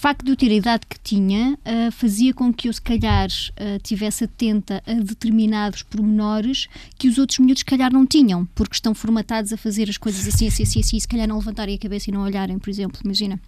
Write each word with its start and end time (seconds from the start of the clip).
facto 0.00 0.24
de 0.24 0.32
eu 0.32 0.36
ter 0.36 0.50
a 0.50 0.54
idade 0.54 0.86
que 0.88 0.98
tinha 0.98 1.52
uh, 1.54 1.92
fazia 1.92 2.32
com 2.32 2.52
que 2.52 2.68
eu, 2.68 2.72
se 2.72 2.80
calhar, 2.80 3.28
uh, 3.28 3.78
tivesse 3.82 4.24
atenta 4.24 4.82
a 4.86 4.94
determinados 4.94 5.82
pormenores 5.82 6.68
que 6.98 7.06
os 7.06 7.18
outros 7.18 7.38
miúdos, 7.38 7.60
se 7.60 7.64
calhar, 7.64 7.92
não 7.92 8.06
tinham, 8.06 8.46
porque 8.54 8.74
estão 8.74 8.94
formatados 8.94 9.52
a 9.52 9.56
fazer 9.56 9.90
as 9.90 9.98
coisas 9.98 10.26
assim, 10.26 10.48
assim, 10.48 10.62
assim, 10.62 10.80
assim, 10.80 10.96
e 10.96 11.00
se 11.00 11.06
calhar 11.06 11.28
não 11.28 11.36
levantarem 11.36 11.74
a 11.74 11.78
cabeça 11.78 12.10
e 12.10 12.14
não 12.14 12.22
olharem, 12.22 12.58
por 12.58 12.70
exemplo, 12.70 12.98
imagina. 13.04 13.38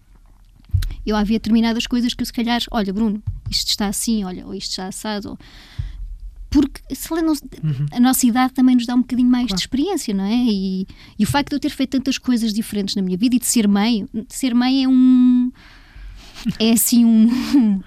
Eu 1.06 1.16
havia 1.16 1.38
determinadas 1.38 1.86
coisas 1.86 2.12
que 2.12 2.22
eu, 2.22 2.26
se 2.26 2.32
calhar, 2.32 2.60
olha, 2.70 2.92
Bruno, 2.92 3.22
isto 3.50 3.68
está 3.68 3.86
assim, 3.86 4.22
olha, 4.24 4.46
ou 4.46 4.54
isto 4.54 4.70
está 4.70 4.86
assado, 4.86 5.30
ou 5.30 5.38
porque 6.52 6.82
se 6.94 7.10
não, 7.10 7.32
uhum. 7.32 7.86
a 7.90 7.98
nossa 7.98 8.26
idade 8.26 8.52
também 8.52 8.76
nos 8.76 8.84
dá 8.84 8.94
um 8.94 9.00
bocadinho 9.00 9.30
mais 9.30 9.46
claro. 9.46 9.56
de 9.56 9.62
experiência, 9.62 10.12
não 10.12 10.24
é? 10.24 10.34
E, 10.36 10.86
e, 11.18 11.24
o 11.24 11.26
facto 11.26 11.48
de 11.48 11.56
eu 11.56 11.60
ter 11.60 11.70
feito 11.70 11.92
tantas 11.92 12.18
coisas 12.18 12.52
diferentes 12.52 12.94
na 12.94 13.00
minha 13.00 13.16
vida 13.16 13.34
e 13.34 13.38
de 13.38 13.46
ser 13.46 13.66
mãe, 13.66 14.06
de 14.12 14.34
ser 14.34 14.54
mãe 14.54 14.84
é 14.84 14.88
um. 14.88 15.50
É 16.58 16.72
assim 16.72 17.04
um. 17.04 17.80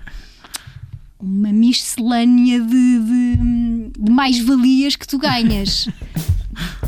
uma 1.19 1.51
miscelânea 1.51 2.61
de, 2.61 2.99
de, 2.99 3.91
de 3.97 4.11
mais-valias 4.11 4.95
que 4.95 5.07
tu 5.07 5.17
ganhas. 5.17 5.89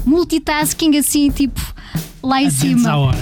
Multitasking 0.06 0.98
assim, 0.98 1.30
tipo, 1.30 1.60
lá 2.22 2.42
em 2.42 2.50
cima. 2.50 2.90
À 2.90 2.98
hora. 2.98 3.18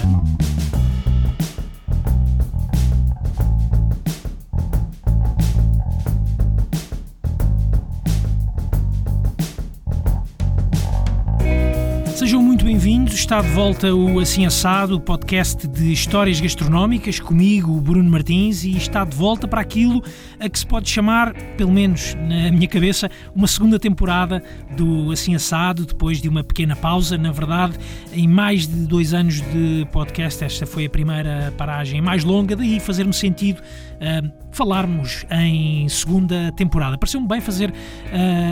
Sejam 12.16 12.42
muito 12.66 12.80
bem-vindos. 12.80 13.14
Está 13.14 13.44
de 13.44 13.50
volta 13.50 13.94
o 13.94 14.20
Assim 14.20 14.44
Assado, 14.44 14.96
o 14.96 15.00
podcast 15.00 15.68
de 15.68 15.94
histórias 15.94 16.42
gastronómicas, 16.42 17.20
comigo, 17.20 17.80
Bruno 17.80 18.10
Martins, 18.10 18.64
e 18.64 18.76
está 18.76 19.06
de 19.06 19.16
volta 19.16 19.48
para 19.48 19.62
aquilo 19.62 20.04
a 20.40 20.50
que 20.50 20.58
se 20.58 20.66
pode 20.66 20.90
chamar, 20.90 21.32
pelo 21.58 21.72
menos 21.72 22.16
na 22.16 22.52
minha 22.52 22.68
cabeça, 22.68 23.10
uma 23.36 23.46
segunda 23.46 23.78
temporada 23.78 24.42
do 24.76 25.12
Assim 25.12 25.36
Assado, 25.36 25.86
depois 25.86 26.20
de 26.20 26.28
uma 26.28 26.44
pequena 26.44 26.76
pausa. 26.76 27.20
Na 27.20 27.32
verdade, 27.32 27.76
em 28.12 28.28
mais 28.28 28.68
de 28.68 28.88
dois 28.88 29.14
anos 29.14 29.42
de 29.42 29.88
podcast, 29.92 30.44
esta 30.44 30.66
foi 30.66 30.86
a 30.86 30.90
primeira 30.90 31.54
paragem 31.56 32.02
mais 32.02 32.24
longa, 32.24 32.56
daí 32.56 32.80
fazer-me 32.80 33.14
sentido 33.14 33.62
falarmos 34.52 35.26
em 35.30 35.88
segunda 35.90 36.52
temporada. 36.54 36.98
Pareceu-me 36.98 37.28
bem 37.28 37.42
fazer 37.42 37.70
uh, 37.70 37.74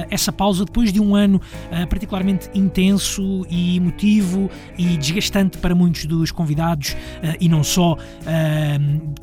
essa 0.10 0.32
pausa 0.32 0.66
depois 0.66 0.92
de 0.92 1.00
um 1.00 1.16
ano 1.16 1.38
uh, 1.38 1.88
particularmente 1.88 2.50
intenso 2.54 3.46
e 3.50 3.78
emotivo 3.78 4.50
e 4.78 4.98
desgastante 4.98 5.58
para 5.58 5.74
muitos 5.74 6.06
dos 6.06 6.32
convidados 6.32 6.96
e 7.40 7.48
não 7.48 7.64
só 7.64 7.98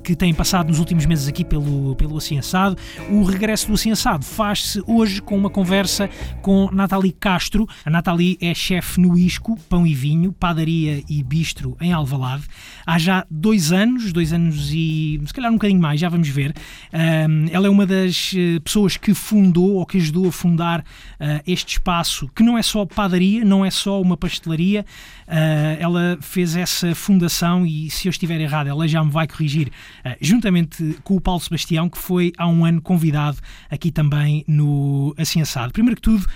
que 0.02 0.14
têm 0.14 0.32
passado 0.32 0.68
nos 0.68 0.78
últimos 0.78 1.06
meses 1.06 1.28
aqui 1.28 1.44
pelo, 1.44 1.94
pelo 1.96 2.16
Assim 2.16 2.38
Assado. 2.38 2.76
O 3.10 3.22
regresso 3.22 3.68
do 3.68 3.74
Assim 3.74 3.90
Assado 3.90 4.24
faz-se 4.24 4.82
hoje 4.86 5.20
com 5.20 5.36
uma 5.36 5.50
conversa 5.50 6.08
com 6.42 6.70
Nathalie 6.72 7.12
Castro. 7.12 7.66
A 7.84 7.90
Nathalie 7.90 8.38
é 8.40 8.54
chefe 8.54 9.00
no 9.00 9.16
Isco, 9.18 9.58
Pão 9.68 9.86
e 9.86 9.94
Vinho, 9.94 10.32
Padaria 10.32 11.02
e 11.08 11.22
Bistro 11.22 11.76
em 11.80 11.92
Alvalade. 11.92 12.44
Há 12.86 12.98
já 12.98 13.26
dois 13.30 13.72
anos, 13.72 14.12
dois 14.12 14.32
anos 14.32 14.70
e 14.72 15.20
se 15.24 15.34
calhar 15.34 15.50
um 15.50 15.54
bocadinho 15.54 15.80
mais, 15.80 16.00
já 16.00 16.08
vamos 16.10 16.28
ver. 16.28 16.54
Um, 16.92 17.46
ela 17.50 17.66
é 17.66 17.70
uma 17.70 17.86
das 17.86 18.32
eh, 18.36 18.60
pessoas 18.60 18.96
que 18.96 19.14
fundou 19.14 19.74
ou 19.74 19.86
que 19.86 19.98
ajudou 19.98 20.28
a 20.28 20.32
fundar 20.32 20.80
uh, 20.80 20.84
este 21.46 21.74
espaço, 21.74 22.28
que 22.34 22.42
não 22.42 22.58
é 22.58 22.62
só 22.62 22.84
padaria, 22.84 23.44
não 23.44 23.64
é 23.64 23.70
só 23.70 24.00
uma 24.00 24.16
pastelaria. 24.16 24.84
Uh, 25.26 25.78
ela 25.78 26.18
fez 26.20 26.56
essa 26.56 26.94
fundação 26.94 27.64
e, 27.64 27.88
se 27.90 28.08
eu 28.08 28.10
estiver 28.10 28.40
errado, 28.40 28.68
ela 28.68 28.86
já 28.86 29.02
me 29.02 29.10
vai 29.10 29.26
corrigir, 29.26 29.68
uh, 30.04 30.16
juntamente 30.20 30.98
com 31.04 31.16
o 31.16 31.20
Paulo 31.20 31.40
Sebastião, 31.40 31.88
que 31.88 31.98
foi 31.98 32.32
há 32.36 32.46
um 32.46 32.64
ano 32.64 32.82
convidado 32.82 33.38
aqui 33.70 33.90
também 33.90 34.44
no 34.46 35.14
Assim 35.16 35.40
Assado. 35.40 35.72
Primeiro 35.72 35.96
que 35.96 36.02
tudo, 36.02 36.26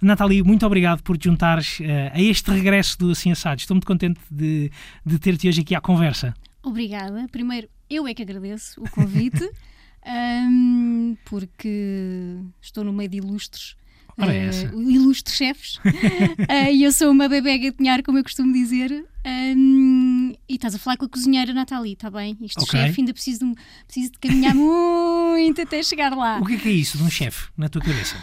Nathalie, 0.00 0.42
muito 0.42 0.66
obrigado 0.66 1.02
por 1.02 1.16
te 1.16 1.24
juntares 1.24 1.80
uh, 1.80 1.84
a 2.12 2.20
este 2.20 2.50
regresso 2.50 2.98
do 2.98 3.10
Assim 3.10 3.32
Assado. 3.32 3.60
Estou 3.60 3.74
muito 3.74 3.86
contente 3.86 4.20
de, 4.30 4.70
de 5.04 5.18
ter-te 5.18 5.48
hoje 5.48 5.62
aqui 5.62 5.74
à 5.74 5.80
conversa. 5.80 6.34
Obrigada. 6.62 7.26
Primeiro, 7.30 7.68
eu 7.88 8.06
é 8.06 8.14
que 8.14 8.22
agradeço 8.22 8.80
o 8.80 8.90
convite, 8.90 9.48
um, 10.06 11.16
porque 11.24 12.36
estou 12.60 12.84
no 12.84 12.92
meio 12.92 13.08
de 13.08 13.18
ilustres. 13.18 13.76
Uh, 14.16 14.80
ilustres 14.80 15.36
chefes 15.36 15.76
uh, 15.78 16.70
e 16.72 16.84
eu 16.84 16.92
sou 16.92 17.10
uma 17.10 17.28
bebê 17.28 17.58
gatinhar, 17.58 18.00
como 18.04 18.16
eu 18.18 18.22
costumo 18.22 18.52
dizer. 18.52 19.04
Um, 19.26 20.32
e 20.48 20.54
estás 20.54 20.74
a 20.74 20.78
falar 20.78 20.96
com 20.96 21.06
a 21.06 21.08
cozinheira 21.08 21.52
Nathalie, 21.52 21.94
está 21.94 22.10
bem? 22.10 22.36
Isto 22.40 22.62
okay. 22.62 22.80
chefe 22.80 23.00
ainda 23.00 23.12
preciso 23.12 23.44
de, 23.44 23.54
preciso 23.86 24.12
de 24.12 24.18
caminhar 24.20 24.54
muito 24.54 25.60
até 25.60 25.82
chegar 25.82 26.14
lá. 26.14 26.38
O 26.38 26.44
que 26.44 26.54
é, 26.54 26.58
que 26.58 26.68
é 26.68 26.72
isso 26.72 26.96
de 26.96 27.02
um 27.02 27.10
chefe 27.10 27.48
na 27.56 27.68
tua 27.68 27.82
cabeça? 27.82 28.22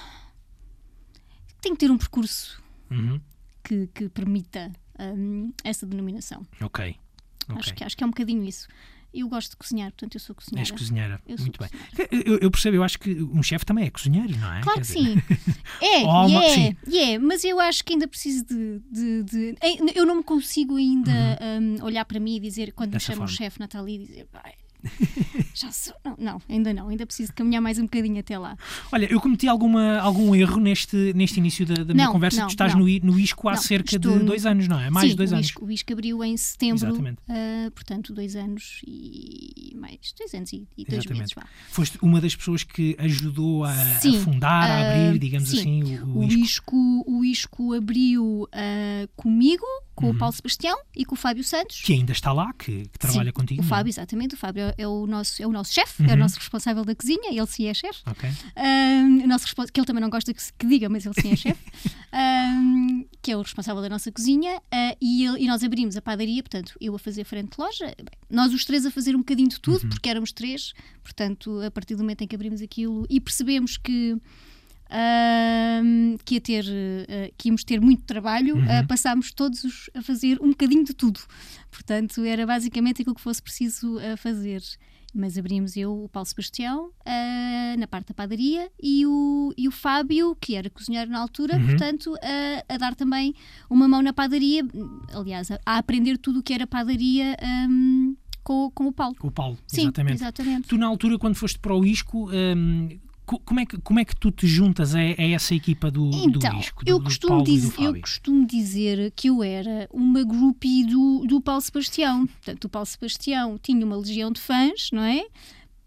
Tem 1.60 1.74
que 1.74 1.80
ter 1.80 1.92
um 1.92 1.98
percurso 1.98 2.64
uhum. 2.90 3.20
que, 3.64 3.88
que, 3.94 4.08
permita 4.08 4.72
um, 4.98 5.52
essa 5.64 5.86
denominação. 5.86 6.46
Ok. 6.62 6.96
okay. 7.50 7.58
Acho, 7.58 7.74
que, 7.74 7.84
acho 7.84 7.98
que 7.98 8.04
é 8.04 8.08
um 8.08 8.12
bocadinho 8.12 8.46
isso. 8.46 8.68
Eu 9.14 9.28
gosto 9.28 9.52
de 9.52 9.58
cozinhar, 9.58 9.92
portanto 9.92 10.16
eu 10.16 10.20
sou 10.20 10.36
cozinheira. 10.36 10.62
És 10.62 10.72
cozinheira, 10.72 11.22
eu 11.28 11.38
muito 11.40 11.60
bem. 11.60 11.70
Eu, 12.26 12.40
eu, 12.40 12.52
percebo, 12.52 12.78
eu 12.78 12.84
acho 12.84 12.98
que 12.98 13.22
um 13.22 13.44
chefe 13.44 13.66
também 13.66 13.86
é 13.86 13.90
cozinheiro, 13.90 14.38
não 14.38 14.54
é? 14.54 14.62
Claro 14.62 14.80
que 14.80 14.88
sim. 14.88 15.16
É, 15.82 16.06
oh, 16.06 16.28
yeah, 16.28 16.50
sim. 16.50 16.76
Yeah, 16.88 17.26
mas 17.26 17.44
eu 17.44 17.60
acho 17.60 17.84
que 17.84 17.94
ainda 17.94 18.08
preciso 18.08 18.46
de, 18.46 18.82
de, 18.92 19.24
de 19.24 19.56
Eu 19.96 20.06
não 20.06 20.18
me 20.18 20.24
consigo 20.24 20.76
ainda 20.76 21.12
uhum. 21.12 21.80
um, 21.82 21.84
olhar 21.84 22.06
para 22.06 22.20
mim 22.20 22.36
e 22.36 22.40
dizer, 22.40 22.72
quando 22.74 22.92
Dessa 22.92 23.12
me 23.12 23.16
chama 23.16 23.26
o 23.26 23.28
chefe 23.28 23.60
Natalie, 23.60 24.00
dizer, 24.00 24.28
Já 25.54 25.72
sou. 25.72 25.94
Não, 26.04 26.16
não, 26.18 26.42
ainda 26.50 26.74
não. 26.74 26.90
Ainda 26.90 27.06
preciso 27.06 27.34
caminhar 27.34 27.62
mais 27.62 27.78
um 27.80 27.84
bocadinho 27.84 28.20
até 28.20 28.38
lá. 28.38 28.58
Olha, 28.92 29.06
eu 29.12 29.20
cometi 29.20 29.48
alguma, 29.48 30.00
algum 30.00 30.34
erro 30.36 30.60
neste, 30.60 31.14
neste 31.14 31.40
início 31.40 31.66
da, 31.66 31.84
da 31.84 31.94
minha 31.94 32.06
não, 32.06 32.14
conversa. 32.14 32.42
Não, 32.42 32.48
tu 32.48 32.52
estás 32.52 32.76
no, 32.76 32.86
no 32.86 33.20
ISCO 33.20 33.50
há 33.50 33.56
cerca 33.56 33.98
de 33.98 34.20
dois 34.20 34.46
anos, 34.46 34.68
não 34.68 34.80
é? 34.80 34.90
Mais 34.90 35.12
Sim, 35.12 35.16
dois 35.16 35.32
o 35.32 35.36
anos. 35.36 35.48
ISCO, 35.48 35.66
o 35.66 35.72
ISCO 35.72 35.94
abriu 35.94 36.24
em 36.24 36.38
setembro. 36.38 36.94
Uh, 36.94 37.72
portanto, 37.72 38.14
dois 38.14 38.36
anos 38.36 38.82
e 38.86 39.74
mais. 39.76 40.14
Dois 40.18 40.34
anos 40.34 40.54
e, 40.54 40.68
e 40.78 40.86
dois 40.86 41.06
meses. 41.06 41.34
Vá. 41.36 41.46
Foste 41.70 41.98
uma 42.02 42.22
das 42.22 42.36
pessoas 42.36 42.64
que 42.64 42.96
ajudou 43.00 43.64
a, 43.64 43.74
sim, 44.00 44.18
a 44.18 44.22
fundar, 44.22 44.70
uh, 44.70 44.74
a 44.74 45.06
abrir, 45.06 45.20
digamos 45.20 45.50
sim. 45.50 45.60
assim, 45.60 45.98
o, 46.00 46.20
o, 46.20 46.24
ISCO. 46.24 46.42
ISCO. 46.42 47.04
O 47.08 47.26
ISCO 47.26 47.74
abriu 47.74 48.44
uh, 48.44 49.08
comigo 49.16 49.66
com 49.96 50.08
uhum. 50.08 50.12
o 50.14 50.18
Paulo 50.18 50.34
Sebastião 50.34 50.78
e 50.96 51.06
com 51.06 51.16
o 51.16 51.18
Fábio 51.18 51.44
Santos. 51.44 51.82
Que 51.82 51.94
ainda 51.94 52.12
está 52.12 52.32
lá, 52.32 52.52
que, 52.54 52.88
que 52.88 53.00
trabalha 53.00 53.30
sim, 53.30 53.34
contigo. 53.34 53.62
O 53.62 53.66
é? 53.66 53.68
Fábio, 53.68 53.90
exatamente. 53.90 54.36
O 54.36 54.38
Fábio 54.38 54.74
é 54.78 54.88
o 54.88 55.06
nosso, 55.06 55.41
é 55.42 55.48
o 55.48 55.52
nosso 55.52 55.74
chefe, 55.74 56.02
uhum. 56.02 56.08
é 56.08 56.12
o 56.12 56.14
uhum. 56.14 56.20
nosso 56.20 56.38
responsável 56.38 56.86
da 56.86 56.96
cozinha, 56.96 57.30
ele 57.32 57.48
sim 57.48 57.68
é 57.68 57.74
chefe. 57.74 58.02
Okay. 58.10 58.30
Um, 58.56 59.28
nosso 59.28 59.46
que 59.72 59.80
ele 59.80 59.88
também 59.88 60.02
não 60.02 60.10
gosta 60.10 60.34
que, 60.34 60.42
que 60.58 60.66
diga, 60.68 60.90
mas 60.90 61.06
ele 61.06 61.16
sim 61.20 61.32
é 61.32 61.36
chefe. 61.36 61.72
um, 62.14 63.06
que 63.22 63.32
é 63.32 63.38
o 63.38 63.42
responsável 63.42 63.82
da 63.82 63.90
nossa 63.90 64.12
cozinha. 64.12 64.58
Uh, 64.58 64.98
e, 65.02 65.26
ele, 65.26 65.44
e, 65.44 65.48
nós 65.48 65.64
abrimos 65.64 65.98
a 65.98 66.02
padaria, 66.02 66.42
portanto, 66.44 66.74
eu 66.80 66.96
a 66.96 67.00
fazer 67.00 67.24
frente 67.24 67.56
de 67.56 67.62
loja, 67.62 67.86
bem, 67.98 68.20
nós 68.30 68.54
os 68.54 68.66
três 68.66 68.86
a 68.86 68.92
fazer 68.92 69.16
um 69.16 69.20
bocadinho 69.20 69.50
de 69.50 69.60
tudo, 69.60 69.84
uhum. 69.84 69.90
porque 69.90 70.10
éramos 70.10 70.32
três. 70.32 70.74
Portanto, 71.04 71.62
a 71.62 71.72
partir 71.72 71.96
do 71.96 72.04
momento 72.04 72.24
em 72.24 72.28
que 72.28 72.36
abrimos 72.36 72.62
aquilo 72.62 73.06
e 73.10 73.20
percebemos 73.20 73.78
que 73.78 74.18
uh, 74.92 76.18
que, 76.26 76.36
ia 76.36 76.42
ter, 76.42 76.66
uh, 76.66 77.34
que 77.38 77.48
íamos 77.48 77.64
ter 77.64 77.80
muito 77.80 78.04
trabalho, 78.04 78.56
uhum. 78.56 78.64
uh, 78.64 78.88
passámos 78.88 79.32
todos 79.32 79.64
os, 79.64 79.90
a 79.96 80.02
fazer 80.02 80.40
um 80.42 80.50
bocadinho 80.50 80.84
de 80.84 80.94
tudo. 80.94 81.20
Portanto, 81.72 82.24
era 82.24 82.46
basicamente 82.46 83.02
aquilo 83.02 83.16
que 83.16 83.22
fosse 83.22 83.42
preciso 83.42 83.98
fazer. 84.18 84.62
Mas 85.14 85.38
abrimos 85.38 85.76
eu, 85.76 86.06
o 86.06 86.10
Paulo 86.10 86.26
Sebastião, 86.26 86.90
na 87.78 87.86
parte 87.86 88.08
da 88.08 88.14
padaria, 88.14 88.70
e 88.82 89.06
o, 89.06 89.54
e 89.58 89.68
o 89.68 89.72
Fábio, 89.72 90.38
que 90.40 90.56
era 90.56 90.70
cozinheiro 90.70 91.12
na 91.12 91.20
altura, 91.20 91.58
uhum. 91.58 91.66
portanto, 91.66 92.16
a 92.70 92.78
dar 92.78 92.96
também 92.96 93.36
uma 93.70 93.90
mão 93.90 94.02
na 94.02 94.14
padaria, 94.14 94.66
aliás, 95.14 95.52
a, 95.52 95.60
a 95.66 95.78
aprender 95.78 96.18
tudo 96.18 96.40
o 96.40 96.44
que 96.44 96.54
era 96.54 96.66
padaria. 96.66 97.36
Um, 97.70 98.16
com, 98.44 98.72
com, 98.72 98.88
o 98.88 98.92
Paulo. 98.92 99.16
Com 99.20 99.28
o 99.28 99.32
Paulo, 99.32 99.58
Sim, 99.68 99.84
exatamente. 99.84 100.16
exatamente. 100.16 100.68
Tu, 100.68 100.78
na 100.78 100.88
altura, 100.88 101.18
quando 101.18 101.36
foste 101.36 101.60
para 101.60 101.76
o 101.76 101.86
ISCO, 101.86 102.30
um, 102.32 102.90
como 103.40 103.60
é 103.60 103.66
que, 103.66 103.78
como 103.80 104.00
é 104.00 104.06
que 104.06 104.16
tu 104.16 104.32
te 104.32 104.48
juntas 104.48 104.96
a, 104.96 105.00
a 105.00 105.30
essa 105.32 105.54
equipa 105.56 105.90
do, 105.90 106.10
então, 106.14 106.52
do 106.52 106.58
disco? 106.58 106.84
eu, 106.86 107.02
costumo 107.02 107.44
dizer, 107.44 107.82
eu 107.82 108.00
costumo 108.00 108.46
dizer 108.46 109.12
que 109.16 109.30
eu 109.30 109.44
era 109.44 109.88
uma 109.92 110.24
groupie 110.24 110.86
do, 110.86 111.26
do 111.28 111.42
Paulo 111.42 111.62
Sebastião. 111.62 112.28
Portanto, 112.28 112.66
o 112.66 112.70
Paulo 112.70 112.86
Sebastião 112.86 113.60
tinha 113.62 113.86
uma 113.86 113.98
legião 113.98 114.32
de 114.32 114.42
fãs, 114.42 114.90
não 114.92 115.04
é? 115.04 115.26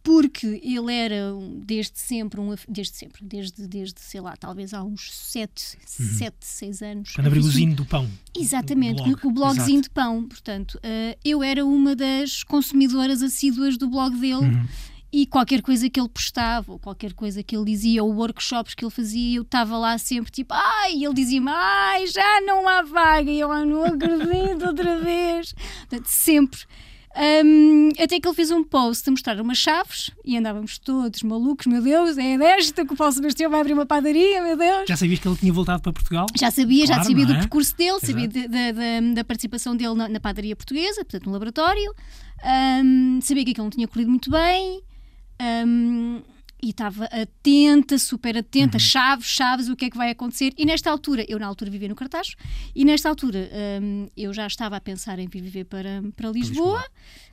Porque 0.03 0.61
ele 0.63 0.93
era 0.93 1.33
desde 1.65 1.99
sempre, 1.99 2.39
um, 2.39 2.55
desde 2.69 2.95
sempre, 2.95 3.25
desde, 3.25 3.67
desde, 3.67 3.99
sei 4.01 4.21
lá, 4.21 4.37
talvez 4.37 4.75
há 4.75 4.83
uns 4.83 5.11
7, 5.11 5.79
uhum. 5.99 6.07
7 6.07 6.37
6 6.41 6.83
anos. 6.83 7.13
Quando 7.15 7.27
abriu 7.27 7.43
o 7.43 7.51
Zinho 7.51 7.75
do 7.75 7.87
Pão. 7.87 8.07
Exatamente, 8.37 9.01
o, 9.01 9.05
blog. 9.05 9.27
o 9.27 9.31
blogzinho 9.31 9.81
Exato. 9.81 9.83
de 9.83 9.91
pão. 9.91 10.25
Portanto, 10.29 10.75
uh, 10.75 11.19
eu 11.25 11.43
era 11.43 11.65
uma 11.65 11.97
das 11.97 12.43
consumidoras 12.43 13.23
assíduas 13.23 13.79
do 13.79 13.89
blog 13.89 14.15
dele. 14.17 14.35
Uhum 14.35 14.67
e 15.23 15.27
qualquer 15.27 15.63
coisa 15.63 15.89
que 15.89 16.01
ele 16.01 16.09
postava, 16.09 16.73
ou 16.73 16.79
qualquer 16.79 17.13
coisa 17.13 17.43
que 17.43 17.57
ele 17.57 17.65
dizia, 17.67 18.03
ou 18.03 18.13
workshops 18.15 18.75
que 18.75 18.85
ele 18.85 18.91
fazia, 18.91 19.37
eu 19.37 19.43
estava 19.43 19.77
lá 19.79 19.97
sempre 19.99 20.31
tipo, 20.33 20.53
ai, 20.55 20.95
e 20.97 21.05
ele 21.05 21.15
dizia-me, 21.15 21.51
ai, 21.51 22.07
já 22.07 22.41
não 22.43 22.67
há 22.69 22.83
vaga, 22.83 23.31
e 23.31 23.39
eu 23.39 23.53
ah, 23.53 23.65
não 23.65 23.85
acredito 23.85 24.67
outra 24.67 24.99
vez. 25.01 25.53
Portanto, 25.89 26.07
sempre. 26.07 26.61
Um, 27.17 27.91
até 28.03 28.19
que 28.19 28.27
ele 28.27 28.35
fez 28.35 28.51
um 28.51 28.65
post 28.65 29.09
a 29.09 29.13
mostrar 29.13 29.41
umas 29.41 29.57
chaves 29.57 30.11
e 30.25 30.37
andávamos 30.37 30.79
todos 30.79 31.23
malucos, 31.23 31.65
meu 31.69 31.81
Deus, 31.81 32.19
é 32.19 32.37
desta 32.37 32.85
que 32.85 32.93
o 32.93 32.97
Paulo 32.97 33.13
Sebastião 33.13 33.49
vai 33.53 33.61
abrir 33.61 33.73
uma 33.73 33.87
padaria, 33.87 34.43
meu 34.43 34.57
Deus. 34.57 34.83
Já 34.89 34.97
sabias 34.97 35.21
que 35.21 35.29
ele 35.29 35.37
tinha 35.37 35.53
voltado 35.53 35.81
para 35.81 35.93
Portugal? 35.93 36.27
Já 36.37 36.51
sabia, 36.51 36.85
Claro, 36.87 37.03
já 37.03 37.09
sabia 37.09 37.25
não 37.25 37.33
do 37.33 37.37
é? 37.37 37.41
percurso 37.41 37.77
dele, 37.77 37.91
Exato. 37.91 38.07
sabia 38.07 38.27
de- 38.27 38.49
da- 38.49 38.73
da- 38.73 39.15
da 39.15 39.25
participação 39.25 39.77
dele 39.77 39.95
na, 39.95 40.09
na 40.09 40.19
padaria 40.19 40.57
portuguesa, 40.57 41.05
portanto 41.05 41.27
no 41.27 41.33
laboratório, 41.33 41.95
Um, 42.45 43.21
sabia 43.23 43.45
que 43.45 43.53
aquilo 43.53 43.65
não 43.67 43.71
tinha 43.71 43.87
corrido 43.89 44.11
muito 44.11 44.29
bem. 44.31 44.83
Um, 45.41 46.23
e 46.63 46.71
estava 46.71 47.05
atenta, 47.07 47.99
super 47.99 48.39
atenta, 48.39 48.79
chaves, 48.79 49.27
chaves, 49.27 49.69
o 49.69 49.77
que 49.77 49.85
é 49.85 49.91
que 49.91 49.99
vai 49.99 50.11
acontecer. 50.11 50.55
E 50.57 50.65
nesta 50.65 50.91
altura, 50.91 51.23
eu 51.29 51.39
na 51.39 51.47
altura 51.47 51.71
vivia 51.71 51.89
no 51.89 51.95
Cartaz, 51.95 52.35
e 52.75 52.87
nesta 52.87 53.07
altura 53.07 53.51
um, 53.83 54.09
eu 54.17 54.33
já 54.33 54.47
estava 54.47 54.77
a 54.77 54.81
pensar 54.81 55.19
em 55.19 55.29
vir 55.29 55.43
viver 55.43 55.65
para, 55.65 56.03
para 56.17 56.31
Lisboa, 56.31 56.83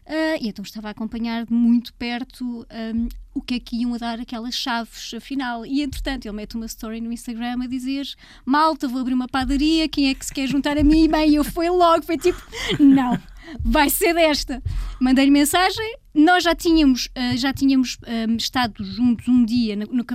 ah, 0.05 0.37
e 0.41 0.49
então 0.49 0.63
estava 0.63 0.89
a 0.89 0.91
acompanhar 0.91 1.45
de 1.45 1.53
muito 1.53 1.93
perto 1.93 2.67
um, 2.69 3.07
o 3.33 3.41
que 3.41 3.55
é 3.55 3.59
que 3.59 3.77
iam 3.77 3.93
a 3.93 3.97
dar 3.97 4.19
aquelas 4.19 4.53
chaves 4.53 5.13
afinal. 5.13 5.65
E 5.65 5.81
entretanto, 5.81 6.25
ele 6.25 6.35
mete 6.35 6.55
uma 6.55 6.65
story 6.65 6.99
no 6.99 7.11
Instagram 7.11 7.63
a 7.63 7.67
dizer: 7.67 8.07
Malta, 8.45 8.87
vou 8.87 9.01
abrir 9.01 9.13
uma 9.13 9.27
padaria, 9.27 9.87
quem 9.87 10.09
é 10.09 10.13
que 10.13 10.25
se 10.25 10.33
quer 10.33 10.47
juntar 10.47 10.77
a 10.77 10.83
mim? 10.83 11.05
E 11.05 11.07
bem, 11.07 11.35
eu 11.35 11.43
fui 11.43 11.69
logo, 11.69 12.03
foi 12.03 12.17
tipo: 12.17 12.41
Não, 12.79 13.17
vai 13.63 13.89
ser 13.89 14.13
desta. 14.13 14.61
Mandei-lhe 14.99 15.31
mensagem. 15.31 15.97
Nós 16.13 16.43
já 16.43 16.53
tínhamos, 16.53 17.07
ah, 17.15 17.37
já 17.37 17.53
tínhamos 17.53 17.97
ah, 18.03 18.29
estado 18.37 18.83
juntos 18.83 19.29
um 19.29 19.45
dia 19.45 19.77
no, 19.77 19.85
no 19.85 20.05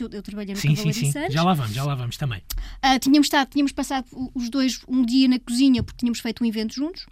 eu, 0.00 0.10
eu 0.10 0.22
trabalhei 0.22 0.54
no 0.54 0.60
Sim, 0.60 0.70
sim, 0.70 0.74
Cavalariço 0.74 1.12
sim. 1.12 1.18
antes. 1.18 1.32
Já 1.32 1.44
lá 1.44 1.54
vamos, 1.54 1.72
já 1.72 1.84
lá 1.84 1.94
vamos 1.94 2.16
também. 2.16 2.42
Ah, 2.82 2.98
tínhamos, 2.98 3.26
estado, 3.26 3.50
tínhamos 3.50 3.70
passado 3.70 4.06
os 4.34 4.50
dois 4.50 4.80
um 4.88 5.04
dia 5.04 5.28
na 5.28 5.38
cozinha 5.38 5.82
porque 5.82 5.98
tínhamos 5.98 6.18
feito 6.18 6.42
um 6.42 6.46
evento 6.46 6.74
juntos. 6.74 7.06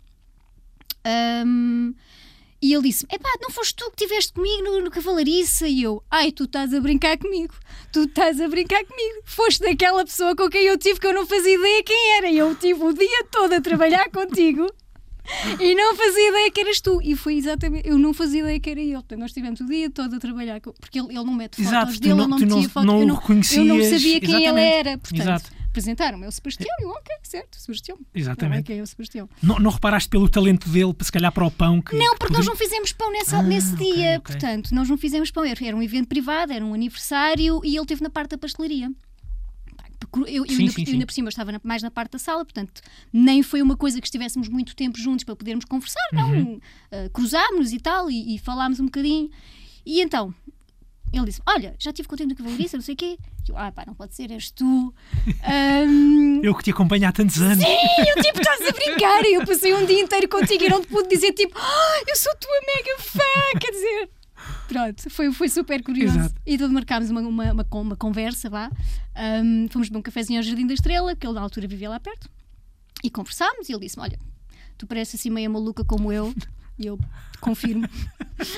Ahm, 1.05 1.95
e 2.63 2.73
ele 2.73 2.85
disse: 2.85 3.05
Epá, 3.13 3.29
não 3.43 3.51
foste 3.51 3.75
tu 3.75 3.91
que 3.91 4.05
estiveste 4.05 4.33
comigo 4.33 4.63
no, 4.63 4.81
no 4.83 4.91
Cavalariça? 4.91 5.67
E 5.67 5.83
eu: 5.83 6.03
Ai, 6.11 6.31
tu 6.31 6.45
estás 6.45 6.73
a 6.73 6.81
brincar 6.81 7.19
comigo, 7.19 7.53
tu 7.93 8.05
estás 8.05 8.41
a 8.41 8.49
brincar 8.49 8.85
comigo. 8.85 9.21
Foste 9.25 9.61
daquela 9.65 10.05
pessoa 10.05 10.37
com 10.37 10.49
quem 10.49 10.63
eu 10.67 10.79
tive 10.79 11.01
que 11.01 11.07
eu 11.07 11.13
não 11.13 11.27
fazia 11.27 11.55
ideia 11.55 11.83
quem 11.83 12.17
era. 12.19 12.29
E 12.31 12.39
eu 12.39 12.55
tive 12.55 12.83
o 12.83 12.93
dia 12.93 13.25
todo 13.31 13.53
a 13.55 13.61
trabalhar 13.61 14.09
contigo. 14.11 14.67
E 15.61 15.75
não 15.77 15.95
fazia 15.95 16.29
ideia 16.31 16.51
que 16.51 16.61
eras 16.61 16.81
tu. 16.81 17.01
E 17.03 17.15
foi 17.15 17.35
exatamente. 17.37 17.89
Eu 17.89 17.97
não 17.97 18.13
fazia 18.13 18.41
ideia 18.41 18.59
que 18.59 18.71
era 18.71 18.81
ele. 18.81 18.93
Portanto, 18.95 19.19
nós 19.21 19.31
estivemos 19.31 19.61
o 19.61 19.67
dia 19.67 19.89
todo 19.91 20.17
a 20.17 20.19
trabalhar. 20.19 20.61
Porque 20.61 20.99
ele, 20.99 21.09
ele 21.09 21.25
não 21.25 21.35
mete 21.35 21.57
fotos 21.57 21.73
Exato, 21.73 22.01
dele, 22.01 22.15
não- 22.15 22.23
ele 22.25 22.31
não 22.31 22.39
não- 22.39 22.63
eu, 22.63 22.71
o 22.75 22.85
não, 22.85 23.01
eu 23.01 23.07
não 23.07 23.85
sabia 23.85 24.21
quem 24.21 24.31
ele 24.35 24.43
exatamente. 24.45 24.59
era. 24.89 24.99
Portanto, 24.99 25.21
Exato. 25.21 25.51
Apresentaram-me 25.73 26.27
ao 26.27 26.31
Sebastião 26.33 26.69
e 26.81 26.85
eu, 26.85 26.91
ok, 26.91 27.17
certo, 27.23 27.59
Sebastião. 27.59 27.97
Não 27.99 28.07
é 28.15 28.19
Exatamente. 28.21 28.73
é 28.73 28.83
o 28.83 28.87
Sebastião. 28.87 29.29
Não, 29.43 29.59
não 29.59 29.71
reparaste 29.71 30.09
pelo 30.09 30.29
talento 30.29 30.69
dele, 30.69 30.95
se 31.01 31.11
calhar 31.11 31.33
para 31.33 31.47
o 31.47 31.51
pão? 31.51 31.81
Que, 31.81 31.97
Não, 31.97 32.13
que 32.13 32.19
porque 32.19 32.35
nós 32.35 32.45
poderia- 32.47 32.51
não 32.51 32.57
fizemos 32.57 32.93
pão 32.93 33.11
nessa, 33.11 33.39
Ah, 33.39 33.43
nesse 33.43 33.73
ok, 33.75 33.93
dia. 33.95 34.19
ok. 34.19 34.21
Portanto, 34.35 34.75
nós 34.75 34.89
não 34.89 34.99
fizemos 34.99 35.31
pão. 35.31 35.43
Era 35.45 35.77
um 35.77 35.83
evento 35.83 36.07
privado, 36.09 36.53
era 36.53 36.65
um 36.65 36.75
aniversário 36.75 37.61
e 37.65 37.69
ele 37.75 37.81
esteve 37.83 38.03
na 38.03 38.11
parte 38.11 38.31
da 38.33 38.39
pastelaria. 38.39 38.93
Eu, 40.15 40.27
eu 40.27 40.47
Sim, 40.47 40.61
ainda, 40.63 40.73
sim, 40.73 40.83
eu 40.83 40.87
sim. 40.87 40.93
ainda 40.93 41.07
por 41.07 41.13
cima 41.13 41.29
estava 41.31 41.53
na- 41.53 41.61
mais 41.65 41.83
na 41.83 41.91
parte 41.91 42.13
da 42.13 42.19
sala, 42.19 42.45
portanto, 42.45 42.83
nem 43.13 43.43
foi 43.43 43.63
uma 43.63 43.77
coisa 43.77 43.99
que 44.01 44.07
estivéssemos 44.07 44.49
muito 44.49 44.77
tempo 44.77 44.99
juntos 44.99 45.25
para 45.25 45.35
podermos 45.35 45.65
conversar, 45.65 46.07
não. 46.13 46.31
Uhum. 46.33 46.61
Uh, 46.93 47.09
cruzámos-nos 47.13 47.73
e 47.73 47.79
tal, 47.81 48.11
e, 48.11 48.35
e 48.35 48.39
falámos 48.39 48.79
um 48.79 48.85
bocadinho. 48.87 49.31
E 49.87 50.03
então, 50.03 50.35
ele 51.19 51.27
disse: 51.27 51.41
Olha, 51.47 51.75
já 51.79 51.91
estive 51.91 52.09
contigo 52.09 52.29
no 52.31 52.37
Cavalariça, 52.37 52.77
não 52.77 52.83
sei 52.83 52.95
o 52.95 52.97
quê. 52.97 53.19
Eu, 53.49 53.57
ah, 53.59 53.71
pá, 53.73 53.85
não 53.87 53.95
pode 53.95 54.15
ser, 54.15 54.31
és 54.31 54.51
tu. 54.51 54.95
Ahm, 55.45 56.41
Eu 56.43 56.55
que 56.55 56.63
te 56.65 56.71
acompanho 56.71 57.07
há 57.09 57.13
tantos 57.13 57.41
anos. 57.41 57.63
e 57.63 58.09
eu 58.09 58.23
tipo, 58.23 58.41
estás 58.41 58.61
a 58.69 58.73
brincar? 58.73 59.25
E 59.25 59.35
eu 59.35 59.47
passei 59.47 59.75
um 59.75 59.85
dia 59.85 60.01
inteiro 60.01 60.29
contigo 60.29 60.65
e 60.65 60.69
não 60.69 60.81
te 60.81 60.87
pude 60.89 61.09
dizer 61.09 61.33
tipo, 61.33 61.57
"Ah, 61.59 62.03
eu 62.09 62.17
sou 62.17 62.35
tua 62.37 62.61
mega 62.67 62.99
fã, 63.03 63.59
quer 63.61 63.71
dizer. 63.71 64.11
Pronto, 64.69 65.11
foi, 65.11 65.31
foi 65.33 65.49
super 65.49 65.83
curioso. 65.83 66.19
Exato. 66.19 66.35
E 66.47 66.55
então 66.55 66.69
marcámos 66.71 67.11
uma, 67.11 67.21
uma, 67.21 67.53
uma, 67.53 67.67
uma 67.73 67.97
conversa, 67.97 68.49
vá. 68.51 68.71
Ahm, 69.15 69.69
fomos 69.71 69.89
beber 69.89 69.99
um 69.99 70.03
cafezinho 70.03 70.39
ao 70.39 70.43
Jardim 70.43 70.67
da 70.67 70.75
Estrela, 70.75 71.15
que 71.15 71.27
ele 71.27 71.35
na 71.35 71.41
altura 71.43 71.69
vivia 71.69 71.91
lá 71.91 72.01
perto. 72.01 72.29
E 73.05 73.11
conversámos 73.11 73.69
e 73.69 73.73
ele 73.73 73.81
disse-me: 73.81 74.03
Olha, 74.05 74.19
tu 74.79 74.87
pareces 74.87 75.21
assim 75.21 75.31
meio 75.31 75.51
maluca 75.51 75.85
como 75.85 76.13
eu. 76.13 76.33
E 76.83 76.87
eu 76.87 76.99
confirmo. 77.41 77.89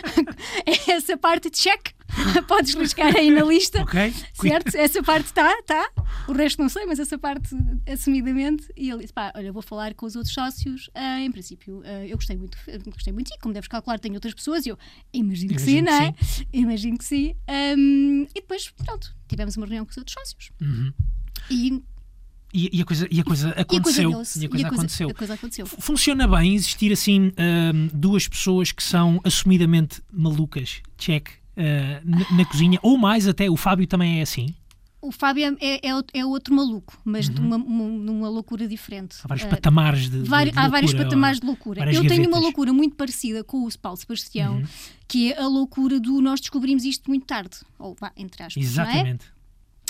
Essa 0.88 1.16
parte, 1.16 1.50
check. 1.50 1.92
Podes 2.46 2.74
riscar 2.74 3.14
aí 3.16 3.30
na 3.30 3.42
lista. 3.42 3.82
Ok? 3.82 4.14
Certo? 4.34 4.76
Essa 4.76 5.02
parte 5.02 5.26
está, 5.26 5.62
tá. 5.62 5.90
O 6.28 6.32
resto 6.32 6.60
não 6.62 6.68
sei, 6.68 6.86
mas 6.86 6.98
essa 6.98 7.18
parte 7.18 7.54
assumidamente. 7.86 8.72
E 8.76 8.90
ele 8.90 9.00
disse: 9.00 9.12
pá, 9.12 9.32
olha, 9.34 9.52
vou 9.52 9.62
falar 9.62 9.94
com 9.94 10.06
os 10.06 10.14
outros 10.14 10.32
sócios. 10.32 10.90
Ah, 10.94 11.20
em 11.20 11.30
princípio, 11.30 11.82
ah, 11.84 12.06
eu 12.06 12.16
gostei 12.16 12.36
muito, 12.36 12.56
gostei 12.86 13.12
muito 13.12 13.30
ti, 13.30 13.38
como 13.40 13.52
deves 13.52 13.68
calcular, 13.68 13.98
tenho 13.98 14.14
outras 14.14 14.34
pessoas. 14.34 14.64
E 14.66 14.68
eu 14.68 14.78
imagino 15.12 15.54
que 15.54 15.60
sim, 15.60 15.78
Imagino 15.78 15.98
não 15.98 16.06
é? 16.06 16.14
Imagino 16.52 16.98
que 16.98 17.04
sim. 17.04 17.34
Ahm, 17.48 18.26
e 18.34 18.40
depois, 18.40 18.70
pronto, 18.70 19.14
tivemos 19.28 19.56
uma 19.56 19.66
reunião 19.66 19.84
com 19.84 19.90
os 19.90 19.96
outros 19.96 20.14
sócios. 20.14 20.50
Uhum. 20.60 20.92
E, 21.50 21.82
E, 22.54 22.70
e 22.72 22.80
a 22.82 22.84
coisa, 22.84 23.08
e 23.10 23.20
a 23.20 23.24
coisa 23.24 23.48
e 23.48 23.50
a 23.60 23.64
coisa 23.64 23.90
aconteceu. 23.90 24.10
E 24.40 24.46
a 24.46 24.48
coisa 24.48 24.68
aconteceu. 24.68 25.08
a 25.10 25.14
coisa 25.14 25.34
aconteceu. 25.34 25.66
Funciona 25.66 26.28
bem 26.28 26.54
existir 26.54 26.92
assim 26.92 27.32
hum, 27.36 27.88
duas 27.92 28.28
pessoas 28.28 28.70
que 28.70 28.82
são 28.82 29.20
assumidamente 29.24 30.00
malucas, 30.12 30.80
check, 30.96 31.28
uh, 31.28 31.60
na, 32.04 32.36
na 32.38 32.44
cozinha, 32.44 32.78
ou 32.82 32.96
mais 32.96 33.26
até, 33.26 33.50
o 33.50 33.56
Fábio 33.56 33.86
também 33.88 34.20
é 34.20 34.22
assim. 34.22 34.54
O 35.02 35.12
Fábio 35.12 35.58
é, 35.60 35.80
é, 35.86 35.94
outro- 35.94 36.16
é 36.18 36.24
outro 36.24 36.54
maluco, 36.54 36.96
mas 37.04 37.28
de 37.28 37.38
uma, 37.38 37.56
uma, 37.56 37.88
numa 37.88 38.28
loucura 38.30 38.66
diferente. 38.66 39.16
Uhum. 39.16 39.20
Há 39.24 39.28
vários 39.28 39.46
Ah, 39.46 39.50
patamares 39.50 40.08
de, 40.08 40.22
de- 40.22 40.28
Vari- 40.30 40.50
de 40.50 40.58
há 40.58 40.66
vários 40.68 40.92
loucura, 40.92 41.04
patamares 41.10 41.40
de 41.40 41.46
loucura. 41.46 41.80
Eu 41.80 42.00
tenho 42.02 42.02
uma 42.04 42.08
gavetas. 42.22 42.40
loucura 42.42 42.72
muito 42.72 42.96
parecida 42.96 43.44
com 43.44 43.66
o 43.66 43.78
Paulo 43.78 43.98
Sebastião, 43.98 44.58
Uhum. 44.58 44.64
que 45.06 45.32
é 45.34 45.38
a 45.42 45.46
loucura 45.46 46.00
do 46.00 46.22
nós 46.22 46.40
descobrimos 46.40 46.84
isto 46.84 47.10
muito 47.10 47.26
tarde. 47.26 47.58
Ou 47.78 47.94
vá, 48.00 48.12
entre 48.16 48.44
aspas. 48.44 48.62
É? 48.62 48.66
Exatamente. 48.66 49.26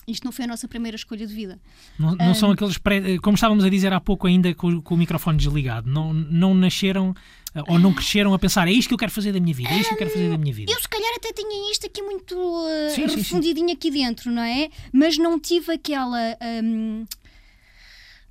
Isto 0.06 0.24
não 0.24 0.32
foi 0.32 0.44
a 0.44 0.48
nossa 0.48 0.68
primeira 0.68 0.96
escolha 0.96 1.26
de 1.26 1.34
vida. 1.34 1.58
Não, 1.98 2.14
não 2.14 2.30
Ah. 2.30 2.34
são 2.34 2.50
aqueles, 2.50 2.76
pré- 2.78 3.18
como 3.18 3.34
estávamos 3.34 3.64
a 3.64 3.68
dizer 3.70 3.92
há 3.92 4.00
pouco 4.00 4.26
ainda 4.26 4.54
com, 4.54 4.68
o- 4.68 4.82
com 4.82 4.94
o 4.94 4.98
microfone 4.98 5.38
desligado, 5.38 5.88
não, 5.90 6.12
não 6.12 6.54
nasceram 6.54 7.10
uh, 7.10 7.62
ou 7.68 7.78
não 7.78 7.92
cresceram 7.92 8.34
a 8.34 8.38
pensar 8.38 8.68
é 8.68 8.72
isto 8.72 8.88
que 8.88 8.94
eu 8.94 8.98
quero 8.98 9.10
fazer 9.12 9.32
da 9.32 9.40
minha 9.40 9.54
vida, 9.54 9.70
é 9.70 9.76
isto 9.78 9.88
que 9.88 9.94
eu 9.94 9.98
quero 9.98 10.10
fazer 10.10 10.28
da 10.28 10.36
minha 10.38 10.52
vida. 10.54 10.70
Eu 10.70 10.78
se 10.80 10.88
calhar 10.88 11.10
até 11.16 11.32
tinha 11.32 11.72
isto 11.72 11.86
aqui 11.86 12.02
muito 12.02 12.34
uh, 12.36 12.90
Sim, 12.90 13.02
sim, 13.02 13.08
sim. 13.08 13.16
refundidinho 13.16 13.72
aqui 13.72 13.90
dentro, 13.90 14.30
não 14.30 14.42
é? 14.42 14.68
Mas 14.92 15.16
não 15.16 15.40
tive 15.40 15.72
aquela 15.72 16.36
hum, 16.62 17.06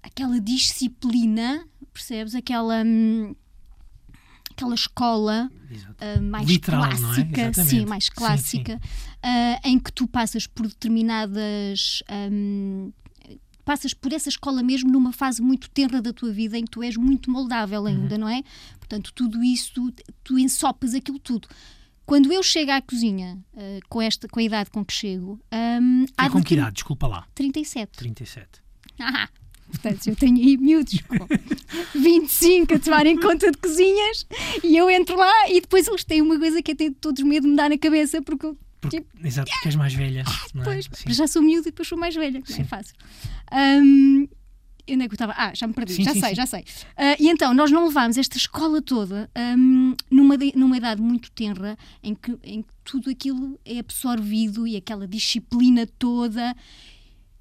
aquela 0.02 0.40
disciplina, 0.40 1.64
percebes? 1.94 2.36
Aquela 2.36 2.84
hum, 2.86 3.36
aquela 4.52 4.76
escola 4.76 5.50
uh, 5.52 6.22
mais 6.22 6.48
Literal, 6.48 6.86
é? 6.86 6.90
clássica, 6.90 7.42
Exatamente. 7.42 7.70
sim, 7.70 7.86
mais 7.86 8.06
Sim, 8.06 8.12
clássica, 8.16 8.82
uh, 9.24 9.68
em 9.68 9.80
que 9.80 9.92
tu 9.92 10.08
passas 10.08 10.48
por 10.48 10.68
determinadas. 10.68 12.04
um, 12.32 12.92
passas 13.66 13.94
por 13.94 14.12
essa 14.12 14.28
escola 14.28 14.62
mesmo 14.62 14.92
numa 14.92 15.14
fase 15.14 15.42
muito 15.42 15.70
tenra 15.70 16.02
da 16.02 16.12
tua 16.12 16.32
vida 16.32 16.58
em 16.58 16.66
que 16.66 16.72
tu 16.72 16.84
és 16.84 16.98
muito 16.98 17.32
moldável 17.32 17.86
ainda, 17.86 18.18
não 18.18 18.28
é? 18.28 18.44
Portanto, 18.78 19.14
tudo 19.14 19.42
isso, 19.42 19.92
tu 20.24 20.38
ensopas 20.38 20.94
aquilo 20.94 21.18
tudo. 21.18 21.48
Quando 22.06 22.32
eu 22.34 22.44
chego 22.44 22.72
à 22.72 22.82
cozinha, 22.82 23.40
uh, 23.54 23.80
com, 23.88 24.02
esta, 24.02 24.28
com 24.28 24.40
a 24.40 24.44
idade 24.44 24.70
com 24.70 24.84
que 24.84 24.94
chego, 24.94 25.40
um, 25.82 26.06
há 26.18 26.26
É 26.26 26.30
com 26.30 26.40
de 26.40 26.46
que 26.46 26.54
idade? 26.56 26.74
Desculpa 26.74 27.08
lá. 27.08 27.26
37. 27.34 27.98
37. 27.98 28.62
Ah, 29.00 29.30
portanto, 29.68 30.08
eu 30.08 30.16
tenho 30.16 30.36
aí 30.38 30.58
miúdos 30.58 31.00
com 31.02 31.26
25 31.98 32.76
a 32.76 32.80
tomarem 32.80 33.18
conta 33.18 33.50
de 33.50 33.58
cozinhas 33.58 34.28
e 34.64 34.76
eu 34.76 34.90
entro 34.90 35.18
lá 35.18 35.50
e 35.50 35.62
depois 35.62 35.88
eles 35.88 36.04
têm 36.04 36.22
uma 36.22 36.38
coisa 36.38 36.62
que 36.62 36.72
eu 36.72 36.76
tenho 36.76 36.94
todos 36.94 37.24
medo 37.24 37.44
de 37.44 37.50
me 37.50 37.56
dar 37.56 37.70
na 37.70 37.78
cabeça 37.78 38.22
porque 38.22 38.48
eu, 38.48 38.58
Porque, 38.84 39.02
tipo, 39.02 39.28
exato, 39.28 39.52
porque 39.52 39.68
és 39.70 39.76
mais 39.76 39.94
velha. 39.94 40.24
não 40.54 40.62
é? 40.62 40.66
depois, 40.66 40.90
Sim. 40.94 41.14
já 41.14 41.28
sou 41.28 41.42
miúdo 41.42 41.68
e 41.68 41.72
depois 41.72 41.88
sou 41.88 41.98
mais 41.98 42.14
velha, 42.16 42.40
não 42.48 42.56
é 42.58 42.64
fácil. 42.64 42.96
É 44.86 44.96
que 44.98 45.02
eu 45.02 45.14
estava? 45.14 45.34
Ah, 45.38 45.54
já 45.56 45.66
me 45.66 45.74
perdi, 45.74 45.94
Sim, 45.94 46.04
já 46.04 46.14
sim, 46.14 46.20
sei, 46.20 46.36
já 46.36 46.46
sei. 46.46 46.66
Ah, 46.98 47.16
e 47.18 47.30
então, 47.30 47.54
nós 47.54 47.72
não 47.72 47.88
levámos 47.88 48.18
esta 48.18 48.36
escola 48.38 48.82
toda 48.82 49.30
ahm, 49.34 49.94
numa, 50.12 50.38
de- 50.38 50.52
numa 50.58 50.76
idade 50.76 51.02
muito 51.02 51.32
tenra 51.32 51.78
em 52.04 52.14
que, 52.14 52.38
em 52.44 52.62
que 52.62 52.68
tudo 52.84 53.10
aquilo 53.10 53.58
é 53.64 53.80
absorvido 53.80 54.68
e 54.68 54.76
aquela 54.76 55.08
disciplina 55.08 55.88
toda. 55.98 56.54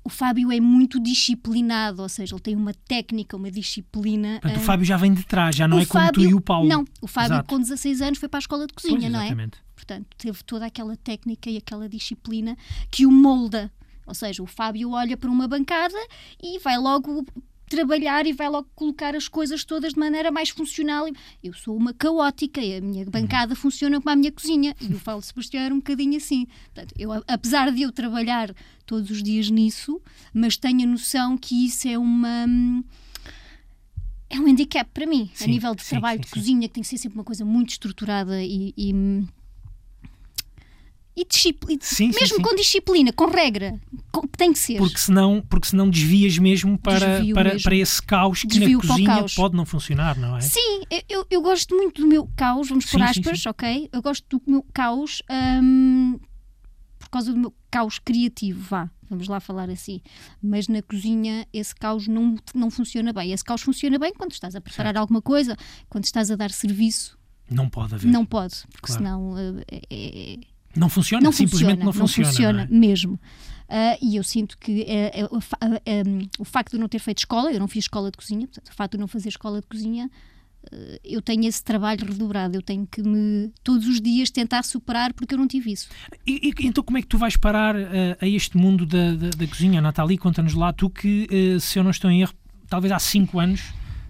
O 0.05 0.09
Fábio 0.09 0.51
é 0.53 0.61
muito 0.61 1.01
disciplinado, 1.01 2.03
ou 2.03 2.09
seja, 2.09 2.35
ele 2.35 2.43
tem 2.43 2.57
uma 2.57 2.75
técnica, 2.75 3.37
uma 3.37 3.51
disciplina. 3.51 4.39
Portanto, 4.41 4.59
o 4.59 4.61
ah, 4.63 4.65
Fábio 4.65 4.85
já 4.85 4.97
vem 4.97 5.13
de 5.15 5.25
trás, 5.25 5.55
já 5.57 5.67
não 5.69 5.79
o 5.79 5.81
é 5.81 5.87
como 5.87 6.05
tu 6.13 6.21
Fábio- 6.21 6.31
e 6.31 6.35
o 6.35 6.41
Paulo. 6.41 6.69
Não, 6.69 6.85
o 7.01 7.07
Fábio 7.09 7.35
Exato. 7.35 7.49
com 7.49 7.59
16 7.61 8.03
anos 8.03 8.19
foi 8.19 8.29
para 8.29 8.39
a 8.39 8.41
escola 8.41 8.67
de 8.69 8.73
cozinha, 8.73 8.99
Pois, 9.01 9.13
não 9.13 9.21
é? 9.21 9.27
exatamente. 9.27 9.59
Portanto, 9.83 10.07
teve 10.17 10.45
toda 10.45 10.65
aquela 10.65 10.97
técnica 10.97 11.51
e 11.51 11.57
aquela 11.57 11.89
disciplina 11.89 12.57
que 12.89 13.05
o 13.05 13.11
molda. 13.11 13.71
Ou 14.07 14.15
seja, 14.15 14.41
o 14.41 14.47
Fábio 14.47 14.91
olha 14.91 15.17
para 15.17 15.29
uma 15.29 15.49
bancada 15.49 15.99
e 16.41 16.61
vai 16.61 16.79
logo 16.79 17.27
trabalhar 17.69 18.27
e 18.27 18.33
vai 18.33 18.49
logo 18.49 18.69
colocar 18.77 19.17
as 19.17 19.27
coisas 19.27 19.65
todas 19.65 19.95
de 19.95 19.99
maneira 19.99 20.31
mais 20.31 20.51
funcional. 20.51 21.07
Eu 21.43 21.53
sou 21.53 21.77
uma 21.77 21.93
caótica 21.93 22.61
e 22.61 22.77
a 22.77 22.81
minha 22.81 23.05
bancada 23.07 23.57
funciona 23.57 24.01
como 24.01 24.11
a 24.11 24.17
minha 24.17 24.31
cozinha. 24.31 24.73
E 24.81 24.95
o 24.95 25.01
Paulo 25.01 25.21
Sebastião 25.21 25.63
era 25.65 25.75
um 25.75 25.79
bocadinho 25.79 26.17
assim. 26.17 26.47
Portanto, 26.67 26.95
eu, 26.97 27.11
apesar 27.27 27.73
de 27.73 27.83
eu 27.83 27.91
trabalhar 27.91 28.55
todos 28.87 29.11
os 29.11 29.21
dias 29.21 29.51
nisso, 29.51 30.01
mas 30.33 30.57
tenho 30.57 30.85
a 30.85 30.87
noção 30.87 31.37
que 31.37 31.67
isso 31.67 31.89
é 31.89 31.99
uma. 31.99 32.47
é 34.31 34.39
um 34.39 34.47
handicap 34.47 34.89
para 34.95 35.07
mim, 35.07 35.29
Sim, 35.35 35.45
a 35.45 35.47
nível 35.49 35.75
de 35.75 35.83
sim, 35.83 35.91
trabalho 35.91 36.21
sim, 36.23 36.25
de 36.25 36.31
cozinha, 36.31 36.69
que 36.69 36.75
tem 36.75 36.83
que 36.85 36.89
ser 36.89 36.99
sempre 36.99 37.19
uma 37.19 37.25
coisa 37.25 37.45
muito 37.45 37.71
estruturada 37.71 38.41
e. 38.45 38.73
e 38.77 38.93
e 41.17 41.27
disciplina, 41.27 41.81
Sim, 41.83 42.09
mesmo 42.09 42.37
sim. 42.37 42.43
com 42.43 42.55
disciplina, 42.55 43.13
com 43.13 43.27
regra, 43.27 43.79
com- 44.11 44.27
tem 44.27 44.53
que 44.53 44.59
ser. 44.59 44.79
Porque 44.79 44.97
senão, 44.99 45.45
porque 45.49 45.69
senão 45.69 45.91
desvias 45.91 46.39
mesmo 46.39 46.79
para, 46.79 47.17
Desvio 47.19 47.35
para, 47.35 47.51
mesmo. 47.51 47.63
para 47.65 47.77
esse 47.77 48.03
caos 48.03 48.41
que 48.41 48.47
Desvio 48.47 48.79
na 48.83 48.89
cozinha 48.89 49.27
pode 49.37 49.55
não 49.57 49.67
funcionar, 49.67 50.17
não 50.17 50.37
é? 50.37 50.41
Sim, 50.41 50.83
eu- 51.09 51.27
eu, 51.31 51.43
gosto 51.43 51.75
muito 51.77 52.01
do 52.01 52.09
meu 52.09 52.27
caos, 52.37 52.69
vamos 52.71 52.87
por 52.87 53.03
aspas, 53.03 53.45
ok? 53.47 53.91
Eu 53.93 54.01
gosto 54.01 54.25
do 54.39 54.43
meu 54.51 54.65
caos 54.73 55.23
hum, 55.63 56.19
por 56.99 57.09
causa 57.11 57.31
do 57.33 57.39
meu 57.39 57.55
caos 57.71 57.99
criativo, 57.99 58.61
vá, 58.63 58.91
vamos 59.11 59.29
lá 59.29 59.39
falar 59.39 59.69
assim. 59.69 60.01
Mas 60.43 60.67
na 60.67 60.81
cozinha 60.81 61.47
esse 61.53 61.75
caos 61.75 62.09
não, 62.09 62.37
não 62.55 62.71
funciona 62.71 63.13
bem. 63.13 63.33
Esse 63.33 63.45
caos 63.45 63.61
funciona 63.61 63.99
bem 63.99 64.15
quando 64.15 64.33
estás 64.33 64.55
a 64.57 64.61
preparar 64.63 64.97
alguma 64.97 65.21
coisa, 65.21 65.57
quando 65.91 66.05
estás 66.05 66.31
a 66.31 66.37
dar 66.37 66.51
serviço, 66.51 67.19
Não 67.51 67.69
pode 67.69 67.95
haver. 67.95 68.11
não 68.11 68.25
pode, 68.25 68.55
porque 68.71 68.87
Claro. 68.87 69.03
senão 69.03 69.33
uh, 69.33 69.61
é- 69.71 69.83
é- 69.91 70.39
Não 70.77 70.89
funciona, 70.89 71.23
não 71.25 71.33
simplesmente 71.33 71.83
funciona, 71.83 71.99
não 71.99 72.03
funciona. 72.33 72.53
não 72.53 72.61
é? 72.61 72.67
mesmo. 72.79 73.21
Ah, 73.69 73.97
e 74.03 74.17
eu 74.17 74.23
sinto 74.25 74.57
que 74.59 74.87
o 75.31 75.41
fa- 75.41 75.57
ah, 75.61 75.67
um, 76.07 76.29
o 76.39 76.45
facto 76.45 76.71
de 76.73 76.77
eu 76.77 76.81
não 76.81 76.89
ter 76.89 76.99
feito 76.99 77.19
escola, 77.19 77.51
eu 77.53 77.59
não 77.61 77.69
fiz 77.69 77.85
escola 77.85 78.11
de 78.11 78.17
cozinha, 78.19 78.47
portanto, 78.47 78.69
o 78.71 78.75
facto 78.75 78.93
de 78.93 78.97
eu 78.99 79.01
não 79.01 79.09
fazer 79.09 79.29
escola 79.31 79.61
de 79.61 79.67
cozinha, 79.67 80.11
eh, 80.71 81.01
eu 81.05 81.23
tenho 81.23 81.45
esse 81.47 81.63
trabalho 81.65 82.05
redobrado. 82.07 82.55
Eu 82.57 82.63
tenho 82.63 82.87
que 82.87 83.03
me, 83.03 83.51
todos 83.65 83.87
os 83.89 84.01
dias, 84.01 84.31
tentar 84.31 84.63
superar 84.63 85.13
porque 85.15 85.33
eu 85.35 85.39
não 85.39 85.47
tive 85.49 85.73
isso. 85.73 85.89
E, 86.27 86.49
e- 86.51 86.67
então 86.67 86.85
como 86.85 86.99
é 86.99 87.03
que 87.03 87.09
tu 87.09 87.17
vais 87.19 87.37
parar 87.37 87.75
eh, 87.77 88.17
a 88.21 88.27
este 88.29 88.57
mundo 88.59 88.85
da, 88.87 89.15
da, 89.15 89.31
da 89.31 89.47
cozinha? 89.47 89.81
Nathalie, 89.81 90.19
conta-nos 90.19 90.55
lá, 90.55 90.73
tu 90.73 90.91
que, 90.91 91.27
eh, 91.31 91.59
se 91.59 91.79
eu 91.79 91.83
não 91.85 91.91
estou 91.91 92.11
em 92.11 92.21
erro, 92.23 92.35
talvez 92.69 92.93
há 92.93 92.99
5 92.99 93.39
anos 93.41 93.63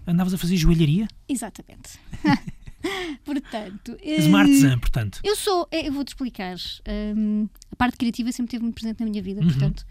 andavas 0.06 0.34
a 0.34 0.38
fazer 0.38 0.56
joelharia? 0.56 1.06
Exatamente. 1.28 1.98
portanto, 3.24 3.96
eh, 4.02 4.26
uma 4.26 4.40
artesã, 4.40 4.78
portanto. 4.78 5.20
eu 5.24 5.36
sou, 5.36 5.66
eh, 5.70 5.88
eu 5.88 5.92
vou-te 5.92 6.08
explicar. 6.08 6.56
hum, 7.16 7.48
a 7.70 7.76
parte 7.76 7.96
criativa 7.96 8.30
sempre 8.32 8.48
esteve 8.50 8.62
muito 8.64 8.74
presente 8.74 9.00
na 9.00 9.06
minha 9.10 9.22
vida, 9.22 9.40
Uhum. 9.40 9.48
portanto, 9.48 9.86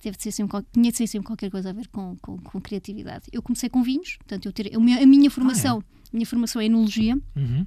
teve 0.00 0.16
de 0.16 0.22
ser 0.22 0.32
sempre, 0.32 0.62
tinha 0.72 0.90
de 0.90 0.96
ser 0.96 1.06
sempre 1.06 1.26
qualquer 1.26 1.50
coisa 1.50 1.70
a 1.70 1.72
ver 1.72 1.88
com, 1.88 2.16
com, 2.20 2.38
com 2.38 2.60
criatividade. 2.60 3.24
Eu 3.32 3.42
comecei 3.42 3.68
com 3.68 3.82
vinhos, 3.82 4.16
portanto, 4.18 4.46
eu 4.46 4.52
ter, 4.52 4.74
a 4.74 4.78
minha, 4.78 5.02
a 5.02 5.06
minha 5.06 5.30
formação, 5.30 5.78
a 6.12 6.16
minha 6.16 6.26
formação 6.26 6.60
é 6.60 6.66
enologia. 6.66 7.18
Uhum. 7.34 7.66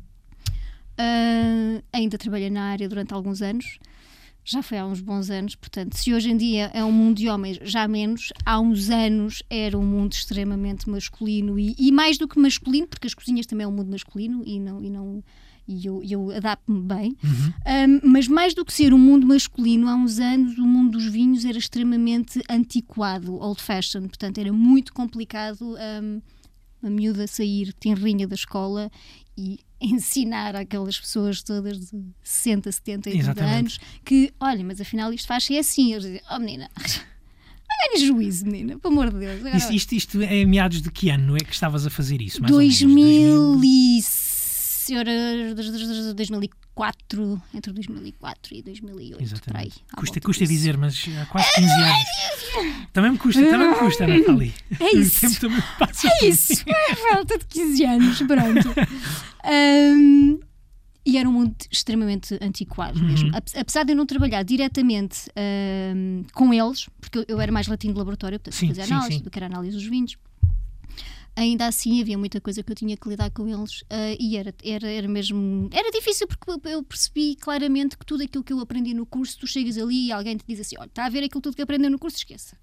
Ah, 0.97 1.81
ainda 1.93 2.17
trabalhei 2.17 2.49
na 2.49 2.63
área 2.63 2.87
durante 2.89 3.13
alguns 3.13 3.41
anos, 3.41 3.77
já 4.47 4.63
foi 4.63 4.77
há 4.77 4.85
uns 4.85 5.01
bons 5.01 5.29
anos. 5.29 5.55
Portanto, 5.55 5.97
se 5.97 6.13
hoje 6.13 6.31
em 6.31 6.37
dia 6.37 6.71
é 6.73 6.83
um 6.83 6.91
mundo 6.91 7.17
de 7.17 7.27
homens, 7.27 7.59
já 7.61 7.87
menos, 7.87 8.31
há 8.45 8.59
uns 8.59 8.89
anos 8.89 9.43
era 9.49 9.77
um 9.77 9.85
mundo 9.85 10.13
extremamente 10.13 10.89
masculino 10.89 11.59
e, 11.59 11.75
e 11.77 11.91
mais 11.91 12.17
do 12.17 12.27
que 12.27 12.39
masculino, 12.39 12.87
porque 12.87 13.07
as 13.07 13.13
cozinhas 13.13 13.45
também 13.45 13.65
é 13.65 13.67
um 13.67 13.71
mundo 13.71 13.91
masculino 13.91 14.43
e 14.45 14.59
não. 14.59 14.81
E 14.81 14.89
não 14.89 15.23
e 15.69 15.85
eu, 15.85 16.01
eu 16.01 16.31
adapto-me 16.31 16.81
bem, 16.81 17.17
Uhum. 17.21 17.53
Ahm, 17.65 17.99
mas 18.01 18.25
mais 18.29 18.53
do 18.53 18.63
que 18.63 18.71
ser 18.71 18.93
um 18.93 18.97
mundo 18.97 19.27
masculino, 19.27 19.89
há 19.89 19.95
uns 19.95 20.17
anos 20.17 20.57
o 20.57 20.65
mundo 20.65 20.91
dos 20.91 21.05
vinhos 21.07 21.43
era 21.43 21.57
extremamente 21.57 22.41
antiquado, 22.49 23.35
old 23.35 23.61
fashioned, 23.61 24.07
portanto 24.07 24.37
era 24.37 24.53
muito 24.53 24.93
complicado 24.93 25.75
ahm, 25.75 26.21
a 26.81 26.89
miúda 26.89 27.27
sair 27.27 27.73
tenrinha 27.73 28.25
da 28.25 28.35
escola 28.35 28.89
e 29.37 29.59
ensinar 29.79 30.55
aquelas 30.55 30.99
pessoas 30.99 31.43
todas 31.43 31.79
de 31.79 32.03
60, 32.23 32.71
70, 32.71 33.09
80 33.09 33.23
Exatamente. 33.23 33.59
anos 33.59 33.79
que, 34.03 34.33
olha, 34.39 34.63
mas 34.63 34.81
afinal 34.81 35.13
isto 35.13 35.27
faz-se 35.27 35.57
assim. 35.57 35.91
Eles 35.91 36.03
dizem, 36.03 36.21
oh 36.31 36.39
menina, 36.39 36.69
ganhe 36.77 38.05
juízo, 38.05 38.45
menina, 38.45 38.79
pelo 38.79 38.93
amor 38.93 39.11
de 39.11 39.19
Deus. 39.19 39.39
Agora 39.39 39.57
Isto, 39.57 39.73
isto, 39.73 39.91
isto 39.93 40.21
é 40.21 40.45
meados 40.45 40.81
de 40.81 40.89
que 40.91 41.09
ano 41.09 41.37
é 41.37 41.39
que 41.39 41.53
estavas 41.53 41.85
a 41.85 41.89
fazer 41.89 42.21
isso? 42.21 42.41
Mais 42.41 42.51
2000 42.51 43.59
senhora, 44.87 45.11
2004, 46.15 47.41
entre 47.53 47.73
2004 47.73 48.55
e 48.55 48.61
2008, 48.63 49.41
por 49.41 49.57
aí. 49.57 49.71
À 49.91 49.95
Custa, 49.97 50.13
volta 50.15 50.21
custa 50.21 50.43
disso. 50.45 50.53
dizer, 50.53 50.77
mas 50.77 51.05
há 51.21 51.25
quase 51.25 51.51
15 51.55 51.67
anos. 51.73 52.87
Também 52.93 53.11
me 53.11 53.17
custa, 53.17 53.41
também 53.45 53.67
me 53.69 53.75
custa, 53.75 54.07
Nathalie. 54.07 54.53
É 54.79 54.95
isso. 54.95 55.17
O 55.27 55.29
tempo 55.29 55.39
também 55.41 55.63
passa. 55.79 56.07
É 56.07 56.25
isso, 56.27 56.53
é 56.67 56.95
falta 56.95 57.37
de 57.37 57.45
15 57.45 57.85
anos, 57.85 58.17
pronto. 58.19 58.73
Ahm, 59.43 60.39
e 61.05 61.17
era 61.17 61.27
um 61.29 61.31
mundo 61.31 61.55
extremamente 61.71 62.37
antiquado 62.41 62.99
Uhum. 62.99 63.05
mesmo. 63.07 63.35
Ape- 63.35 63.57
Apesar 63.57 63.83
de 63.83 63.93
eu 63.93 63.95
não 63.95 64.05
trabalhar 64.05 64.43
diretamente 64.43 65.29
ahm, 65.35 66.23
com 66.33 66.53
eles, 66.53 66.87
porque 66.99 67.19
eu, 67.19 67.25
eu 67.29 67.39
era 67.41 67.51
mais 67.51 67.67
latino 67.67 67.93
de 67.93 67.99
laboratório, 67.99 68.39
portanto 68.39 68.55
Sim, 68.59 68.67
fazia 68.69 68.85
sim, 68.85 68.93
análise, 68.93 69.17
sim. 69.19 69.23
do 69.23 69.29
que 69.29 69.39
era 69.39 69.45
análise 69.45 69.75
dos 69.77 69.85
vinhos. 69.85 70.17
Ainda 71.37 71.67
assim 71.67 72.01
havia 72.01 72.17
muita 72.17 72.41
coisa 72.41 72.63
que 72.63 72.71
eu 72.71 72.75
tinha 72.75 72.97
que 72.97 73.07
lidar 73.07 73.29
com 73.29 73.47
eles 73.47 73.83
ah, 73.91 74.15
e 74.19 74.35
era, 74.35 74.51
era, 74.63 74.89
era 74.89 75.07
mesmo. 75.07 75.69
Era 75.71 75.91
difícil 75.91 76.27
porque 76.27 76.49
eu- 76.67 76.81
percebi 76.83 77.35
claramente 77.35 77.95
que 77.95 78.03
tudo 78.03 78.23
aquilo 78.23 78.43
que 78.43 78.51
eu 78.51 78.59
aprendi 78.59 78.91
no 78.95 79.05
curso, 79.05 79.37
tu 79.37 79.45
chegas 79.45 79.77
ali 79.77 80.07
e 80.07 80.11
alguém 80.11 80.35
te 80.35 80.43
diz 80.47 80.59
assim: 80.59 80.75
olha, 80.79 80.87
está 80.87 81.05
a 81.05 81.09
ver 81.09 81.23
aquilo 81.23 81.39
tudo 81.39 81.55
que 81.55 81.61
aprendeu 81.61 81.91
no 81.91 81.99
curso, 81.99 82.17
esqueça 82.17 82.57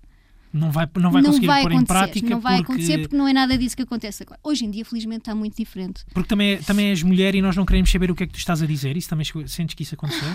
Não 0.53 0.73
vai, 0.73 0.89
não 0.99 1.13
vai 1.13 1.23
conseguir 1.23 1.47
pôr 1.47 1.73
em 1.73 1.85
prática 1.85 2.29
não 2.29 2.41
vai 2.41 2.57
porque, 2.59 2.73
acontecer 2.73 2.99
porque 3.03 3.17
não 3.17 3.29
é 3.29 3.33
nada 3.33 3.57
disso 3.57 3.77
que 3.77 3.83
acontece 3.83 4.25
agora. 4.25 4.41
Hoje 4.43 4.65
em 4.65 4.71
dia, 4.73 4.85
felizmente, 4.85 5.21
está 5.21 5.35
muito 5.37 5.57
diferente. 5.57 6.05
porque 6.13 6.29
também, 6.29 6.55
é- 6.55 6.57
também 6.59 6.87
és 6.89 7.01
mulher 7.05 7.35
e 7.37 7.41
nós 7.41 7.55
não 7.57 7.65
queremos 7.65 7.91
saber 7.93 8.11
o 8.11 8.15
que 8.17 8.25
é 8.25 8.27
que 8.27 8.33
tu 8.33 8.39
estás 8.39 8.61
a 8.61 8.67
dizer. 8.67 8.97
Isso 8.97 9.09
também 9.09 9.25
sentes 9.47 9.75
que 9.77 9.85
isso 9.85 9.95
aconteceu? 9.95 10.29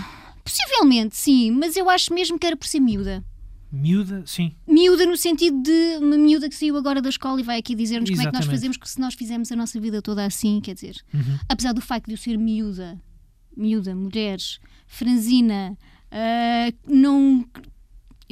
Possivelmente, 0.44 1.14
sim, 1.16 1.50
mas 1.50 1.76
eu 1.76 1.90
acho 1.90 2.12
mesmo 2.14 2.38
que 2.38 2.46
era 2.46 2.56
por 2.56 2.66
ser 2.66 2.80
miúda. 2.80 3.22
Miúda, 3.72 4.22
sim. 4.26 4.52
Miúda 4.66 5.06
no 5.06 5.16
sentido 5.16 5.62
de 5.62 5.98
uma 6.00 6.18
miúda 6.18 6.48
que 6.48 6.54
saiu 6.54 6.76
agora 6.76 7.00
da 7.00 7.08
escola 7.08 7.40
e 7.40 7.44
vai 7.44 7.58
aqui 7.58 7.74
dizer-nos 7.74 8.10
como 8.10 8.22
é 8.22 8.26
que 8.26 8.32
nós 8.32 8.46
fazemos, 8.46 8.76
que 8.76 8.88
se 8.90 8.98
nós 9.00 9.14
fizemos 9.14 9.50
a 9.52 9.56
nossa 9.56 9.78
vida 9.80 10.02
toda 10.02 10.24
assim, 10.24 10.60
quer 10.60 10.74
dizer, 10.74 10.96
Uhum. 11.14 11.38
apesar 11.48 11.72
do 11.72 11.80
facto 11.80 12.06
de 12.06 12.12
eu 12.14 12.18
ser 12.18 12.36
miúda, 12.36 13.00
miúda, 13.56 13.94
mulheres, 13.94 14.58
franzina, 14.88 15.76
ah, 16.10 16.72
não. 16.86 17.44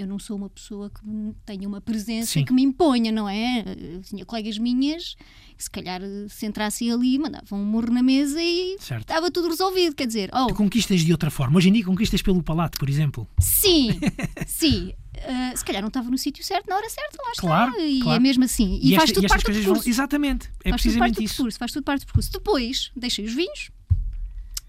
Eu 0.00 0.06
não 0.06 0.18
sou 0.18 0.36
uma 0.36 0.48
pessoa 0.48 0.90
que 0.90 1.00
tenha 1.44 1.66
uma 1.66 1.80
presença 1.80 2.32
Sim. 2.34 2.44
que 2.44 2.52
me 2.52 2.62
imponha, 2.62 3.10
não 3.10 3.28
é? 3.28 3.64
Eu 3.76 4.00
tinha 4.02 4.24
colegas 4.24 4.56
minhas 4.56 5.16
que 5.56 5.64
se 5.64 5.68
calhar 5.68 6.00
se 6.28 6.46
entrassem 6.46 6.92
ali, 6.92 7.18
mandavam 7.18 7.60
um 7.60 7.64
morro 7.64 7.90
na 7.92 8.00
mesa 8.02 8.40
e 8.40 8.76
Certo. 8.78 9.02
estava 9.02 9.28
tudo 9.30 9.48
resolvido. 9.48 9.96
Quer 9.96 10.06
dizer, 10.06 10.30
oh, 10.32 10.46
Tu 10.46 10.54
conquistas 10.54 11.00
de 11.00 11.10
outra 11.10 11.30
forma. 11.32 11.56
Hoje 11.58 11.68
em 11.68 11.72
dia 11.72 11.84
conquistas 11.84 12.22
pelo 12.22 12.42
palato, 12.44 12.78
por 12.78 12.88
exemplo. 12.88 13.26
sim, 13.40 13.90
sim. 14.46 14.92
ah, 15.26 15.52
se 15.56 15.64
calhar 15.64 15.82
não 15.82 15.88
estava 15.88 16.08
no 16.10 16.16
sítio 16.16 16.44
certo, 16.44 16.68
na 16.68 16.76
hora 16.76 16.88
certa, 16.88 17.16
lá 17.20 17.30
está. 17.32 17.40
Claro, 17.42 17.80
e 17.80 18.00
claro. 18.00 18.16
é 18.16 18.20
mesmo 18.20 18.44
assim. 18.44 18.78
E, 18.80 18.94
esta- 18.94 19.00
faz 19.00 19.12
tudo 19.12 19.24
estas 19.24 19.30
parte 19.30 19.42
do 19.42 19.46
coisas 19.46 19.64
vão. 19.64 19.74
percurso. 19.74 19.90
Exatamente. 19.90 20.46
É 20.46 20.48
faz 20.48 20.54
tudo 20.60 20.70
parte 20.70 20.80
precisamente 20.82 21.14
do 21.16 21.22
isso. 21.24 21.34
percurso, 21.34 21.58
faz 21.58 21.72
tudo 21.72 21.82
parte 21.84 22.00
do 22.02 22.06
percurso. 22.06 22.30
Depois 22.32 22.92
deixei 22.94 23.24
os 23.24 23.34
vinhos, 23.34 23.70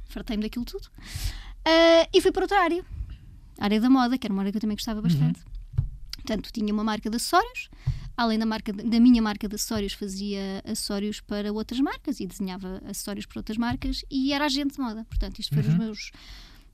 fartei-me 0.10 0.42
daquilo 0.42 0.66
tudo 0.66 0.88
ah, 1.66 2.08
e 2.12 2.20
fui 2.20 2.32
para 2.32 2.44
outra 2.46 2.62
área, 2.64 2.84
área 3.60 3.80
da 3.80 3.89
moda, 3.89 4.18
que 4.18 4.25
era 4.25 4.34
uma 4.34 4.42
área 4.42 4.51
que 4.51 4.58
eu 4.58 4.62
também 4.62 4.75
gostava 4.75 5.01
bastante. 5.01 5.42
Portanto, 6.16 6.50
tinha 6.51 6.74
uma 6.74 6.84
marca 6.84 7.10
de 7.10 7.16
acessórios, 7.16 7.70
além 8.16 8.38
da, 8.38 8.46
marca, 8.46 8.72
da 8.74 9.00
minha 9.00 9.22
marca 9.22 9.48
de 9.48 9.56
acessórios, 9.56 9.94
fazia 9.94 10.62
acessórios 10.66 11.22
para 11.22 11.51
outras 11.51 11.80
marcas 11.80 12.20
e 12.20 12.28
desenhava 12.28 12.82
acessórios 12.86 13.25
para 13.25 13.39
outras 13.39 13.58
marcas 13.58 14.04
e 14.12 14.34
era 14.34 14.46
agente 14.46 14.75
de 14.75 14.82
moda. 14.82 15.06
Portanto, 15.10 15.39
isto 15.39 15.54
foi 15.54 15.63
nos 15.63 15.75
meus 15.75 16.12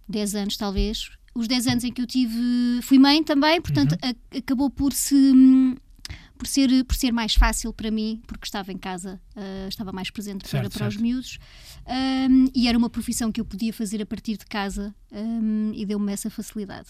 10 0.09 0.35
anos, 0.35 0.57
talvez. 0.57 1.09
Os 1.33 1.47
10 1.47 1.67
anos 1.67 1.83
em 1.83 1.91
que 1.91 2.01
eu 2.01 2.07
tive. 2.07 2.79
Fui 2.81 2.97
mãe 2.97 3.23
também, 3.23 3.61
portanto, 3.61 3.95
a- 4.01 4.37
acabou 4.37 4.69
por 4.69 4.93
se. 4.93 5.15
Por 6.37 6.47
ser, 6.47 6.83
por 6.83 6.95
ser 6.97 7.13
mais 7.13 7.33
fácil 7.33 7.71
para 7.71 7.89
mim, 7.89 8.21
porque 8.27 8.45
estava 8.45 8.69
em 8.71 8.77
casa, 8.77 9.21
ah, 9.37 9.67
estava 9.69 9.93
mais 9.93 10.09
presente 10.09 10.41
para, 10.41 10.49
Certo, 10.49 10.73
para 10.77 10.87
os 10.89 10.93
certo. 10.95 11.01
miúdos, 11.01 11.39
Hum, 11.87 12.49
e 12.53 12.67
era 12.67 12.77
uma 12.77 12.89
profissão 12.89 13.31
que 13.31 13.39
eu 13.39 13.45
podia 13.45 13.71
fazer 13.71 14.01
a 14.01 14.05
partir 14.05 14.37
de 14.37 14.45
casa 14.45 14.93
hum, 15.11 15.71
e 15.73 15.85
deu-me 15.85 16.11
essa 16.11 16.29
facilidade. 16.29 16.89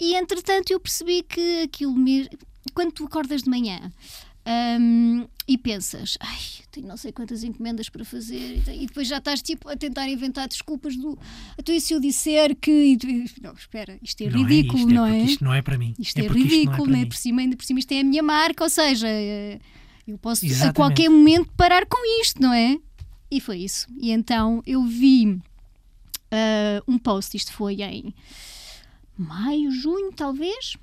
E 0.00 0.14
entretanto 0.14 0.70
eu 0.70 0.80
percebi 0.80 1.22
que 1.22 1.62
aquilo 1.62 1.94
mesmo. 1.94 2.30
Quando 2.74 2.92
tu 2.92 3.06
acordas 3.06 3.42
de 3.42 3.48
manhã 3.48 3.90
hum, 4.78 5.26
e 5.48 5.56
pensas, 5.56 6.18
ai, 6.20 6.38
tenho 6.70 6.86
não 6.86 6.96
sei 6.98 7.10
quantas 7.12 7.42
encomendas 7.42 7.88
para 7.88 8.04
fazer, 8.04 8.62
e 8.68 8.86
depois 8.86 9.08
já 9.08 9.16
estás 9.16 9.40
tipo 9.40 9.68
a 9.68 9.76
tentar 9.76 10.06
inventar 10.08 10.46
desculpas 10.46 10.96
do. 10.96 11.18
Então, 11.58 11.74
e 11.74 11.80
se 11.80 11.94
eu 11.94 12.00
disser 12.00 12.54
que. 12.54 12.98
Não, 13.42 13.54
espera, 13.54 13.98
isto 14.02 14.22
é 14.22 14.28
Não 14.28 14.42
ridículo, 14.42 14.78
isto, 14.78 14.94
não 14.94 15.06
porque 15.06 15.18
é? 15.18 15.24
Isto 15.24 15.44
não 15.44 15.54
é 15.54 15.62
para 15.62 15.78
mim. 15.78 15.94
Isto 15.98 16.18
é, 16.18 16.24
porque 16.24 16.38
isto 16.40 16.50
não 16.50 16.56
ridículo, 16.58 16.84
para 16.84 16.92
né? 16.98 17.06
por, 17.06 17.16
cima, 17.16 17.40
ainda 17.40 17.56
por 17.56 17.64
cima 17.64 17.80
isto 17.80 17.92
é 17.92 18.00
a 18.00 18.04
minha 18.04 18.22
marca, 18.22 18.62
ou 18.62 18.70
seja, 18.70 19.08
eh, 19.08 19.58
eu 20.06 20.18
posso 20.18 20.44
a 20.44 20.48
Exatamente. 20.48 20.76
qualquer 20.76 21.08
momento 21.08 21.50
parar 21.56 21.86
com 21.86 21.98
isto, 22.20 22.40
não 22.42 22.52
é? 22.52 22.78
E 23.30 23.40
foi 23.40 23.58
isso. 23.58 23.86
E 23.98 24.10
então 24.10 24.62
eu 24.66 24.82
vi 24.84 25.40
ah, 26.30 26.82
um 26.86 26.98
post, 26.98 27.36
isto 27.36 27.52
foi 27.52 27.82
em 27.82 28.14
maio, 29.16 29.70
junho, 29.70 30.12
talvez. 30.12 30.76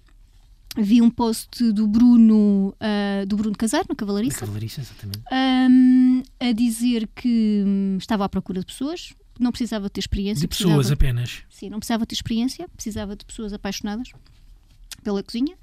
Vi 0.79 1.01
um 1.01 1.09
post 1.09 1.71
do 1.71 1.87
Bruno, 1.87 2.75
ah, 2.79 3.25
do 3.25 3.35
Bruno 3.35 3.55
Casar, 3.57 3.85
no 3.89 3.95
Cavalariça, 3.95 4.41
cavalariça, 4.41 4.81
exatamente. 4.81 5.19
hum, 5.71 6.21
a 6.39 6.51
dizer 6.51 7.07
que 7.15 7.63
hum, 7.65 7.97
estava 7.97 8.25
à 8.25 8.29
procura 8.29 8.59
de 8.59 8.67
pessoas, 8.67 9.13
não 9.39 9.51
precisava 9.51 9.89
ter 9.89 10.01
experiência. 10.01 10.41
De 10.41 10.47
pessoas 10.47 10.91
apenas. 10.91 11.43
Sim, 11.49 11.69
não 11.69 11.79
precisava 11.79 12.05
ter 12.05 12.13
experiência, 12.13 12.67
precisava 12.69 13.15
de 13.15 13.25
pessoas 13.25 13.53
apaixonadas 13.53 14.11
pela 15.03 15.23
cozinha 15.23 15.57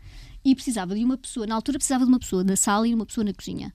e 0.44 0.54
precisava 0.54 0.94
de 0.94 1.04
uma 1.04 1.16
pessoa, 1.16 1.46
na 1.46 1.54
altura 1.54 1.78
precisava 1.78 2.04
de 2.04 2.10
uma 2.10 2.18
pessoa 2.18 2.42
na 2.42 2.56
sala 2.56 2.88
e 2.88 2.94
uma 2.94 3.06
pessoa 3.06 3.24
na 3.24 3.32
cozinha. 3.32 3.72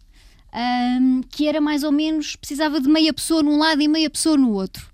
Ahm, 0.54 1.22
que 1.30 1.48
era 1.48 1.60
mais 1.62 1.84
ou 1.84 1.92
menos, 1.92 2.36
precisava 2.36 2.80
de 2.80 2.90
meia 2.90 3.14
pessoa 3.14 3.44
num 3.44 3.58
lado 3.58 3.82
e 3.82 3.88
meia 3.88 4.10
pessoa 4.10 4.38
no 4.38 4.52
outro. 4.52 4.90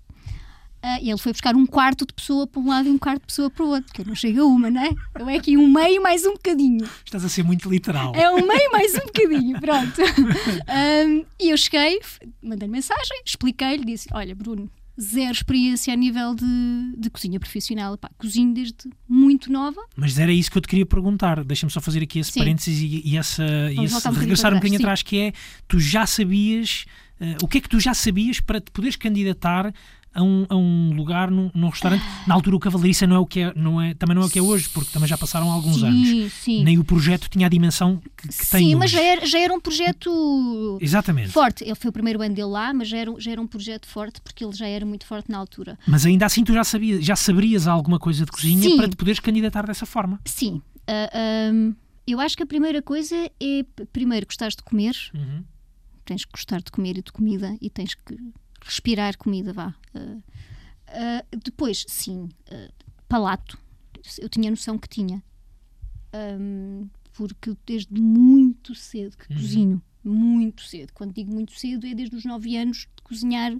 E 1.02 1.10
ele 1.10 1.18
foi 1.18 1.32
buscar 1.32 1.56
um 1.56 1.66
quarto 1.66 2.06
de 2.06 2.14
pessoa 2.14 2.46
para 2.46 2.60
um 2.60 2.68
lado 2.68 2.88
e 2.88 2.92
um 2.92 2.98
quarto 2.98 3.22
de 3.22 3.26
pessoa 3.26 3.50
para 3.50 3.64
o 3.64 3.68
outro, 3.70 3.92
que 3.92 4.02
eu 4.02 4.06
não 4.06 4.14
chego 4.14 4.42
a 4.42 4.44
uma, 4.44 4.70
não 4.70 4.80
é? 4.80 4.90
Eu 5.18 5.28
é 5.28 5.36
aqui 5.36 5.56
um 5.56 5.66
meio 5.66 6.00
mais 6.00 6.24
um 6.24 6.34
bocadinho. 6.34 6.88
Estás 7.04 7.24
a 7.24 7.28
ser 7.28 7.42
muito 7.42 7.68
literal. 7.68 8.12
É 8.14 8.30
um 8.30 8.46
meio 8.46 8.70
mais 8.70 8.94
um 8.94 9.00
bocadinho, 9.06 9.60
pronto. 9.60 10.00
Ahm, 10.68 11.24
e 11.40 11.50
eu 11.50 11.56
cheguei, 11.56 12.00
mandei-lhe 12.40 12.72
mensagem, 12.72 13.20
expliquei-lhe, 13.24 13.84
disse: 13.84 14.08
Olha, 14.12 14.32
Bruno, 14.32 14.70
zero 15.00 15.32
experiência 15.32 15.92
a 15.92 15.96
nível 15.96 16.34
de, 16.34 16.94
de 16.96 17.10
cozinha 17.10 17.38
profissional. 17.38 17.96
Pá, 17.98 18.10
cozinho 18.16 18.52
desde 18.54 18.74
muito 19.08 19.50
nova. 19.52 19.80
Mas 19.96 20.18
era 20.18 20.32
isso 20.32 20.50
que 20.50 20.58
eu 20.58 20.62
te 20.62 20.68
queria 20.68 20.86
perguntar. 20.86 21.44
Deixa-me 21.44 21.70
só 21.70 21.80
fazer 21.80 22.02
aqui 22.02 22.18
esse 22.18 22.32
Sim. 22.32 22.40
parênteses 22.40 22.80
e, 22.80 23.02
e 23.04 23.16
essa, 23.16 23.44
e 23.44 23.84
esse 23.84 24.08
um 24.08 24.12
regressar 24.12 24.52
um 24.52 24.56
bocadinho 24.56 24.80
trás, 24.80 25.00
atrás, 25.00 25.02
que 25.02 25.18
é 25.18 25.32
tu 25.68 25.78
já 25.78 26.06
sabias 26.06 26.86
eh, 27.20 27.36
o 27.42 27.48
que 27.48 27.58
é 27.58 27.60
que 27.60 27.68
tu 27.68 27.80
já 27.80 27.94
sabias 27.94 28.40
para 28.40 28.60
te 28.60 28.70
poderes 28.70 28.96
candidatar 28.96 29.72
a 30.16 30.22
um, 30.22 30.46
a 30.48 30.56
um 30.56 30.92
lugar 30.94 31.30
num, 31.30 31.50
num 31.54 31.68
restaurante. 31.68 32.02
Na 32.26 32.34
altura 32.34 32.56
o 32.56 32.58
Cavalariça 32.58 33.06
não 33.06 33.16
é 33.16 33.18
o 33.18 33.26
que 33.26 33.40
é, 33.40 33.52
não 33.54 33.80
é, 33.80 33.94
também 33.94 34.14
não 34.14 34.22
é 34.22 34.26
o 34.26 34.30
que 34.30 34.38
é 34.38 34.42
hoje, 34.42 34.68
porque 34.70 34.90
também 34.92 35.08
já 35.08 35.16
passaram 35.18 35.50
alguns 35.52 35.82
anos. 35.82 36.08
sim, 36.08 36.28
sim. 36.28 36.64
Nem 36.64 36.78
o 36.78 36.84
projeto 36.84 37.28
tinha 37.28 37.46
a 37.46 37.48
dimensão 37.50 38.00
que, 38.16 38.28
que 38.28 38.46
tem 38.50 38.68
Sim, 38.70 38.74
mas 38.74 38.90
já 38.90 39.00
era, 39.02 39.26
já 39.26 39.38
era 39.38 39.52
um 39.52 39.60
projeto 39.60 40.78
Exatamente. 40.80 41.30
forte. 41.30 41.62
Ele 41.64 41.74
foi 41.74 41.90
o 41.90 41.92
primeiro 41.92 42.20
ano 42.22 42.34
dele 42.34 42.48
lá, 42.48 42.72
mas 42.72 42.88
já 42.88 42.98
era, 42.98 43.10
um- 43.12 43.20
já 43.20 43.30
era 43.32 43.40
um 43.40 43.46
projeto 43.46 43.86
forte 43.86 44.20
porque 44.20 44.44
ele 44.44 44.52
já 44.54 44.66
era 44.66 44.84
muito 44.86 45.06
forte 45.06 45.30
na 45.30 45.38
altura. 45.38 45.78
Mas 45.86 46.04
ainda 46.06 46.26
assim 46.26 46.42
tu 46.44 46.52
já 46.52 46.64
sabias, 46.64 47.04
já 47.04 47.14
saberias 47.16 47.66
alguma 47.66 47.98
coisa 47.98 48.24
de 48.24 48.30
cozinha 48.32 48.62
Sim. 48.62 48.76
para 48.76 48.88
te 48.88 48.96
poderes 48.96 49.20
candidatar 49.20 49.66
dessa 49.66 49.84
forma. 49.86 50.20
Sim. 50.24 50.60
ah, 50.86 51.10
ahm, 51.50 51.72
eu 52.06 52.20
acho 52.20 52.36
que 52.36 52.42
a 52.42 52.46
primeira 52.46 52.80
coisa 52.80 53.16
é, 53.16 53.64
primeiro, 53.92 54.26
gostares 54.26 54.54
de 54.56 54.62
comer. 54.62 54.94
Uhum. 55.14 55.42
Tens 56.04 56.24
que 56.24 56.30
gostar 56.30 56.62
de 56.62 56.70
comer 56.70 56.96
e 56.98 57.02
de 57.02 57.10
comida 57.10 57.56
e 57.60 57.68
tens 57.68 57.94
que 57.94 58.16
respirar 58.64 59.16
comida, 59.18 59.52
vá. 59.52 59.74
Ah, 59.94 60.16
ah, 60.88 61.24
depois, 61.44 61.84
sim, 61.88 62.28
ah, 62.50 62.68
palato. 63.08 63.58
Eu 64.18 64.28
tinha 64.28 64.50
noção 64.50 64.78
que 64.78 64.88
tinha. 64.88 65.22
Ahm, 66.12 66.88
porque 67.12 67.56
desde 67.66 68.00
muito 68.00 68.74
cedo 68.74 69.16
que 69.16 69.32
Uhum. 69.32 69.40
cozinho. 69.40 69.82
Muito 70.04 70.62
cedo. 70.62 70.92
Quando 70.92 71.12
digo 71.12 71.32
muito 71.32 71.52
cedo, 71.58 71.86
é 71.86 71.94
desde 71.94 72.14
os 72.14 72.24
9 72.24 72.56
anos 72.56 72.86
de 72.96 73.02
cozinhar 73.02 73.52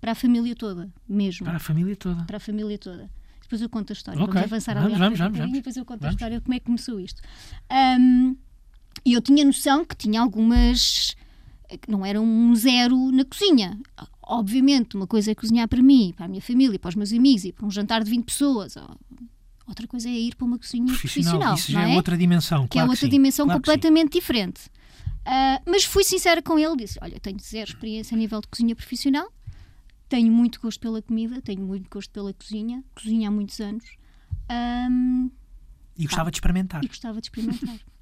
para 0.00 0.12
a 0.12 0.14
família 0.14 0.54
toda, 0.56 0.90
mesmo. 1.06 1.44
Para 1.44 1.56
a 1.56 1.60
família 1.60 1.94
toda. 1.96 2.24
para 2.24 2.36
a 2.38 2.40
família 2.40 2.78
toda. 2.78 3.10
Depois 3.42 3.60
eu 3.60 3.68
conto 3.68 3.90
a 3.90 3.94
história. 3.94 4.20
Ok, 4.22 4.32
Vamos 4.32 4.44
avançar 4.52 4.74
vamos, 4.74 4.92
ali 4.92 4.98
vamos, 4.98 5.20
um 5.20 5.22
vamos, 5.24 5.38
vamos. 5.38 5.52
depois 5.52 5.76
eu 5.76 5.84
conto 5.84 5.98
a 5.98 6.06
Vamos. 6.06 6.14
história 6.14 6.38
de 6.38 6.42
como 6.44 6.54
é 6.54 6.58
que 6.60 6.64
começou 6.66 6.98
isto. 7.00 7.20
Ahm, 7.68 8.34
E 9.04 9.12
eu 9.12 9.20
tinha 9.20 9.44
noção 9.44 9.84
que 9.84 9.94
tinha 9.96 10.20
algumas. 10.20 11.14
que 11.82 11.90
não 11.90 12.04
eram 12.06 12.24
um 12.24 12.54
zero 12.56 13.12
na 13.12 13.24
cozinha. 13.24 13.78
Obviamente, 14.32 14.94
uma 14.96 15.06
coisa 15.08 15.32
é 15.32 15.34
cozinhar 15.34 15.66
para 15.68 15.82
mim, 15.82 16.12
para 16.16 16.26
a 16.26 16.28
minha 16.28 16.40
família, 16.40 16.78
para 16.78 16.88
os 16.90 16.94
meus 16.94 17.12
amigos 17.12 17.44
e 17.44 17.52
para 17.52 17.66
um 17.66 17.70
jantar 17.70 18.04
de 18.04 18.10
20 18.10 18.24
pessoas. 18.24 18.76
Outra 19.66 19.86
coisa 19.88 20.08
é 20.08 20.12
ir 20.12 20.36
para 20.36 20.44
uma 20.46 20.56
cozinha 20.58 20.86
Profissional. 20.86 21.32
profissional. 21.40 21.54
Isso 21.56 21.72
já 21.72 21.88
é 21.88 21.96
outra 21.96 22.16
dimensão. 22.16 22.60
que 22.68 22.78
é 22.78 22.80
claro 22.80 22.90
outra 22.90 23.06
sim, 23.06 23.10
dimensão 23.10 23.46
claro 23.46 23.60
que 23.60 23.66
completamente 23.66 24.12
diferente. 24.12 24.60
Ah, 25.24 25.60
mas 25.66 25.84
fui 25.84 26.04
sincera 26.04 26.40
com 26.42 26.58
ele, 26.58 26.76
disse: 26.76 26.98
Olha, 27.02 27.18
tenho 27.20 27.38
zero 27.40 27.70
experiência 27.70 28.14
a 28.14 28.18
nível 28.18 28.40
de 28.40 28.46
cozinha 28.48 28.74
profissional, 28.76 29.32
tenho 30.08 30.32
muito 30.32 30.60
gosto 30.60 30.78
pela 30.80 31.02
comida, 31.02 31.40
tenho 31.42 31.62
muito 31.62 31.88
gosto 31.90 32.10
pela 32.10 32.32
cozinha, 32.32 32.82
cozinho 32.94 33.28
há 33.28 33.30
muitos 33.32 33.60
anos 33.60 33.84
ahm, 34.48 35.28
E 35.96 36.04
gostava 36.04 36.30
de 36.30 36.36
experimentar. 36.36 36.82
e 36.84 36.88
gostava 36.88 37.20
de 37.20 37.26
experimentar. 37.26 37.78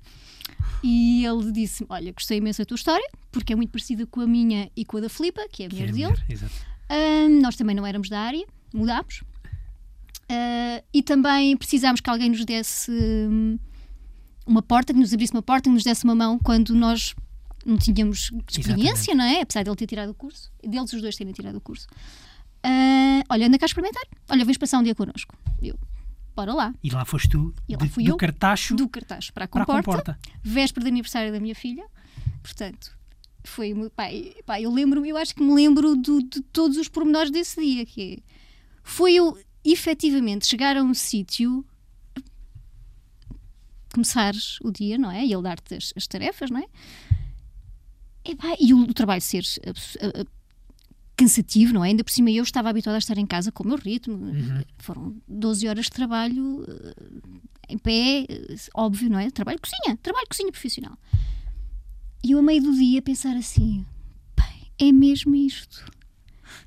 e 0.83 1.25
ele 1.25 1.52
disse: 1.52 1.85
Olha, 1.88 2.12
gostei 2.12 2.38
imenso 2.38 2.61
da 2.61 2.64
tua 2.67 2.76
história, 2.76 3.09
porque 3.33 3.52
é 3.52 3.57
muito 3.57 3.71
parecida 3.71 4.07
com 4.07 4.21
a 4.21 4.26
minha 4.26 4.71
e 4.76 4.85
com 4.85 4.97
a 4.99 5.00
da 5.00 5.09
Filipa, 5.09 5.43
que 5.50 5.62
é 5.62 5.67
a 5.67 5.69
Que 5.69 5.76
mulher 5.76 5.88
é 5.88 5.93
dele. 5.93 7.40
nós 7.40 7.57
também 7.57 7.75
não 7.75 7.87
éramos 7.87 8.09
da 8.09 8.21
área, 8.21 8.45
mudámos. 8.73 9.23
Ah, 10.31 10.83
e 10.93 11.02
também 11.02 11.57
precisámos 11.57 12.00
que 12.00 12.11
alguém 12.11 12.28
nos 12.31 12.45
desse 12.45 12.90
hum, 12.93 13.59
uma 14.47 14.63
porta, 14.63 14.93
que 14.93 14.99
nos 14.99 15.13
abrisse 15.13 15.32
uma 15.32 15.43
porta, 15.43 15.69
que 15.69 15.75
nos 15.75 15.84
desse 15.84 16.04
uma 16.04 16.15
mão 16.15 16.39
quando 16.39 16.75
nós 16.75 17.15
não 17.65 17.76
tínhamos 17.76 18.30
experiência, 18.50 19.15
não 19.15 19.25
é? 19.25 19.41
Apesar 19.43 19.63
de 19.63 19.71
ele 19.71 19.76
ter 19.76 19.87
tirado 19.87 20.11
o 20.11 20.15
curso, 20.15 20.50
deles 20.63 20.93
os 20.93 21.02
dois 21.02 21.17
terem 21.17 21.32
tirado 21.32 21.56
o 21.56 21.61
curso. 21.61 21.87
Ah, 22.63 23.23
olha, 23.30 23.47
anda 23.47 23.58
cá 23.58 23.67
experimentar. 23.67 24.02
Olha, 24.28 24.45
vens 24.45 24.58
passar 24.58 24.78
um 24.78 24.82
dia 24.82 24.95
connosco. 24.95 25.34
Eu, 25.63 25.78
bora 26.39 26.55
lá. 26.55 26.75
E 26.83 26.91
lá 26.91 27.05
foste 27.05 27.29
tu, 27.29 27.53
E 27.69 27.73
lá 27.75 27.79
de- 27.83 27.89
fui 27.89 28.05
do 28.05 28.11
eu, 28.11 28.17
cartacho 28.17 28.75
Do 28.77 28.89
cartaz 28.89 29.31
para 29.31 29.45
a 29.45 29.49
para 29.49 29.63
a 29.63 29.67
comporta, 29.67 30.15
comporta. 30.15 30.19
véspera 30.43 30.85
de 30.85 30.91
aniversário 30.91 31.33
da 31.33 31.41
minha 31.41 31.55
filha. 31.55 31.85
Portanto, 32.43 32.97
foi. 33.45 33.75
Pá, 33.91 34.13
e- 34.13 34.37
pá, 34.47 34.61
eu 34.61 34.73
lembro, 34.73 35.05
eu 35.05 35.17
acho 35.17 35.35
que 35.35 35.43
me 35.43 35.53
lembro 35.55 35.97
do- 35.97 36.23
de 36.23 36.41
todos 36.43 36.77
os 36.77 36.89
pormenores 36.89 37.31
desse 37.31 37.61
dia. 37.61 37.85
Que 37.85 38.15
é, 38.15 38.19
foi 38.85 39.15
eu 39.15 39.37
efetivamente 39.65 40.47
chegar 40.47 40.77
a 40.77 40.83
um 40.83 40.95
sítio, 40.95 41.65
começares 43.93 44.59
o 44.63 44.71
dia, 44.71 44.97
não 44.99 45.11
é? 45.11 45.25
E 45.25 45.33
ele 45.33 45.43
dar-te 45.43 45.75
as, 45.75 45.93
as 45.97 46.07
tarefas, 46.07 46.51
não 46.51 46.61
é? 46.61 46.67
E, 48.25 48.37
pá, 48.37 48.55
e 48.61 48.73
o, 48.75 48.83
o 48.83 48.95
trabalho 48.95 49.23
ser 49.23 49.43
cansativo, 51.19 51.75
não 51.75 51.85
é? 51.85 51.89
Ainda 51.89 52.04
por 52.04 52.13
cima 52.13 52.31
eu 52.31 52.45
estava 52.45 52.71
habituada 52.71 52.97
a 52.97 53.00
estar 53.00 53.19
em 53.19 53.26
casa 53.26 53.50
com 53.50 53.65
o 53.65 53.67
meu 53.67 53.76
ritmo. 53.76 54.15
Uhum. 54.17 54.63
Foram 54.78 55.17
12 55.26 55.67
horas 55.67 55.87
de 55.87 55.91
trabalho 55.91 56.65
eh, 56.69 56.95
em 57.69 57.76
pé, 57.76 58.25
eh, 58.28 58.54
óbvio, 58.73 59.11
não 59.11 59.19
é? 59.19 59.28
Trabalho 59.28 59.59
de 59.59 59.63
cozinha, 59.69 59.99
trabalho 60.00 60.25
de 60.25 60.31
cozinha 60.31 60.52
profissional. 60.52 60.97
E 62.25 62.31
eu, 62.31 62.39
a 62.39 62.43
meio 62.43 62.63
do 62.63 62.73
dia, 62.73 63.02
pensar 63.02 63.37
assim: 63.37 63.85
"Bem, 64.37 64.71
é 64.89 64.93
mesmo 64.93 65.35
isto. 65.35 65.85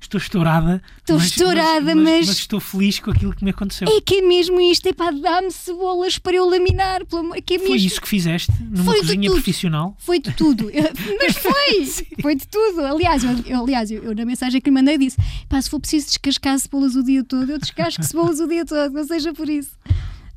Estou 0.00 0.18
estourada. 0.18 0.82
Estou 0.98 1.18
mas- 1.18 1.26
estourada, 1.26 1.94
mas, 1.94 2.04
mas- 2.04 2.26
mas 2.26 2.38
estou 2.38 2.60
feliz 2.60 2.98
com 2.98 3.10
aquilo 3.10 3.34
que 3.34 3.44
me 3.44 3.50
aconteceu. 3.50 3.88
É 3.88 4.00
que 4.00 4.16
é 4.16 4.22
mesmo 4.22 4.60
isto. 4.60 4.86
É 4.86 4.92
pá, 4.92 5.10
dá-me 5.10 5.50
cebolas 5.50 6.18
para 6.18 6.36
eu 6.36 6.48
laminar. 6.48 7.04
Pelo 7.06 7.22
amor, 7.22 7.36
é 7.36 7.40
que 7.40 7.54
é 7.54 7.58
Foi 7.58 7.76
isso 7.76 8.00
que 8.00 8.08
fizeste 8.08 8.52
numa 8.60 8.84
Foi 8.92 9.00
cozinha 9.00 9.30
profissional? 9.30 9.96
Foi 9.98 10.18
de 10.18 10.32
tudo. 10.32 10.70
Mas 11.22 11.36
foi! 11.36 12.06
foi 12.22 12.34
de 12.34 12.46
tudo. 12.48 12.80
Aliás, 12.84 13.22
eu, 13.24 13.60
aliás 13.62 13.90
eu, 13.90 14.02
eu 14.02 14.14
na 14.14 14.24
mensagem 14.24 14.60
que 14.60 14.68
lhe 14.70 14.74
mandei 14.74 14.98
disse: 14.98 15.16
pá, 15.48 15.60
se 15.60 15.70
for 15.70 15.80
preciso 15.80 16.06
descascar 16.06 16.58
cebolas 16.58 16.94
o 16.96 17.02
dia 17.02 17.22
todo, 17.24 17.50
eu 17.50 17.58
descasco 17.58 18.02
cebolas 18.02 18.40
o 18.40 18.46
dia 18.48 18.64
todo, 18.64 18.92
não 18.92 19.04
seja 19.04 19.32
por 19.32 19.48
isso. 19.48 19.70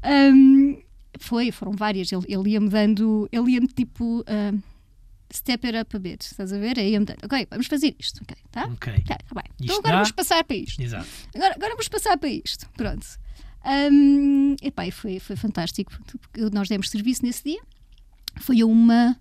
Ahm, 0.03 0.77
foi, 1.19 1.51
foram 1.51 1.71
várias. 1.73 2.11
Ele, 2.11 2.23
ele 2.27 2.49
ia-me 2.51 2.69
dando, 2.69 3.27
ele 3.31 3.51
ia-me 3.53 3.67
tipo. 3.67 4.23
ahm, 4.27 4.59
Step 5.33 5.65
it 5.67 5.77
up 5.77 5.95
a 5.95 5.99
bit, 5.99 6.23
estás 6.25 6.53
a 6.53 6.57
ver? 6.57 6.77
Aí 6.79 6.91
ia-me 6.91 7.05
dando, 7.05 7.23
ok, 7.25 7.47
vamos 7.49 7.67
fazer 7.67 7.95
isto, 7.99 8.21
ok, 8.23 8.35
tá? 8.51 8.65
Ok. 8.67 8.93
Tá, 9.07 9.17
tá 9.17 9.35
bem. 9.41 9.43
Isto 9.59 9.63
Então 9.63 9.77
agora 9.77 9.91
dá? 9.91 9.97
vamos 9.97 10.11
passar 10.11 10.43
para 10.43 10.55
isto. 10.55 10.81
Exato. 10.81 11.07
Agora, 11.33 11.53
agora 11.55 11.69
vamos 11.71 11.87
passar 11.87 12.17
para 12.17 12.29
isto. 12.29 12.69
Pronto. 12.77 13.05
Hum, 13.91 14.55
epá, 14.61 14.85
e 14.87 14.91
foi, 14.91 15.19
foi 15.19 15.35
fantástico. 15.35 15.91
porque 16.05 16.41
Nós 16.51 16.69
demos 16.69 16.89
serviço 16.89 17.23
nesse 17.25 17.43
dia. 17.43 17.61
Foi 18.39 18.63
uma. 18.63 19.19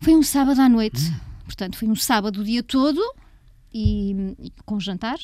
Foi 0.00 0.14
um 0.16 0.22
sábado 0.22 0.60
à 0.60 0.68
noite. 0.68 1.00
Portanto, 1.44 1.76
foi 1.78 1.88
um 1.88 1.94
sábado 1.94 2.40
o 2.40 2.44
dia 2.44 2.62
todo 2.62 3.00
e, 3.72 4.34
e 4.40 4.52
com 4.64 4.80
jantar. 4.80 5.18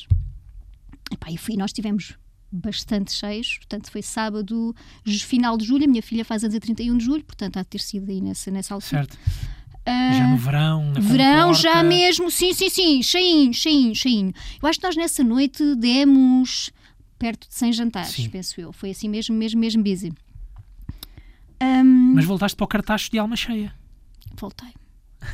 Epá, 1.11 1.29
e 1.29 1.37
fui, 1.37 1.57
nós 1.57 1.73
tivemos 1.73 2.15
bastante 2.51 3.11
cheios. 3.11 3.57
Portanto, 3.57 3.89
foi 3.91 4.01
sábado, 4.01 4.75
final 5.05 5.57
de 5.57 5.65
julho. 5.65 5.85
A 5.85 5.87
minha 5.87 6.03
filha 6.03 6.25
faz 6.25 6.43
anos 6.43 6.55
a 6.55 6.59
31 6.59 6.97
de 6.97 7.05
julho, 7.05 7.23
portanto, 7.23 7.57
há 7.57 7.61
de 7.61 7.67
ter 7.69 7.79
sido 7.79 8.09
aí 8.11 8.19
nessa, 8.21 8.51
nessa 8.51 8.73
altura. 8.73 9.03
Certo. 9.07 9.17
Ah, 9.85 10.13
Já 10.13 10.27
no 10.27 10.37
verão, 10.37 10.85
na 10.91 10.99
Verão 10.99 11.47
comporta. 11.47 11.61
já 11.61 11.83
mesmo, 11.83 12.29
sim, 12.29 12.53
sim, 12.53 12.69
sim, 12.69 13.01
cheinho, 13.01 13.51
cheinho, 13.53 13.95
cheinho. 13.95 14.33
Eu 14.61 14.69
acho 14.69 14.79
que 14.79 14.85
nós 14.85 14.95
nessa 14.95 15.23
noite 15.23 15.75
demos 15.75 16.69
perto 17.17 17.47
de 17.47 17.53
100 17.55 17.73
jantares, 17.73 18.11
Sim. 18.11 18.29
penso 18.29 18.59
eu. 18.61 18.71
Foi 18.71 18.91
assim 18.91 19.09
mesmo, 19.09 19.35
mesmo, 19.35 19.59
mesmo 19.59 19.81
busy. 19.83 20.11
Ahm, 21.59 22.13
Mas 22.15 22.25
voltaste 22.25 22.55
para 22.55 22.65
o 22.65 22.67
cartacho 22.67 23.09
de 23.11 23.17
alma 23.19 23.35
cheia. 23.35 23.73
Voltei. 24.35 24.69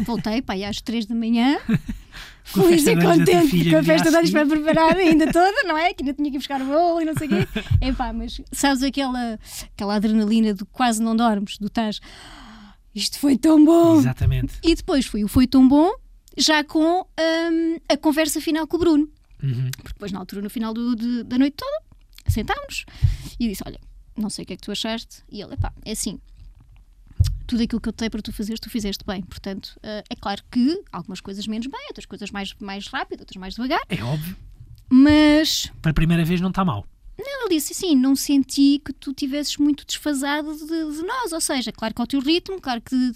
Voltei, 0.02 0.42
pá, 0.42 0.56
e 0.58 0.64
às 0.66 0.82
3 0.82 1.06
da 1.06 1.16
manhã, 1.16 1.58
feliz 2.44 2.86
e 2.86 2.96
de 2.96 3.02
contente, 3.02 3.70
com 3.70 3.78
a 3.78 3.84
festa 3.84 4.10
de 4.10 4.16
anos 4.16 4.30
seguir. 4.30 4.48
para 4.48 4.48
preparar 4.48 4.96
ainda 4.98 5.26
toda, 5.32 5.64
não 5.66 5.78
é? 5.78 5.94
Que 5.94 6.04
ainda 6.04 6.14
tinha 6.14 6.32
que 6.32 6.38
buscar 6.38 6.62
o 6.62 6.66
bolo 6.66 7.02
e 7.02 7.06
não 7.06 7.14
sei 7.16 7.28
o 7.28 7.30
quê. 7.30 7.48
É 7.82 7.92
pá, 7.94 8.12
mas 8.14 8.42
sabes 8.52 8.84
aquela, 8.84 9.40
aquela 9.74 9.96
adrenalina 9.96 10.54
do 10.54 10.66
quase 10.66 11.02
não 11.02 11.16
dormes, 11.16 11.58
do 11.58 11.68
estás. 11.68 12.00
Isto 12.94 13.20
foi 13.20 13.38
tão 13.38 13.64
bom! 13.64 13.98
Exatamente. 14.00 14.56
E 14.64 14.74
depois 14.76 15.06
foi 15.06 15.24
o 15.24 15.28
Foi 15.28 15.46
Tão 15.46 15.68
Bom, 15.68 15.92
já 16.36 16.64
com 16.64 17.02
hum, 17.02 17.76
a 17.88 17.96
conversa 17.98 18.42
final 18.42 18.66
com 18.66 18.76
o 18.78 18.80
Bruno. 18.80 19.10
Uhum. 19.44 19.70
Porque 19.78 19.90
depois, 19.94 20.12
na 20.12 20.18
altura, 20.20 20.42
no 20.42 20.50
final 20.50 20.74
do- 20.74 20.96
de- 20.96 21.24
da 21.24 21.38
noite 21.38 21.56
toda, 21.58 21.84
sentámos 22.28 22.86
e 23.40 23.48
disse: 23.48 23.62
Olha, 23.68 23.80
não 24.18 24.32
sei 24.32 24.44
o 24.44 24.48
que 24.48 24.54
é 24.54 24.56
que 24.56 24.64
tu 24.64 24.72
achaste. 24.72 25.22
E 25.32 25.40
ele, 25.42 25.56
pá, 25.58 25.72
é 25.86 25.92
assim. 25.92 26.20
Tudo 27.46 27.64
aquilo 27.64 27.80
que 27.80 27.88
eu 27.90 27.94
te 27.94 28.00
dei 28.00 28.10
para 28.10 28.22
tu 28.22 28.34
fazeres, 28.34 28.60
tu 28.60 28.70
fizeste 28.70 29.06
bem. 29.06 29.22
Portanto, 29.22 29.80
eh, 29.82 30.04
é 30.10 30.16
claro 30.16 30.42
que 30.52 30.84
algumas 30.92 31.22
coisas 31.22 31.48
menos 31.48 31.68
bem, 31.68 31.86
outras 31.88 32.06
coisas 32.06 32.30
mais, 32.30 32.54
mais 32.60 32.88
rápido, 32.88 33.22
outras 33.22 33.38
mais 33.40 33.56
devagar. 33.56 33.80
É 33.88 34.04
óbvio. 34.04 34.36
Mas 34.90 35.72
Para 35.82 35.92
a 35.92 35.94
primeira 35.94 36.24
vez 36.26 36.42
não 36.42 36.50
está 36.50 36.64
mal. 36.64 36.86
não, 37.18 37.46
ele 37.46 37.56
disse 37.56 37.74
assim: 37.74 37.96
não 37.96 38.16
senti 38.16 38.82
que 38.84 38.94
tu 38.94 39.14
tivesses 39.14 39.58
muito 39.58 39.86
desfasado 39.86 40.54
de, 40.56 40.66
de 40.68 41.04
nós. 41.04 41.32
Ou 41.32 41.42
seja, 41.42 41.72
claro 41.72 41.94
que 41.94 42.02
ao 42.02 42.08
teu 42.08 42.20
ritmo, 42.20 42.60
claro 42.62 42.82
que 42.82 43.14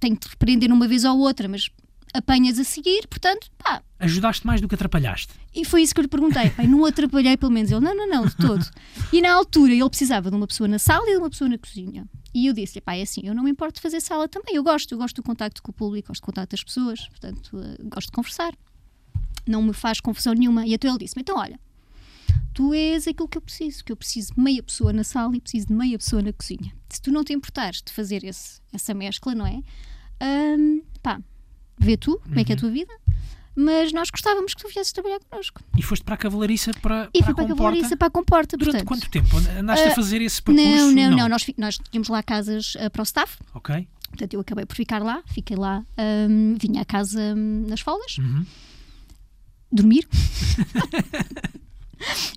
tenho 0.00 0.18
de 0.18 0.28
repreender 0.28 0.70
uma 0.72 0.88
vez 0.88 1.04
ou 1.04 1.18
outra, 1.18 1.48
mas 1.48 1.68
apanhas 2.14 2.58
a 2.58 2.64
seguir, 2.64 3.06
portanto, 3.08 3.50
pá. 3.56 3.82
Ajudaste 3.98 4.46
mais 4.46 4.60
do 4.60 4.68
que 4.68 4.74
atrapalhaste. 4.74 5.32
E 5.54 5.64
foi 5.64 5.82
isso 5.82 5.94
que 5.94 6.00
eu 6.00 6.02
lhe 6.02 6.08
perguntei. 6.08 6.50
Pai, 6.50 6.66
não 6.66 6.84
atrapalhei, 6.84 7.36
pelo 7.36 7.52
menos. 7.52 7.70
Ele, 7.70 7.80
não, 7.80 7.94
não, 7.94 8.08
não, 8.08 8.26
de 8.26 8.36
todo. 8.36 8.66
E 9.12 9.20
na 9.20 9.32
altura 9.32 9.72
ele 9.72 9.88
precisava 9.88 10.30
de 10.30 10.36
uma 10.36 10.46
pessoa 10.46 10.66
na 10.68 10.78
sala 10.78 11.04
e 11.08 11.12
de 11.12 11.18
uma 11.18 11.30
pessoa 11.30 11.48
na 11.48 11.58
cozinha. 11.58 12.06
E 12.34 12.46
eu 12.46 12.52
disse-lhe, 12.52 12.80
pá, 12.80 12.94
é 12.94 13.02
assim, 13.02 13.20
eu 13.24 13.34
não 13.34 13.44
me 13.44 13.50
importo 13.50 13.74
de 13.74 13.80
fazer 13.82 14.00
sala 14.00 14.28
também. 14.28 14.54
Eu 14.54 14.62
gosto, 14.62 14.92
eu 14.92 14.98
gosto 14.98 15.16
do 15.16 15.22
contacto 15.22 15.62
com 15.62 15.70
o 15.70 15.74
público, 15.74 16.08
gosto 16.08 16.22
do 16.22 16.26
contacto 16.26 16.50
das 16.52 16.64
pessoas, 16.64 17.08
portanto, 17.08 17.56
uh, 17.56 17.88
gosto 17.88 18.06
de 18.06 18.12
conversar. 18.12 18.54
Não 19.46 19.62
me 19.62 19.72
faz 19.72 20.00
confusão 20.00 20.32
nenhuma. 20.32 20.66
E 20.66 20.74
até 20.74 20.88
ele 20.88 20.98
disse-me, 20.98 21.20
então 21.20 21.36
olha, 21.36 21.60
tu 22.54 22.72
és 22.72 23.06
aquilo 23.06 23.28
que 23.28 23.36
eu 23.36 23.42
preciso, 23.42 23.84
que 23.84 23.92
eu 23.92 23.96
preciso 23.96 24.34
de 24.34 24.40
meia 24.40 24.62
pessoa 24.62 24.92
na 24.92 25.04
sala 25.04 25.36
e 25.36 25.40
preciso 25.40 25.66
de 25.66 25.74
meia 25.74 25.98
pessoa 25.98 26.22
na 26.22 26.32
cozinha. 26.32 26.74
Se 26.88 27.02
tu 27.02 27.10
não 27.10 27.22
te 27.24 27.32
importares 27.32 27.82
de 27.82 27.92
fazer 27.92 28.24
esse, 28.24 28.60
essa 28.72 28.94
mescla, 28.94 29.34
não 29.34 29.46
é? 29.46 29.60
Um, 30.58 30.82
pá, 31.02 31.20
vê 31.78 31.96
tu 31.96 32.18
como 32.18 32.38
é 32.38 32.44
que 32.44 32.52
é 32.52 32.54
a 32.54 32.58
tua 32.58 32.70
vida, 32.70 32.92
mas 33.54 33.92
nós 33.92 34.10
gostávamos 34.10 34.54
que 34.54 34.62
tu 34.62 34.68
viesses 34.68 34.92
trabalhar 34.92 35.18
connosco. 35.28 35.60
E 35.76 35.82
foste 35.82 36.04
para 36.04 36.14
a 36.14 36.18
cavalariça 36.18 36.70
para, 36.80 37.08
E 37.14 37.18
para 37.22 37.26
fui 37.26 37.32
a 37.32 37.34
para 37.34 37.44
a 37.44 37.48
comporta? 37.48 37.54
cavalariça 37.56 37.96
para 37.96 38.06
a 38.06 38.10
comporta. 38.10 38.56
Durante 38.56 38.84
portanto, 38.84 38.88
quanto 38.88 39.10
tempo? 39.10 39.36
Andaste 39.58 39.88
a 39.88 39.92
Ah, 39.92 39.94
fazer 39.94 40.22
esse 40.22 40.42
percurso? 40.42 40.68
Não, 40.70 40.92
não, 40.92 41.16
não, 41.18 41.28
Nós, 41.28 41.42
fi- 41.42 41.54
nós 41.58 41.78
tínhamos 41.90 42.08
lá 42.08 42.22
casas 42.22 42.74
ah, 42.80 42.88
para 42.90 43.00
o 43.00 43.04
staff, 43.04 43.36
Ok. 43.54 43.86
portanto 44.08 44.34
eu 44.34 44.40
acabei 44.40 44.66
por 44.66 44.76
ficar 44.76 45.02
lá, 45.02 45.22
fiquei 45.26 45.56
lá, 45.56 45.84
ahm, 45.98 46.56
vinha 46.60 46.82
à 46.82 46.84
casa 46.84 47.20
hum, 47.36 47.66
nas 47.68 47.80
folgas, 47.80 48.18
Uhum. 48.18 48.44
dormir. 49.70 50.06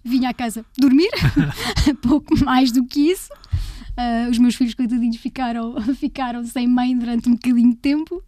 vinha 0.03 0.29
à 0.29 0.33
casa 0.33 0.65
dormir, 0.77 1.09
pouco 2.01 2.37
mais 2.43 2.71
do 2.71 2.85
que 2.85 3.11
isso. 3.11 3.29
Ah, 3.97 4.27
os 4.29 4.37
meus 4.37 4.55
filhos, 4.55 4.73
coitadinhos, 4.73 5.17
ficaram, 5.17 5.75
ficaram 5.95 6.45
sem 6.45 6.67
mãe 6.67 6.97
durante 6.97 7.29
um 7.29 7.33
bocadinho 7.33 7.69
de 7.71 7.77
tempo. 7.77 8.21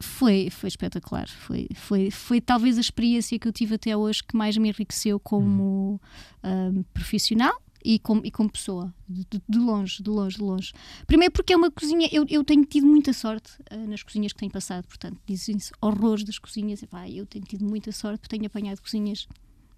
Foi, 0.00 0.50
foi 0.50 0.68
espetacular. 0.68 1.28
Foi, 1.28 1.68
foi, 1.74 2.10
foi 2.10 2.40
talvez 2.40 2.76
a 2.78 2.80
experiência 2.80 3.38
que 3.38 3.48
eu 3.48 3.52
tive 3.52 3.74
até 3.76 3.96
hoje 3.96 4.22
que 4.22 4.36
mais 4.36 4.56
me 4.56 4.68
enriqueceu 4.68 5.18
como 5.18 6.00
ahm, 6.42 6.82
profissional 6.92 7.54
e 7.84 7.98
como, 7.98 8.20
e 8.24 8.30
como 8.30 8.50
pessoa. 8.50 8.92
De, 9.08 9.24
de- 9.48 9.58
longe, 9.58 10.02
de 10.02 10.10
longe, 10.10 10.36
de 10.36 10.42
longe. 10.42 10.72
Primeiro 11.06 11.32
porque 11.32 11.52
é 11.52 11.56
uma 11.56 11.70
cozinha, 11.70 12.08
eu, 12.12 12.26
eu 12.28 12.42
tenho 12.44 12.64
tido 12.64 12.86
muita 12.86 13.12
sorte 13.12 13.52
ah, 13.70 13.76
nas 13.86 14.02
cozinhas 14.02 14.32
que 14.32 14.38
tenho 14.40 14.50
passado, 14.52 14.86
portanto, 14.86 15.18
dizem-se 15.26 15.72
horrores 15.80 16.24
das 16.24 16.38
cozinhas. 16.38 16.82
E, 16.82 16.86
pá, 16.86 17.08
eu 17.08 17.24
tenho 17.26 17.44
tido 17.44 17.64
muita 17.64 17.92
sorte 17.92 18.20
porque 18.20 18.36
tenho 18.36 18.46
apanhado 18.46 18.80
cozinhas 18.82 19.26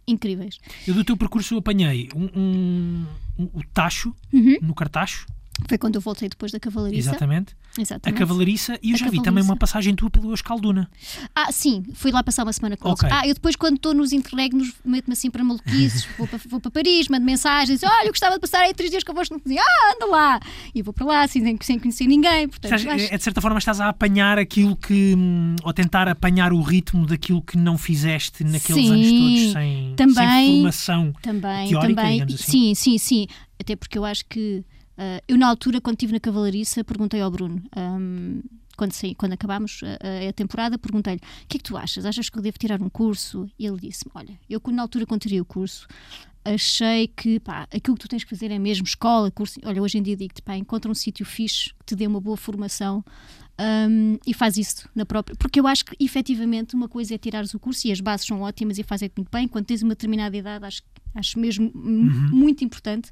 incríveis. 0.06 0.58
Eu 0.86 0.94
do 0.94 1.04
teu 1.04 1.16
percurso 1.18 1.54
apanhei 1.58 2.08
um, 2.16 2.24
um- 2.40 3.06
um- 3.38 3.50
o 3.52 3.62
tacho 3.74 4.14
Uhum. 4.32 4.56
no 4.62 4.74
cartacho, 4.74 5.26
Foi 5.66 5.76
quando 5.76 5.96
eu 5.96 6.00
voltei 6.00 6.28
depois 6.28 6.52
da 6.52 6.60
cavalariça. 6.60 7.10
exatamente. 7.10 7.54
A 7.76 7.80
Exatamente. 7.80 8.18
cavalariça 8.18 8.78
e 8.82 8.90
eu 8.90 8.94
A 8.94 8.98
já 8.98 9.08
vi 9.10 9.22
também 9.22 9.42
uma 9.44 9.56
passagem 9.56 9.94
tua 9.94 10.08
pelo 10.10 10.30
Euskalduna. 10.32 10.88
Ah, 11.34 11.52
sim, 11.52 11.84
fui 11.94 12.10
lá 12.10 12.22
passar 12.22 12.42
uma 12.44 12.52
semana 12.52 12.76
com 12.76 12.88
Ok. 12.90 13.08
eles. 13.08 13.18
Ah, 13.18 13.26
eu 13.28 13.34
depois, 13.34 13.54
quando 13.56 13.76
estou 13.76 13.92
nos 13.94 14.12
interregnos, 14.12 14.72
meto-me 14.84 15.12
assim 15.12 15.30
para 15.30 15.44
maluquices, 15.44 16.06
vou 16.18 16.26
para, 16.26 16.38
vou 16.48 16.60
para 16.60 16.70
Paris, 16.70 17.08
mando 17.08 17.24
mensagens, 17.24 17.82
olha, 17.82 18.04
eu 18.06 18.10
gostava 18.10 18.34
de 18.36 18.40
passar 18.40 18.60
aí 18.62 18.72
três 18.74 18.90
dias 18.90 19.04
convosco 19.04 19.34
no 19.34 19.40
cozinha, 19.40 19.62
ah, 19.62 19.94
anda 19.94 20.06
lá! 20.06 20.40
E 20.74 20.80
vou 20.82 20.92
para 20.94 21.06
lá, 21.06 21.22
assim, 21.22 21.56
sem, 21.62 21.78
conhecer 21.78 22.06
ninguém, 22.06 22.48
portanto, 22.48 22.74
Estás- 22.74 23.00
acho- 23.02 23.14
é 23.14 23.16
de 23.18 23.22
certa 23.24 23.40
forma 23.40 23.58
estás 23.58 23.80
a 23.80 23.88
apanhar 23.88 24.38
aquilo 24.38 24.74
que. 24.76 25.14
hum, 25.16 25.54
ou 25.62 25.72
tentar 25.72 26.08
apanhar 26.08 26.52
o 26.52 26.62
ritmo 26.62 27.06
daquilo 27.06 27.42
que 27.42 27.56
não 27.56 27.76
fizeste 27.78 28.42
naqueles 28.44 28.86
Sim, 28.86 28.92
anos 28.92 29.10
todos 29.12 29.52
sem, 29.52 29.94
também. 29.96 30.14
sem 30.14 30.54
formação. 30.54 31.12
Também, 31.22 31.68
teórica, 31.68 32.02
também. 32.02 32.22
assim. 32.22 32.36
Sim, 32.36 32.74
sim, 32.74 32.98
sim. 32.98 33.26
Até 33.60 33.76
porque 33.76 33.98
eu 33.98 34.04
acho 34.04 34.24
que 34.28 34.64
ah, 34.98 35.22
eu 35.28 35.36
na 35.38 35.46
altura, 35.48 35.80
quando 35.80 35.94
estive 35.96 36.12
na 36.12 36.20
cavalariça, 36.20 36.82
perguntei 36.84 37.20
ao 37.20 37.30
Bruno. 37.30 37.62
ahm, 37.74 38.40
quando, 38.76 38.92
saí, 38.92 39.12
quando 39.14 39.32
acabámos 39.32 39.80
a, 39.82 39.86
a- 40.26 40.28
a 40.28 40.32
temporada, 40.32 40.78
perguntei-lhe: 40.78 41.20
o 41.20 41.46
que 41.48 41.56
é 41.56 41.58
que 41.58 41.64
tu 41.64 41.76
achas? 41.76 42.04
Achas 42.04 42.28
que 42.30 42.38
eu 42.38 42.42
devo 42.42 42.58
tirar 42.58 42.80
um 42.80 42.88
curso? 42.88 43.48
E 43.58 43.66
ele 43.66 43.78
disse-me: 43.80 44.10
Olha, 44.14 44.38
eu 44.48 44.60
na 44.72 44.82
altura, 44.82 45.04
quando 45.06 45.22
tirei 45.22 45.40
o 45.40 45.44
curso, 45.44 45.86
achei 46.44 47.08
que 47.08 47.40
pá, 47.40 47.66
aquilo 47.74 47.96
que 47.96 48.02
tu 48.02 48.08
tens 48.08 48.22
que 48.24 48.30
fazer 48.30 48.50
é 48.52 48.58
mesmo 48.58 48.86
escola, 48.86 49.30
curso. 49.32 49.58
Olha, 49.64 49.82
hoje 49.82 49.98
em 49.98 50.02
dia 50.02 50.16
digo-te: 50.16 50.42
pá, 50.42 50.56
encontra 50.56 50.88
um 50.90 50.94
sítio 50.94 51.26
fixe 51.26 51.70
que 51.80 51.86
te 51.86 51.96
dê 51.96 52.06
uma 52.06 52.20
boa 52.20 52.36
formação 52.36 53.04
ahm, 53.58 54.16
e 54.24 54.32
faz 54.32 54.56
isso 54.56 54.88
na 54.94 55.04
própria. 55.04 55.34
Porque 55.36 55.58
eu 55.58 55.66
acho 55.66 55.84
que 55.84 55.96
efetivamente 56.02 56.74
uma 56.76 56.88
coisa 56.88 57.14
é 57.14 57.18
tirares 57.18 57.54
o 57.54 57.58
curso 57.58 57.86
e 57.88 57.92
as 57.92 58.00
bases 58.00 58.26
são 58.26 58.40
ótimas 58.42 58.78
e 58.78 58.82
fazem-te 58.84 59.14
muito 59.16 59.30
bem. 59.30 59.48
Quando 59.48 59.66
tens 59.66 59.82
uma 59.82 59.90
determinada 59.90 60.36
idade, 60.36 60.64
acho, 60.64 60.82
acho 61.16 61.38
mesmo 61.38 61.70
mu- 61.74 62.10
muito 62.30 62.62
importante. 62.64 63.10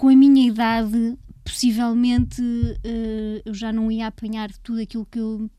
Com 0.00 0.08
a 0.08 0.16
minha 0.16 0.46
idade, 0.48 1.18
possivelmente 1.44 2.42
eh, 2.84 3.42
eu 3.44 3.52
já 3.54 3.70
não 3.72 3.90
ia 3.90 4.06
apanhar 4.06 4.50
tudo 4.62 4.80
aquilo 4.80 5.04
que 5.06 5.18
eu. 5.18 5.50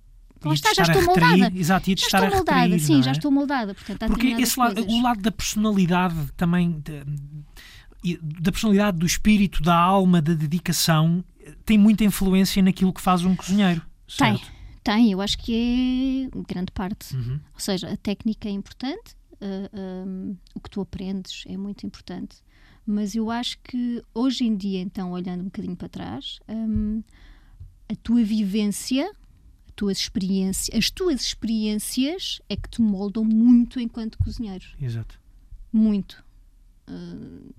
Lá 0.44 0.54
está, 0.56 0.74
já 0.74 0.82
estou 0.84 1.02
retrair- 1.02 1.30
moldada. 1.40 1.58
Exato, 1.60 1.90
ia-te 1.92 2.10
Já 2.10 2.18
estou 2.26 2.38
moldada, 2.38 2.80
sim, 2.80 2.94
não 2.96 3.04
já 3.04 3.12
é? 3.12 3.14
estou 3.14 3.32
moldada. 3.32 3.76
Portanto, 3.76 4.08
Porque 4.08 4.28
esse 4.30 4.60
lado, 4.60 4.84
o 4.84 5.02
lado 5.04 5.22
da 5.22 5.32
personalidade 5.32 6.16
também, 6.36 6.82
de- 6.82 8.18
da 8.42 8.52
personalidade, 8.52 8.98
do 8.98 9.06
espírito, 9.06 9.62
da 9.62 9.76
alma, 9.76 10.20
da 10.20 10.34
dedicação, 10.34 11.24
tem 11.64 11.78
muita 11.78 12.04
influência 12.04 12.62
naquilo 12.64 12.92
que 12.92 13.02
faz 13.02 13.24
um 13.24 13.36
cozinheiro. 13.36 13.82
Tem, 14.18 14.36
certo? 14.38 14.52
tem, 14.84 15.12
eu 15.12 15.22
acho 15.22 15.38
que 15.38 16.30
é 16.34 16.42
grande 16.52 16.72
parte. 16.72 17.16
Uhum. 17.16 17.40
Ou 17.54 17.60
seja, 17.60 17.92
a 17.94 17.98
técnica 17.98 18.50
é 18.50 18.52
importante, 18.52 19.16
ah, 19.40 19.70
ah, 19.72 20.34
o 20.56 20.60
que 20.60 20.70
tu 20.72 20.82
aprendes 20.82 21.44
é 21.46 21.56
muito 21.56 21.86
importante, 21.86 22.38
mas 22.86 23.15
eu 23.15 23.30
acho 23.32 23.58
que 23.63 24.04
hoje 24.13 24.44
em 24.46 24.56
dia, 24.56 24.80
então, 24.82 25.12
olhando 25.12 25.41
um 25.41 25.46
bocadinho 25.46 25.76
para 25.76 25.88
trás, 25.89 26.39
hum, 26.48 27.02
a 27.89 27.96
tua 27.96 28.24
vivência, 28.24 29.10
a 29.67 29.72
tua 29.76 29.91
experiência, 29.91 30.78
as 30.78 30.89
tuas 30.89 31.22
experiências 31.22 32.41
é 32.50 32.56
que 32.56 32.70
te 32.70 32.82
moldam 32.82 33.24
muito 33.24 33.80
enquanto 33.80 34.17
cozinheiro. 34.17 34.65
Exato. 34.82 35.20
Muito. 35.72 36.24
Uh, 36.89 37.54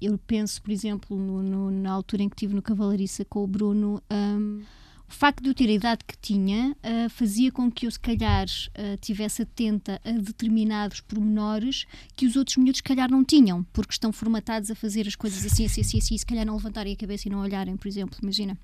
eu 0.00 0.16
penso, 0.18 0.62
por 0.62 0.70
exemplo, 0.70 1.18
no- 1.18 1.42
no- 1.42 1.70
na 1.70 1.90
altura 1.90 2.22
em 2.22 2.28
que 2.28 2.36
estive 2.36 2.54
no 2.54 2.62
Cavalariça 2.62 3.24
com 3.24 3.42
o 3.42 3.46
Bruno, 3.46 4.00
um, 4.10 4.62
o 5.08 5.12
facto 5.12 5.42
de 5.42 5.48
eu 5.48 5.54
ter 5.54 5.68
a 5.68 5.72
idade 5.72 6.04
que 6.06 6.16
tinha 6.18 6.72
uh, 6.84 7.08
fazia 7.08 7.50
com 7.50 7.70
que 7.72 7.86
eu, 7.86 7.90
se 7.90 7.98
calhar, 7.98 8.46
uh, 8.46 8.96
tivesse 9.00 9.42
atenta 9.42 9.98
a 10.04 10.12
determinados 10.12 11.00
pormenores 11.00 11.86
que 12.14 12.26
os 12.26 12.36
outros 12.36 12.56
miúdos, 12.58 12.78
se 12.78 12.82
calhar, 12.82 13.10
não 13.10 13.24
tinham, 13.24 13.64
porque 13.72 13.92
estão 13.92 14.12
formatados 14.12 14.70
a 14.70 14.74
fazer 14.74 15.08
as 15.08 15.16
coisas 15.16 15.44
assim, 15.46 15.64
assim, 15.64 15.80
assim, 15.80 15.98
assim, 15.98 16.14
e 16.14 16.18
se 16.18 16.26
calhar 16.26 16.44
não 16.44 16.54
levantarem 16.56 16.92
a 16.92 16.96
cabeça 16.96 17.26
e 17.26 17.30
não 17.30 17.40
olharem, 17.40 17.76
por 17.76 17.88
exemplo, 17.88 18.18
imagina. 18.22 18.56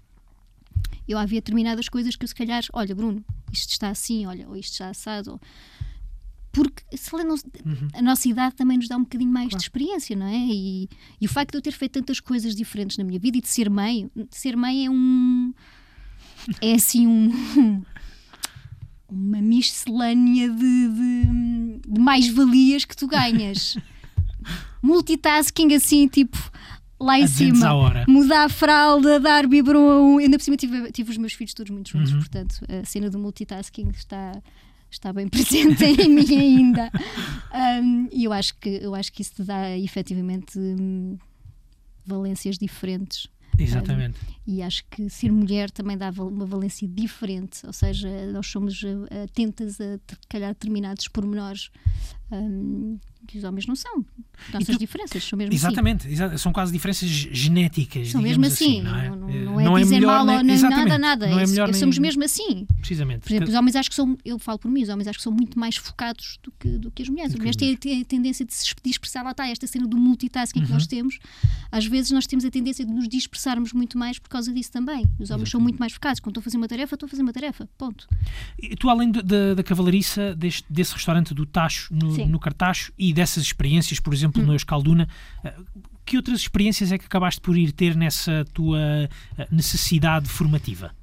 Eu 1.09 1.18
havia 1.18 1.40
determinadas 1.40 1.88
coisas 1.88 2.14
que 2.14 2.24
eu, 2.24 2.28
se 2.28 2.35
calhar, 2.35 2.62
olha, 2.72 2.94
Bruno, 2.94 3.24
isto 3.50 3.70
está 3.70 3.88
assim, 3.88 4.26
olha, 4.26 4.46
ou 4.48 4.57
isto 4.57 4.72
está 4.72 4.90
assado, 4.90 5.33
ou 5.33 5.40
porque 6.52 6.85
se 6.96 7.11
calhar 7.11 7.26
não- 7.26 7.37
a 7.94 8.02
nossa 8.02 8.28
idade 8.28 8.54
também 8.54 8.76
nos 8.76 8.87
dá 8.87 8.96
um 8.96 9.02
bocadinho 9.02 9.33
mais 9.33 9.48
de 9.48 9.57
experiência, 9.57 10.14
não 10.14 10.26
é? 10.26 10.37
E, 10.37 10.88
e 11.20 11.26
o 11.26 11.28
facto 11.28 11.50
de 11.52 11.59
eu 11.59 11.62
ter 11.62 11.72
feito 11.72 11.92
tantas 11.92 12.20
coisas 12.20 12.54
diferentes 12.54 12.96
na 12.96 13.02
minha 13.02 13.18
vida 13.18 13.38
e 13.38 13.40
de 13.40 13.48
ser 13.48 13.68
mãe, 13.68 14.09
de 14.14 14.37
ser 14.37 14.57
mãe 14.57 14.87
é 14.87 14.90
um. 14.90 15.52
É 16.61 16.74
assim 16.74 17.07
um. 17.07 17.83
Uma 19.09 19.40
miscelânea 19.40 20.48
de, 20.50 20.57
de, 20.88 21.80
de 21.87 22.00
mais-valias 22.00 22.85
que 22.85 22.96
tu 22.96 23.07
ganhas. 23.07 23.76
Multitasking 24.83 25.72
assim, 25.74 26.09
tipo, 26.09 26.37
lá 26.98 27.18
em 27.18 27.22
A 27.24 27.26
200 27.26 27.59
cima. 27.59 28.04
Mudar 28.09 28.44
a 28.44 28.48
fralda, 28.48 29.20
dar 29.20 29.46
biberon. 29.46 30.18
Ainda 30.18 30.37
por 30.37 30.42
cima 30.44 30.57
tive, 30.57 30.90
tive 30.90 31.11
os 31.11 31.16
meus 31.16 31.33
filhos 31.35 31.54
todos 31.54 31.70
muito 31.70 31.90
juntos, 31.90 32.12
Uhum. 32.12 32.18
portanto, 32.18 32.61
a 32.68 32.85
cena 32.85 33.09
do 33.09 33.18
multitasking 33.18 33.88
está, 33.90 34.33
está 34.90 35.12
bem 35.12 35.28
presente 35.28 35.85
em 35.85 36.09
mim 36.09 36.35
ainda. 36.37 36.90
Um, 37.83 38.09
e 38.11 38.24
eu 38.24 38.33
acho, 38.33 38.57
que, 38.57 38.68
eu 38.83 38.94
acho 38.94 39.12
que 39.12 39.22
isso 39.22 39.35
te 39.35 39.42
dá 39.44 39.78
efetivamente 39.78 40.59
hum, 40.59 41.16
valências 42.04 42.59
diferentes. 42.59 43.28
Exatamente. 43.58 44.18
E 44.46 44.62
acho 44.62 44.84
que 44.90 45.08
ser 45.08 45.30
mulher 45.32 45.70
também 45.70 45.96
dá 45.96 46.10
uma 46.10 46.44
valência 46.44 46.86
diferente, 46.86 47.66
ou 47.66 47.72
seja, 47.72 48.08
nós 48.32 48.46
somos 48.46 48.82
eh, 49.10 49.22
atentas 49.24 49.80
a, 49.80 49.98
calhar, 50.28 50.50
determinados 50.50 51.08
pormenores 51.08 51.70
hum, 52.32 52.98
que 53.26 53.38
os 53.38 53.44
homens 53.44 53.66
não 53.66 53.74
são. 53.74 54.04
Nossas 54.52 54.74
tu- 54.76 54.78
diferenças 54.78 55.24
são 55.24 55.37
mesmo 55.38 55.54
assim. 55.54 55.66
Exatamente, 55.66 56.08
exa- 56.08 56.37
são 56.37 56.52
quase 56.52 56.72
diferenças 56.72 57.08
genéticas. 57.08 58.08
São 58.08 58.20
mesmo 58.20 58.44
assim, 58.44 58.82
não 58.82 58.96
é? 58.98 59.08
não, 59.08 59.16
não, 59.16 59.30
Eh, 59.30 59.64
não 59.64 59.78
é 59.78 59.80
dizer 59.82 59.94
melhor 59.94 60.16
mal 60.18 60.26
nem- 60.26 60.37
ou 60.38 60.42
nem 60.44 60.54
exatamente, 60.54 60.88
nada, 60.88 60.98
nada. 60.98 61.26
Não 61.28 61.38
é 61.38 61.44
É- 61.44 61.46
melhor 61.46 61.68
nem- 61.70 61.80
somos 61.80 61.98
mesmo 61.98 62.22
assim. 62.24 62.66
Precisamente. 62.78 63.20
Por 63.22 63.30
exemplo, 63.32 63.48
os 63.48 63.54
homens 63.54 63.76
acho 63.76 63.88
que 63.88 63.94
são, 63.94 64.18
eu 64.24 64.38
falo 64.38 64.58
por 64.58 64.70
mim, 64.70 64.82
os 64.82 64.88
homens 64.90 65.08
acho 65.08 65.18
que 65.18 65.22
são 65.22 65.32
muito 65.32 65.58
mais 65.58 65.76
focados 65.76 66.38
do 66.42 66.52
que, 66.58 66.68
do 66.78 66.90
que 66.90 67.02
as 67.02 67.08
mulheres. 67.08 67.32
As 67.32 67.38
mulheres 67.38 67.56
têm, 67.56 67.74
têm 67.76 68.02
a 68.02 68.04
tendência 68.04 68.44
de 68.44 68.52
se 68.52 68.74
dispersar, 68.84 69.24
lá 69.24 69.30
está, 69.30 69.48
esta 69.48 69.66
cena 69.66 69.87
do 69.87 69.96
multitasking 69.96 70.62
que 70.64 70.70
nós 70.72 70.87
temos. 70.87 71.18
Às 71.72 71.87
vezes 71.87 72.10
nós 72.10 72.26
temos 72.26 72.44
a 72.44 72.50
tendência 72.50 72.84
de 72.84 72.92
nos 72.92 73.08
dispersarmos 73.08 73.72
muito 73.72 73.96
mais 73.96 74.18
por 74.18 74.28
causa 74.28 74.52
disso 74.52 74.70
também. 74.70 75.06
Os 75.18 75.30
homens 75.30 75.50
são 75.50 75.60
muito 75.60 75.78
mais 75.78 75.92
focados. 75.94 76.20
Quando 76.20 76.32
estou 76.32 76.40
a 76.40 76.44
fazer 76.44 76.56
uma 76.58 76.68
tarefa, 76.68 76.94
estou 76.94 77.06
a 77.06 77.10
fazer 77.10 77.22
uma 77.22 77.32
tarefa. 77.32 77.66
Ponto. 77.78 78.06
E 78.60 78.76
tu, 78.76 78.90
além 78.90 79.10
da, 79.10 79.54
da 79.54 79.62
cavalariça, 79.62 80.34
deste, 80.34 80.64
desse 80.70 80.92
restaurante 80.92 81.32
do 81.32 81.46
Tacho, 81.46 81.92
no, 81.94 82.13
Sim. 82.16 82.27
no 82.27 82.38
Cartacho, 82.38 82.92
e 82.98 83.12
dessas 83.12 83.44
experiências, 83.44 84.00
por 84.00 84.12
exemplo, 84.12 84.42
no 84.42 84.53
Euskalduna, 84.53 85.09
eh, 85.42 85.55
que 86.05 86.16
outras 86.16 86.40
experiências 86.40 86.92
é 86.92 86.98
que 86.98 87.07
acabaste 87.07 87.40
por 87.40 87.57
ir 87.57 87.72
ter 87.72 87.96
nessa 87.96 88.44
tua 88.53 88.79
eh, 88.79 89.48
necessidade 89.50 90.29
formativa? 90.29 90.94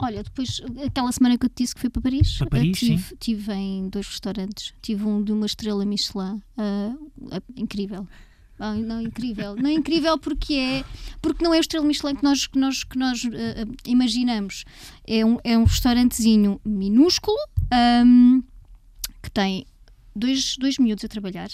Olha, 0.00 0.22
depois, 0.22 0.60
aquela 0.86 1.10
semana 1.10 1.36
que 1.36 1.44
eu 1.44 1.50
te 1.50 1.64
disse 1.64 1.74
que 1.74 1.80
fui 1.80 1.90
para 1.90 2.00
Paris, 2.00 2.38
Para 2.38 2.50
Paris, 2.50 2.78
tive, 2.78 3.16
tive 3.16 3.52
em 3.52 3.88
dois 3.88 4.06
restaurantes. 4.06 4.72
Tive 4.80 5.04
um 5.04 5.22
de 5.22 5.32
uma 5.32 5.44
estrela 5.44 5.84
Michelin, 5.84 6.40
ah, 6.56 6.94
incrível. 7.56 8.06
Ah, 8.60 8.74
não, 8.74 9.00
incrível. 9.00 9.56
Não 9.56 9.68
é 9.68 9.72
incrível 9.72 10.16
porque 10.18 10.54
é 10.54 10.84
porque 11.20 11.42
não 11.42 11.52
é 11.52 11.58
o 11.58 11.60
estrela 11.60 11.84
Michelin 11.84 12.14
que 12.14 12.22
nós, 12.22 12.46
que 12.46 12.58
nós, 12.58 12.84
que 12.84 12.96
nós 12.96 13.22
ah, 13.24 13.66
imaginamos. 13.84 14.64
É 15.04 15.24
um, 15.24 15.38
é 15.42 15.58
um 15.58 15.64
restaurantezinho 15.64 16.60
minúsculo 16.64 17.36
ahm, 17.72 18.40
que 19.20 19.30
tem 19.30 19.66
dois, 20.18 20.56
dois 20.58 20.78
miúdos 20.78 21.04
a 21.04 21.08
trabalhar, 21.08 21.48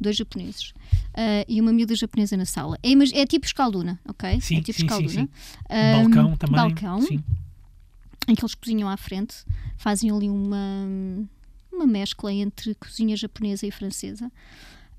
dois 0.00 0.16
japoneses 0.16 0.72
ah, 1.14 1.44
e 1.48 1.60
uma 1.60 1.72
miúda 1.72 1.94
japonesa 1.94 2.36
na 2.36 2.44
sala. 2.44 2.78
É, 2.82 2.92
é 2.92 3.26
tipo 3.26 3.46
escalduna, 3.46 3.98
ok? 4.08 4.40
Sim, 4.40 4.58
é 4.58 4.60
tipo 4.62 4.80
sim, 4.80 4.80
sim, 4.80 4.84
escalduna. 4.86 5.10
sim. 5.10 5.28
Ahm, 5.70 5.92
balcão 6.10 6.36
também. 6.36 6.56
Balcão 6.56 7.02
Sim. 7.02 7.24
em 8.28 8.34
que 8.34 8.42
eles 8.42 8.54
cozinham 8.54 8.88
à 8.88 8.96
frente, 8.96 9.36
fazem 9.76 10.10
ali 10.10 10.28
uma, 10.28 10.86
uma 11.72 11.86
mescla 11.86 12.32
entre 12.32 12.74
cozinha 12.76 13.16
japonesa 13.16 13.66
e 13.66 13.70
francesa. 13.70 14.30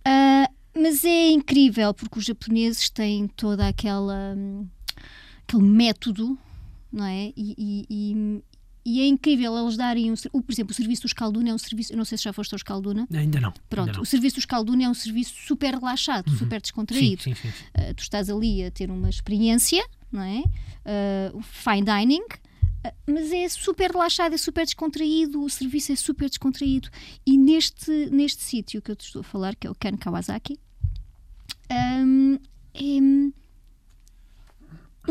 Ah, 0.06 0.50
mas 0.76 1.06
é 1.06 1.30
incrível 1.30 1.94
porque 1.94 2.20
os 2.20 2.26
japoneses 2.26 2.90
têm 2.90 3.28
toda 3.28 3.68
aquela 3.68 4.34
hum, 4.36 4.68
aquele 5.48 5.64
método, 5.64 6.38
não 6.92 7.06
é? 7.06 7.32
E, 7.38 7.56
e- 7.58 7.86
e- 7.90 8.44
e 8.86 9.00
é 9.02 9.08
incrível 9.08 9.58
eles 9.58 9.78
darem 9.78 10.12
um, 10.12 10.16
o- 10.34 10.42
por 10.42 10.52
exemplo, 10.52 10.72
o 10.72 10.74
serviço 10.74 11.04
do 11.04 11.08
Escalduna 11.08 11.50
é 11.50 11.54
um 11.54 11.58
serviço, 11.58 11.94
eu 11.94 11.98
não 11.98 12.06
sei 12.06 12.18
se 12.18 12.24
já 12.26 12.34
foste 12.34 12.54
ao 12.54 12.58
Escalduna, 12.58 13.08
Ainda 13.14 13.40
não. 13.40 13.52
pronto, 13.70 13.88
ainda 13.88 13.94
não. 13.98 14.02
o 14.04 14.06
serviço 14.06 14.36
do 14.36 14.40
Escalduna 14.40 14.84
é 14.84 14.90
um 14.90 14.94
serviço 14.94 15.34
super 15.48 15.74
relaxado, 15.76 16.30
super 16.32 16.58
Sim, 16.58 16.62
descontraído. 16.62 17.22
sim, 17.24 17.34
sim, 17.36 17.52
sim. 17.52 17.64
Uh, 17.90 17.94
tu 17.96 18.02
estás 18.02 18.30
ali 18.30 18.64
a 18.64 18.72
ter 18.72 18.90
uma 18.92 19.10
experiência, 19.10 19.84
não 20.12 20.22
é? 20.22 20.40
Uh, 21.32 21.42
fine 21.42 21.84
dining, 21.84 22.22
uh, 22.24 22.94
mas 23.08 23.32
é 23.32 23.48
super 23.50 23.92
relaxado, 23.92 24.34
é 24.36 24.38
super 24.38 24.66
descontraído, 24.66 25.42
o 25.44 25.50
serviço 25.50 25.92
é 25.92 25.96
super 25.96 26.28
descontraído. 26.30 26.90
E 27.26 27.38
neste, 27.38 27.90
neste 28.12 28.44
sítio 28.44 28.82
que 28.82 28.92
eu 28.92 28.96
te 28.96 29.06
estou 29.06 29.22
a 29.22 29.24
falar, 29.24 29.56
que 29.56 29.66
é 29.66 29.70
o 29.72 29.76
Ken 29.76 29.96
Kawasaki, 29.96 30.60
um, 31.72 32.38
é 32.74 33.32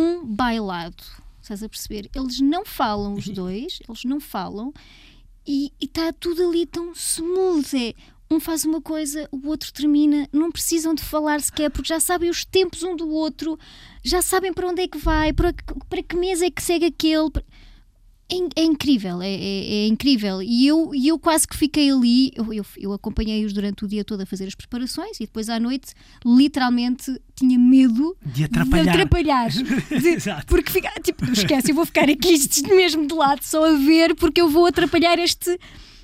um 0.01 0.25
bailado. 0.27 1.03
Estás 1.43 1.63
a 1.63 1.69
perceber? 1.69 2.09
Eles 2.15 2.41
não 2.41 2.65
falam, 2.65 3.15
os 3.15 3.27
dois, 3.29 3.81
eles 3.87 4.05
não 4.05 4.21
falam, 4.21 4.73
e 5.47 5.73
está 5.81 6.13
tudo 6.13 6.49
ali 6.49 6.65
tão 6.65 6.93
smooth. 6.93 7.77
É, 7.77 7.95
um 8.31 8.41
faz 8.41 8.65
uma 8.65 8.81
coisa, 8.81 9.29
o 9.31 9.49
outro 9.49 9.73
termina, 9.73 10.29
não 10.33 10.51
precisam 10.51 10.95
de 10.95 11.03
falar 11.03 11.41
sequer, 11.41 11.71
porque 11.71 11.89
já 11.89 12.01
sabem 12.01 12.31
os 12.31 12.45
tempos 12.45 12.83
um 12.83 12.97
do 12.97 13.09
outro, 13.11 13.59
já 14.03 14.23
sabem 14.23 14.53
para 14.53 14.69
onde 14.69 14.83
é 14.83 14.89
que 14.89 14.97
vai, 14.97 15.33
para 15.33 15.53
que, 15.53 15.63
para 15.89 16.03
que 16.03 16.17
mesa 16.17 16.47
é 16.47 16.51
que 16.51 16.63
segue 16.63 16.87
aquele. 16.87 17.31
É, 18.57 18.61
é 18.61 18.65
incrível, 18.65 19.21
é, 19.23 19.29
é- 19.31 19.75
é 19.85 19.87
incrível. 19.87 20.43
E 20.43 20.67
eu, 20.67 20.91
eu 20.95 21.19
quase 21.19 21.47
que 21.47 21.57
fiquei 21.57 21.91
ali, 21.91 22.33
eu, 22.35 22.53
eu, 22.53 22.65
eu 22.79 22.93
acompanhei-os 22.93 23.53
durante 23.53 23.85
o 23.85 23.89
dia 23.89 24.05
todo 24.05 24.23
a 24.23 24.27
fazer 24.27 24.47
as 24.47 24.55
preparações 24.55 25.17
e 25.19 25.25
depois 25.27 25.49
à 25.49 25.61
noite, 25.61 25.93
literalmente, 26.25 27.15
tinha 27.37 27.59
medo 27.59 28.17
De 28.25 28.45
atrapalhar. 28.45 28.83
de 28.85 28.89
atrapalhar. 28.91 29.51
De- 30.01 30.09
Exato. 30.09 30.47
porque 30.47 30.71
fica, 30.71 30.91
tipo, 31.03 31.25
esquece, 31.31 31.71
eu 31.71 31.75
vou 31.75 31.85
ficar 31.85 32.09
aqui 32.09 32.35
mesmo 32.75 33.07
de 33.07 33.15
lado 33.15 33.43
só 33.43 33.65
a 33.67 33.73
ver 33.77 34.15
porque 34.15 34.41
eu 34.41 34.49
vou 34.49 34.67
atrapalhar 34.67 35.19
este, 35.19 35.59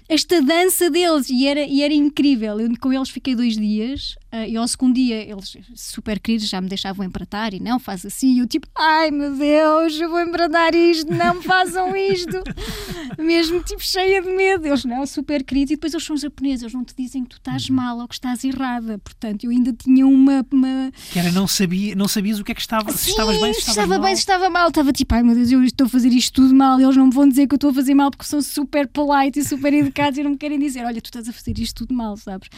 esta 0.08 0.42
dança 0.42 0.90
deles 0.90 1.28
e 1.30 1.46
era, 1.46 1.60
e 1.64 1.82
era 1.82 1.94
incrível. 1.94 2.60
Eu 2.60 2.68
com 2.80 2.92
eles 2.92 3.08
fiquei 3.08 3.34
dois 3.34 3.56
dias 3.56 4.16
ah, 4.30 4.46
e 4.46 4.56
ao 4.56 4.68
segundo 4.68 4.94
dia 4.94 5.16
eles, 5.28 5.56
super 5.74 6.20
queridos, 6.20 6.48
já 6.48 6.60
me 6.60 6.68
deixavam 6.68 7.04
empratar 7.06 7.54
e 7.54 7.60
não, 7.60 7.78
faz 7.78 8.04
assim. 8.04 8.34
E 8.34 8.38
eu 8.40 8.46
tipo, 8.46 8.66
ai 8.76 9.10
meu 9.10 9.34
Deus, 9.36 9.98
eu 10.00 10.08
vou 10.10 10.20
empratar 10.20 10.74
isto, 10.74 11.10
não 11.12 11.34
me 11.36 11.42
façam 11.42 11.96
isto. 11.96 12.42
Mesmo 13.18 13.62
tipo 13.62 13.82
cheia 13.82 14.22
de 14.22 14.30
medo. 14.30 14.66
Eles 14.66 14.84
não, 14.84 15.04
super 15.06 15.42
queridos. 15.42 15.72
E 15.72 15.74
depois 15.76 15.92
eles 15.92 16.04
são 16.04 16.16
japoneses, 16.16 16.62
eles 16.62 16.74
não 16.74 16.84
te 16.84 16.94
dizem 16.96 17.22
que 17.24 17.30
tu 17.30 17.36
estás 17.38 17.68
mal 17.70 17.98
ou 17.98 18.06
que 18.08 18.14
estás 18.14 18.44
errada. 18.44 18.98
Portanto, 18.98 19.44
eu 19.44 19.50
ainda 19.50 19.72
tinha 19.72 20.06
uma- 20.06 20.44
uma 20.52 20.92
Que 21.12 21.18
era 21.18 21.32
não, 21.32 21.46
sabia, 21.48 21.94
não 21.94 22.06
sabias 22.08 22.38
o 22.38 22.44
que 22.44 22.52
é 22.52 22.54
que 22.54 22.60
estava. 22.60 22.92
se 22.92 22.98
Sim, 22.98 23.10
estavas 23.10 23.40
bem, 23.40 23.52
se 23.54 23.60
se 23.62 23.70
estavas 23.70 23.76
estava 23.84 23.98
mal. 23.98 24.06
bem, 24.06 24.14
se 24.16 24.20
estava 24.20 24.50
mal. 24.50 24.68
Estava 24.68 24.92
tipo, 24.92 25.14
ai 25.14 25.22
meu 25.22 25.34
Deus, 25.34 25.50
eu 25.50 25.62
estou 25.64 25.86
a 25.86 25.90
fazer 25.90 26.08
isto 26.12 26.34
tudo 26.42 26.54
mal. 26.54 26.80
Eles 26.80 26.96
não 26.96 27.06
me 27.06 27.12
vão 27.14 27.28
dizer 27.28 27.46
que 27.46 27.54
eu 27.54 27.56
estou 27.56 27.70
a 27.70 27.74
fazer 27.74 27.94
mal 27.94 28.10
porque 28.10 28.24
são 28.24 28.40
super 28.42 28.86
polite 28.88 29.38
e 29.40 29.44
super 29.44 29.72
educados 29.72 30.18
e 30.18 30.22
não 30.22 30.32
me 30.32 30.36
querem 30.36 30.58
dizer, 30.58 30.84
olha, 30.84 31.00
tu 31.00 31.06
estás 31.06 31.28
a 31.28 31.32
fazer 31.32 31.58
isto 31.58 31.86
tudo 31.86 31.94
mal, 31.94 32.16
sabes? 32.16 32.48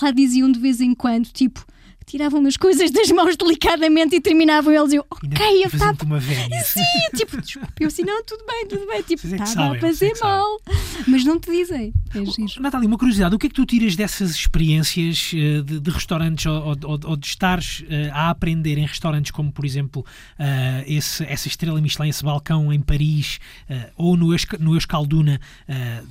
Lá 0.00 0.10
diziam 0.10 0.50
de 0.50 0.58
vez 0.58 0.80
em 0.80 0.94
quando, 0.94 1.26
tipo, 1.26 1.64
tiravam 2.04 2.46
as 2.46 2.56
coisas 2.56 2.88
das 2.92 3.10
mãos 3.10 3.36
delicadamente 3.36 4.14
e 4.14 4.20
terminavam 4.20 4.72
eles. 4.72 4.92
Eu, 4.92 5.04
ok, 5.10 5.64
eu 5.64 5.66
estava. 5.66 5.96
uma 6.04 6.20
velha. 6.20 6.60
Sim, 6.62 6.80
tipo, 7.16 7.40
desculpa, 7.40 7.68
eu 7.80 7.88
assim, 7.88 8.02
não, 8.04 8.22
tudo 8.24 8.44
bem, 8.46 8.64
tudo 8.68 8.86
bem. 8.86 9.02
Tipo, 9.02 9.26
é 9.26 9.42
estava 9.42 9.72
a 9.72 9.76
é 9.76 9.80
fazer 9.80 10.12
mal. 10.22 10.46
Mas 11.08 11.24
não 11.24 11.40
te 11.40 11.50
dizem. 11.50 11.92
É 12.14 12.24
giro. 12.24 12.62
Natália, 12.62 12.86
uma 12.86 12.96
curiosidade, 12.96 13.34
o 13.34 13.38
que 13.40 13.46
é 13.46 13.48
que 13.48 13.54
tu 13.56 13.66
tiras 13.66 13.96
dessas 13.96 14.30
experiências 14.36 15.32
eh, 15.34 15.62
de, 15.62 15.80
de 15.80 15.90
restaurantes 15.90 16.46
ou, 16.46 16.76
ou- 16.84 17.00
ou 17.06 17.16
de 17.16 17.26
estares 17.26 17.84
eh, 17.90 18.08
a 18.12 18.30
aprender 18.30 18.78
em 18.78 18.86
restaurantes 18.86 19.32
como, 19.32 19.50
por 19.50 19.64
exemplo, 19.64 20.06
eh, 20.38 20.84
esse- 20.86 21.24
essa 21.24 21.48
estrela 21.48 21.80
Michelin, 21.80 22.08
esse 22.08 22.22
balcão 22.22 22.72
em 22.72 22.80
Paris 22.80 23.40
ou 23.96 24.16
no, 24.16 24.32
Esca- 24.32 24.58
no 24.58 24.76
Escalduna, 24.76 25.40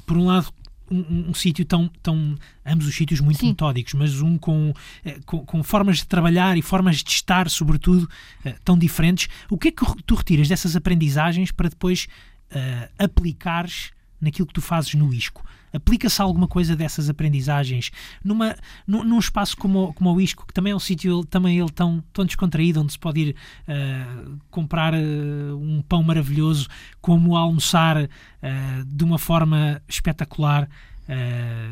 por 0.06 0.18
um 0.18 0.26
lado 0.26 0.48
um, 0.90 1.30
um- 1.30 1.34
sítio 1.34 1.66
tão, 1.66 1.90
tão 2.02 2.36
ambos 2.66 2.88
os 2.88 2.96
sítios 2.96 3.20
muito 3.20 3.40
Sim. 3.40 3.50
metódicos, 3.50 3.94
mas 3.94 4.22
um 4.22 4.38
com, 4.38 4.74
eh, 5.04 5.20
com, 5.26 5.46
com 5.46 5.64
formas 5.64 5.98
de 5.98 6.08
trabalhar 6.08 6.58
e 6.58 6.62
formas 6.62 6.98
de 7.04 7.10
estar, 7.10 7.50
sobretudo, 7.50 8.10
eh, 8.44 8.56
tão 8.64 8.78
diferentes. 8.78 9.28
O 9.50 9.58
que 9.58 9.70
é 9.70 9.72
que 9.72 9.84
tu 10.06 10.16
retiras 10.16 10.48
dessas 10.48 10.76
aprendizagens 10.76 11.52
para 11.52 11.70
depois 11.70 12.08
eh, 12.52 12.90
aplicares 13.00 13.92
naquilo 14.22 14.48
que 14.48 14.54
tu 14.54 14.62
fazes 14.62 14.94
no 14.94 15.14
ISCO? 15.14 15.44
Aplica-se 15.76 16.22
alguma 16.22 16.48
coisa 16.48 16.76
dessas 16.76 17.10
aprendizagens 17.10 17.92
numa, 18.24 18.56
num, 18.88 19.04
num 19.04 19.20
espaço 19.20 19.58
como, 19.58 19.94
como 19.94 20.14
o 20.14 20.22
ISCO, 20.22 20.46
que 20.46 20.54
também 20.54 20.72
é 20.72 20.76
um 20.76 20.80
sítio 20.80 21.26
também 21.26 21.60
ele 21.60 21.70
tão, 21.70 22.04
tão 22.14 22.26
descontraído, 22.26 22.82
onde 22.82 22.94
se 22.94 23.00
pode 23.00 23.20
ir 23.20 23.36
eh, 23.68 24.06
comprar 24.50 24.94
eh, 24.94 24.98
um 25.54 25.82
pão 25.88 26.02
maravilhoso, 26.04 26.68
como 27.02 27.36
almoçar 27.36 27.98
eh, 27.98 28.10
de 28.86 29.04
uma 29.04 29.18
forma 29.18 29.82
espetacular. 29.88 30.70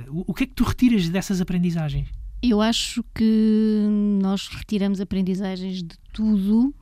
O, 0.09 0.31
o 0.31 0.33
que 0.33 0.43
é 0.43 0.47
que 0.47 0.53
tu 0.53 0.63
retiras 0.63 1.09
dessas 1.09 1.41
aprendizagens? 1.41 2.07
Eu 2.41 2.61
acho 2.61 3.03
que 3.15 3.87
nós 4.21 4.47
retiramos 4.47 4.99
aprendizagens 4.99 5.81
de 5.81 5.97
tudo, 6.11 6.73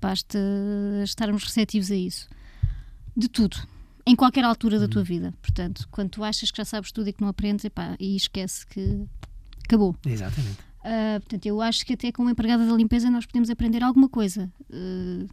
basta 0.00 0.38
estarmos 1.02 1.42
receptivos 1.42 1.90
a 1.90 1.96
isso. 1.96 2.28
De 3.16 3.28
tudo. 3.28 3.56
Em 4.08 4.16
qualquer 4.16 4.44
altura 4.44 4.78
da 4.78 4.88
tua 4.88 5.02
vida. 5.04 5.32
Portanto, 5.42 5.86
quando 5.90 6.08
tu 6.10 6.24
achas 6.24 6.50
que 6.50 6.56
já 6.56 6.64
sabes 6.64 6.90
tudo 6.90 7.08
e 7.08 7.12
que 7.12 7.20
não 7.20 7.28
aprendes, 7.28 7.64
epá, 7.64 7.94
e 8.00 8.16
esquece 8.16 8.66
que 8.66 9.04
acabou. 9.64 9.94
Exatamente. 10.06 10.56
Ah, 10.84 11.18
portanto, 11.20 11.44
eu 11.46 11.60
acho 11.60 11.84
que 11.84 11.92
até 11.92 12.10
como 12.10 12.30
empregada 12.30 12.64
da 12.66 12.72
limpeza 12.74 13.10
nós 13.10 13.26
podemos 13.26 13.50
aprender 13.50 13.82
alguma 13.82 14.08
coisa. 14.08 14.50
Ah, 14.72 15.26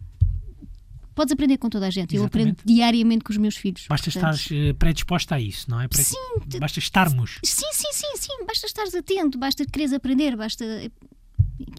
podes 1.14 1.32
aprender 1.32 1.58
com 1.58 1.70
toda 1.70 1.88
a 1.88 1.90
gente. 1.90 2.14
Eu 2.16 2.26
aprendo 2.26 2.50
Exatamente. 2.50 2.68
diariamente 2.76 3.24
com 3.24 3.32
os 3.32 3.38
meus 3.38 3.56
filhos. 3.56 3.86
Basta 3.88 4.12
Portanto, 4.12 4.36
estares 4.36 4.70
eh, 4.70 4.74
predisposta 4.74 5.36
a 5.36 5.40
isso, 5.40 5.70
não 5.70 5.80
é? 5.80 5.88
Pre- 5.88 6.04
Sim, 6.04 6.60
Basta 6.60 6.80
estarmos. 6.80 7.40
Sim, 7.44 7.72
sim, 7.72 7.94
sim, 7.94 8.18
sim. 8.18 8.46
Basta 8.46 8.68
estares 8.68 8.94
atento, 8.94 9.38
basta 9.38 9.66
quereres 9.66 9.94
aprender, 9.94 10.36
basta. 10.36 10.66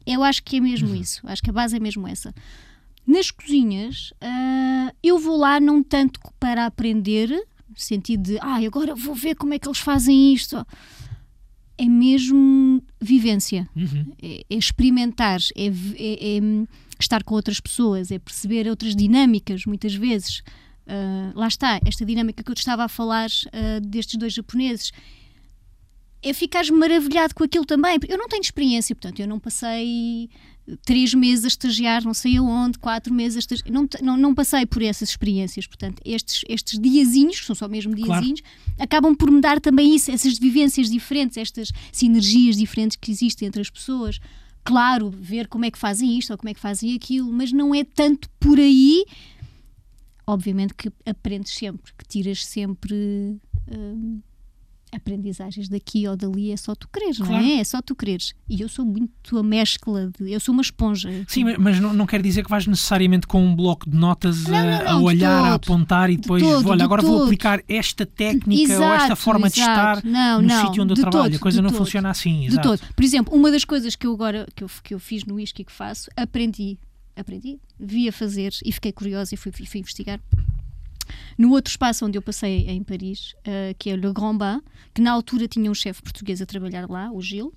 Eu 0.07 0.23
acho 0.25 0.43
que 0.43 0.57
é 0.57 0.61
mesmo 0.61 0.95
isso. 0.95 1.21
Acho 1.25 1.43
que 1.43 1.51
a 1.51 1.53
base 1.53 1.77
é 1.77 1.81
mesmo 1.81 2.09
essa. 2.09 2.33
Nas 3.07 3.31
cozinhas, 3.31 4.15
ah, 4.23 4.66
eu 5.09 5.19
vou 5.19 5.37
lá 5.37 5.59
não 5.61 5.83
tanto 5.83 6.21
para 6.41 6.67
aprender, 6.67 7.29
no 7.29 7.77
sentido 7.77 8.23
de, 8.23 8.39
ah, 8.41 8.57
agora 8.65 8.95
vou 8.95 9.15
ver 9.15 9.35
como 9.35 9.55
é 9.55 9.59
que 9.59 9.67
eles 9.69 9.79
fazem 9.79 10.33
isto. 10.35 10.65
É 11.79 11.85
mesmo 11.85 12.83
vivência, 13.01 13.69
Uhum. 13.77 14.13
é, 14.23 14.43
é 14.49 14.55
experimentar, 14.57 15.41
é, 15.55 15.67
é- 15.67 16.37
é, 16.39 16.41
estar 16.99 17.23
com 17.23 17.35
outras 17.35 17.61
pessoas, 17.61 18.11
é 18.11 18.19
perceber 18.19 18.67
outras 18.69 18.97
dinâmicas, 18.97 19.67
muitas 19.67 19.95
vezes. 19.95 20.43
Ah, 20.87 21.33
lá 21.35 21.49
está, 21.49 21.79
esta 21.85 22.05
dinâmica 22.05 22.43
que 22.43 22.51
eu 22.51 22.55
te 22.55 22.61
estava 22.61 22.85
a 22.85 22.89
falar 22.89 23.29
ah, 23.53 23.81
destes 23.83 24.17
dois 24.19 24.33
japoneses. 24.33 24.91
É 26.29 26.33
ficares 26.33 26.71
maravilhado 26.71 27.35
com 27.35 27.45
aquilo 27.45 27.65
também. 27.65 27.99
Eu 28.09 28.19
não 28.19 28.29
tenho 28.29 28.41
experiência, 28.43 28.95
portanto, 28.97 29.21
eu 29.21 29.29
não 29.29 29.39
passei 29.39 30.29
três 30.85 31.15
meses 31.15 31.45
a 31.45 31.49
estagiar, 31.49 32.03
não 32.05 32.13
sei 32.13 32.37
aonde, 32.39 32.79
quatro 32.79 33.15
meses 33.15 33.37
a 33.37 33.39
estagiar. 33.39 33.71
Não, 33.71 33.89
não, 34.03 34.17
não 34.17 34.35
passei 34.35 34.67
por 34.67 34.83
essas 34.83 35.11
experiências. 35.11 35.67
Portanto, 35.67 36.03
estes, 36.05 36.43
estes 36.49 36.81
diazinhos, 36.81 37.39
que 37.39 37.47
são 37.47 37.55
só 37.55 37.69
mesmo 37.69 37.95
Claro. 37.95 38.21
diazinhos, 38.21 38.43
acabam 38.79 39.15
por 39.15 39.31
me 39.31 39.41
dar 39.41 39.61
também 39.61 39.95
isso, 39.95 40.11
essas 40.11 40.37
vivências 40.39 40.91
diferentes, 40.91 41.37
estas 41.37 41.71
sinergias 41.93 42.57
diferentes 42.57 42.97
que 42.97 43.13
existem 43.13 43.47
entre 43.47 43.61
as 43.61 43.71
pessoas. 43.71 44.19
Claro, 44.65 45.09
ver 45.11 45.47
como 45.47 45.65
é 45.65 45.71
que 45.71 45.79
fazem 45.79 46.19
isto 46.19 46.33
ou 46.33 46.37
como 46.39 46.49
é 46.49 46.55
que 46.55 46.59
fazem 46.59 46.93
aquilo, 46.97 47.33
mas 47.33 47.53
não 47.53 47.73
é 47.73 47.85
tanto 47.85 48.29
por 48.41 48.59
aí. 48.59 49.05
Obviamente 50.27 50.75
que 50.75 50.91
aprendes 51.05 51.55
sempre, 51.55 51.93
que 51.97 52.05
tiras 52.09 52.45
sempre 52.45 53.39
hum, 53.71 54.21
aprendizagens 54.93 55.69
daqui 55.69 56.07
ou 56.09 56.17
dali 56.17 56.51
é 56.53 56.57
só 56.57 56.75
tu 56.75 56.89
quereres, 56.89 57.19
Claro. 57.19 57.33
não 57.33 57.39
é? 57.41 57.55
É 57.61 57.65
só 57.65 57.83
tu 57.83 57.95
quereres. 57.95 58.35
E 58.49 58.61
eu 58.61 58.69
sou 58.69 58.85
muito 58.85 59.37
a 59.39 59.43
mescla 59.43 60.11
de. 60.19 60.33
Eu 60.33 60.41
sou 60.41 60.53
uma 60.53 60.63
esponja. 60.63 61.11
Sim, 61.29 61.45
mas- 61.59 61.81
não, 61.81 61.93
não 61.93 62.07
quer 62.07 62.23
dizer 62.23 62.43
que 62.45 62.51
vais 62.51 62.67
necessariamente 62.67 63.27
com 63.27 63.45
um 63.45 63.55
bloco 63.55 63.89
de 63.89 63.97
notas 63.97 64.45
Não, 64.45 64.57
a, 64.57 64.63
não, 64.63 64.71
a 64.81 64.85
não, 64.93 64.99
de 65.01 65.05
olhar, 65.05 65.39
a 65.55 65.59
todo. 65.59 65.73
apontar 65.75 66.11
e 66.11 66.17
depois, 66.17 66.43
todo, 66.43 66.69
olha, 66.69 66.79
de 66.79 66.83
agora 66.85 67.03
vou 67.03 67.13
todo. 67.19 67.25
aplicar 67.25 67.63
esta 67.69 68.07
técnica 68.07 68.77
ou 68.79 68.85
esta 68.85 69.07
Exato, 69.07 69.17
forma 69.17 69.51
de 69.51 69.61
exato. 69.61 69.99
estar 69.99 70.11
Não, 70.11 70.41
no 70.43 70.51
sítio 70.67 70.83
onde 70.83 70.93
eu 70.93 70.97
de 70.97 71.01
trabalho. 71.03 71.37
a 71.37 71.39
coisa 71.39 71.59
de 71.59 71.63
não 71.63 71.71
funciona 71.73 72.11
assim. 72.11 72.41
De 72.41 72.47
exato. 72.47 72.69
todo. 72.69 72.81
Por 72.95 73.05
exemplo, 73.05 73.35
uma 73.35 73.51
das 73.51 73.65
coisas 73.65 73.97
que 73.97 74.07
eu 74.07 74.13
agora 74.13 74.47
que 74.55 74.63
eu, 74.65 74.71
que 74.83 74.95
eu 74.95 74.99
fiz 74.99 75.25
no 75.25 75.35
whisky 75.35 75.65
que 75.65 75.73
faço, 75.73 76.09
aprendi, 76.17 76.79
aprendi, 77.17 77.59
vi 77.79 78.09
a 78.09 78.13
fazer 78.13 78.53
e 78.65 78.73
fiquei 78.73 78.93
curiosa 78.93 79.35
e 79.35 79.37
fui, 79.37 79.51
fui 79.53 79.81
investigar. 79.81 80.21
No 81.39 81.51
outro 81.53 81.71
espaço 81.71 82.05
onde 82.07 82.17
eu 82.19 82.23
passei 82.23 82.67
em 82.69 82.83
Paris, 82.83 83.35
eh, 83.45 83.75
que 83.79 83.91
é 83.91 83.97
Le 83.97 84.13
Grand 84.13 84.37
Bain, 84.37 84.61
que 84.95 85.01
na 85.03 85.13
altura 85.13 85.47
tinha 85.49 85.71
um 85.71 85.75
chefe 85.75 86.03
português 86.03 86.41
a 86.43 86.47
trabalhar 86.47 86.89
lá, 86.89 87.11
o 87.13 87.21
Gil. 87.21 87.53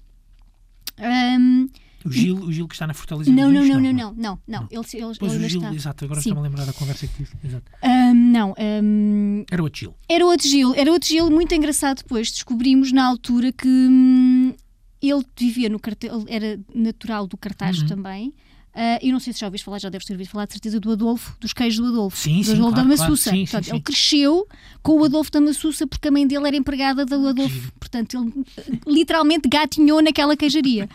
Ahm, 0.97 1.67
O, 2.05 2.11
Gil, 2.11 2.35
o 2.37 2.51
Gil 2.51 2.67
que 2.67 2.75
está 2.75 2.87
na 2.87 2.93
Fortaleza 2.93 3.29
não, 3.31 3.51
não, 3.51 3.65
não, 3.65 3.79
não, 3.79 3.91
não, 3.93 4.13
não, 4.13 4.39
não. 4.47 4.67
Ele, 4.71 4.85
ele, 4.93 5.15
Pois 5.19 5.33
ele 5.33 5.45
o 5.45 5.49
Gil, 5.49 5.61
está. 5.61 5.73
exato, 5.73 6.05
agora 6.05 6.19
estou-me 6.19 6.39
a 6.39 6.43
lembrar 6.43 6.65
da 6.65 6.73
conversa 6.73 7.05
que 7.07 7.13
tive. 7.17 7.31
Exato. 7.43 7.71
Ahm, 7.81 8.31
não, 8.31 8.53
ahm, 8.57 9.43
Era 9.51 9.63
o 9.63 9.69
Gil. 9.73 9.93
Era 10.07 10.25
outro 10.25 10.47
Gil, 10.47 10.73
era 10.75 10.91
outro 10.91 11.07
Gil 11.09 11.29
muito 11.29 11.53
engraçado 11.53 11.97
depois. 11.97 12.31
Descobrimos 12.31 12.91
na 12.91 13.05
altura 13.05 13.51
que 13.51 13.67
hum, 13.67 14.53
ele 15.01 15.25
vivia 15.37 15.69
no 15.69 15.79
cartel, 15.79 16.23
era 16.27 16.59
natural 16.73 17.27
do 17.27 17.37
cartaz 17.37 17.81
Uhum. 17.81 17.87
também. 17.87 18.33
Ah, 18.81 18.97
e 19.01 19.11
não 19.11 19.19
sei 19.19 19.33
se 19.33 19.41
já 19.41 19.47
ouviste 19.47 19.65
falar, 19.65 19.77
já 19.77 19.89
deves 19.89 20.07
ter 20.07 20.13
ouvido 20.13 20.29
falar 20.29 20.45
de 20.45 20.53
certeza 20.53 20.79
do 20.79 20.89
Adolfo, 20.89 21.35
dos 21.37 21.51
queijos 21.51 21.79
do 21.81 21.87
Adolfo. 21.87 22.15
Sim, 22.15 22.39
do 22.39 22.45
sim, 22.45 22.51
Adolfo 22.53 22.71
claro, 22.71 22.87
da 22.89 22.95
claro. 22.95 23.11
Massuça. 23.11 23.29
Sim, 23.29 23.35
sim, 23.35 23.51
Portanto, 23.51 23.65
sim. 23.65 23.71
Ele 23.71 23.81
cresceu 23.81 24.47
com 24.81 25.01
o 25.01 25.03
Adolfo 25.03 25.31
da 25.31 25.41
Massuça 25.41 25.85
porque 25.85 26.07
a 26.07 26.11
mãe 26.11 26.25
dele 26.25 26.47
era 26.47 26.55
empregada 26.55 27.05
do 27.05 27.27
Adolfo. 27.27 27.53
giro. 27.53 27.73
Portanto, 27.77 28.17
ele 28.17 28.45
eh, 28.55 28.79
literalmente 28.87 29.49
gatinhou 29.49 30.01
naquela 30.01 30.37
queijaria. 30.37 30.87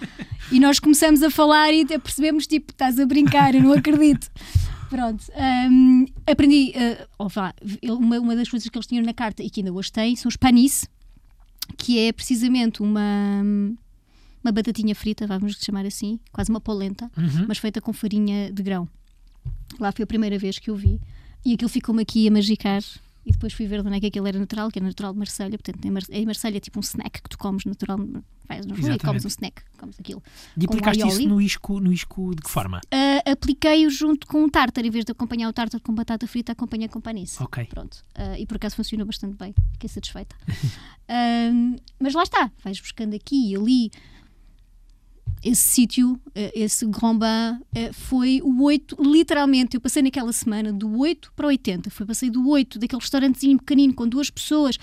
e 0.50 0.58
nós 0.58 0.78
começamos 0.78 1.22
a 1.22 1.28
falar 1.30 1.74
e 1.74 1.82
até 1.82 1.98
percebemos, 1.98 2.46
tipo, 2.46 2.72
estás 2.72 2.98
a 2.98 3.04
brincar, 3.04 3.54
eu 3.54 3.62
não 3.62 3.74
acredito. 3.74 4.30
Pronto, 4.88 5.22
hum, 5.70 6.06
aprendi, 6.26 6.72
ou 7.18 7.28
vá, 7.28 7.52
uma, 7.82 8.18
uma 8.18 8.34
das 8.36 8.48
coisas 8.48 8.66
que 8.66 8.78
eles 8.78 8.86
tinham 8.86 9.04
na 9.04 9.12
carta 9.12 9.42
e 9.42 9.50
que 9.50 9.60
ainda 9.60 9.72
hoje 9.72 9.92
têm 9.92 10.16
são 10.16 10.28
os 10.30 10.36
panis, 10.36 10.88
que 11.76 11.98
é 11.98 12.12
precisamente 12.12 12.80
uma, 12.80 13.42
uma 14.44 14.52
batatinha 14.52 14.94
frita, 14.94 15.26
vamos 15.26 15.56
chamar 15.60 15.86
assim, 15.86 16.20
quase 16.32 16.50
uma 16.50 16.60
polenta, 16.60 17.10
Uhum. 17.16 17.46
mas 17.48 17.58
feita 17.58 17.80
com 17.80 17.92
farinha 17.92 18.52
de 18.52 18.62
grão. 18.62 18.88
Lá 19.80 19.90
foi 19.90 20.02
a 20.04 20.06
primeira 20.06 20.38
vez 20.38 20.58
que 20.58 20.70
eu 20.70 20.76
vi 20.76 21.00
e 21.44 21.54
aquilo 21.54 21.68
ficou-me 21.68 22.02
aqui 22.02 22.28
a 22.28 22.30
magicar. 22.30 22.82
E 23.26 23.32
depois 23.32 23.54
fui 23.54 23.66
ver 23.66 23.80
de 23.80 23.88
onde 23.88 23.96
é 23.96 24.00
que 24.00 24.06
aquilo 24.08 24.26
era 24.26 24.38
natural, 24.38 24.70
que 24.70 24.78
é 24.78 24.82
natural 24.82 25.10
de 25.14 25.18
Marselha. 25.18 25.56
Portanto, 25.56 25.82
em 25.82 25.90
Mar- 25.90 26.02
em 26.10 26.26
Marselha 26.26 26.58
é 26.58 26.60
tipo 26.60 26.78
um 26.78 26.82
snack 26.82 27.22
que 27.22 27.28
tu 27.30 27.38
comes 27.38 27.64
natural. 27.64 27.96
Vais 28.46 28.66
no 28.66 28.74
e 28.76 28.98
comes 28.98 29.24
um 29.24 29.28
snack, 29.28 29.62
comes 29.78 29.98
aquilo. 29.98 30.22
E 30.54 30.66
com 30.66 30.74
aplicaste 30.74 31.08
isso 31.08 31.26
no 31.26 31.40
isco, 31.40 31.80
no 31.80 31.90
isco 31.90 32.34
de 32.34 32.42
que 32.42 32.50
forma? 32.50 32.82
Ah, 32.92 33.30
Apliquei-o 33.30 33.88
junto 33.88 34.26
com 34.26 34.44
um 34.44 34.48
tartar, 34.50 34.84
em 34.84 34.90
vez 34.90 35.06
de 35.06 35.12
acompanhar 35.12 35.48
o 35.48 35.54
tartar 35.54 35.80
com 35.80 35.94
batata 35.94 36.26
frita, 36.26 36.52
acompanhei 36.52 36.86
com 36.86 37.00
panice. 37.00 37.42
Ok. 37.42 37.64
Pronto. 37.64 38.04
Ah, 38.14 38.38
e 38.38 38.44
por 38.44 38.56
acaso 38.56 38.76
funcionou 38.76 39.06
bastante 39.06 39.38
bem. 39.38 39.54
Fiquei 39.72 39.88
satisfeita. 39.88 40.36
Ahm, 41.08 41.76
mas 41.98 42.12
lá 42.12 42.22
está. 42.24 42.50
Vais 42.62 42.78
buscando 42.78 43.14
aqui 43.16 43.52
e 43.52 43.56
ali. 43.56 43.90
Esse 45.42 45.62
sítio, 45.62 46.18
eh, 46.34 46.52
esse 46.54 46.86
Grand 46.86 47.18
Bain, 47.18 47.60
eh, 47.74 47.92
foi 47.92 48.40
o 48.42 48.62
8, 48.62 48.96
literalmente, 48.98 49.76
eu 49.76 49.80
passei 49.80 50.02
naquela 50.02 50.32
semana 50.32 50.72
do 50.72 50.98
8 50.98 51.32
para 51.36 51.44
o 51.44 51.48
80. 51.48 51.90
Foi, 51.90 52.06
passei 52.06 52.30
do 52.30 52.48
8, 52.48 52.78
daquele 52.78 53.00
restaurantezinho 53.00 53.58
pequenino 53.58 53.92
com 53.92 54.08
duas 54.08 54.30
pessoas, 54.30 54.78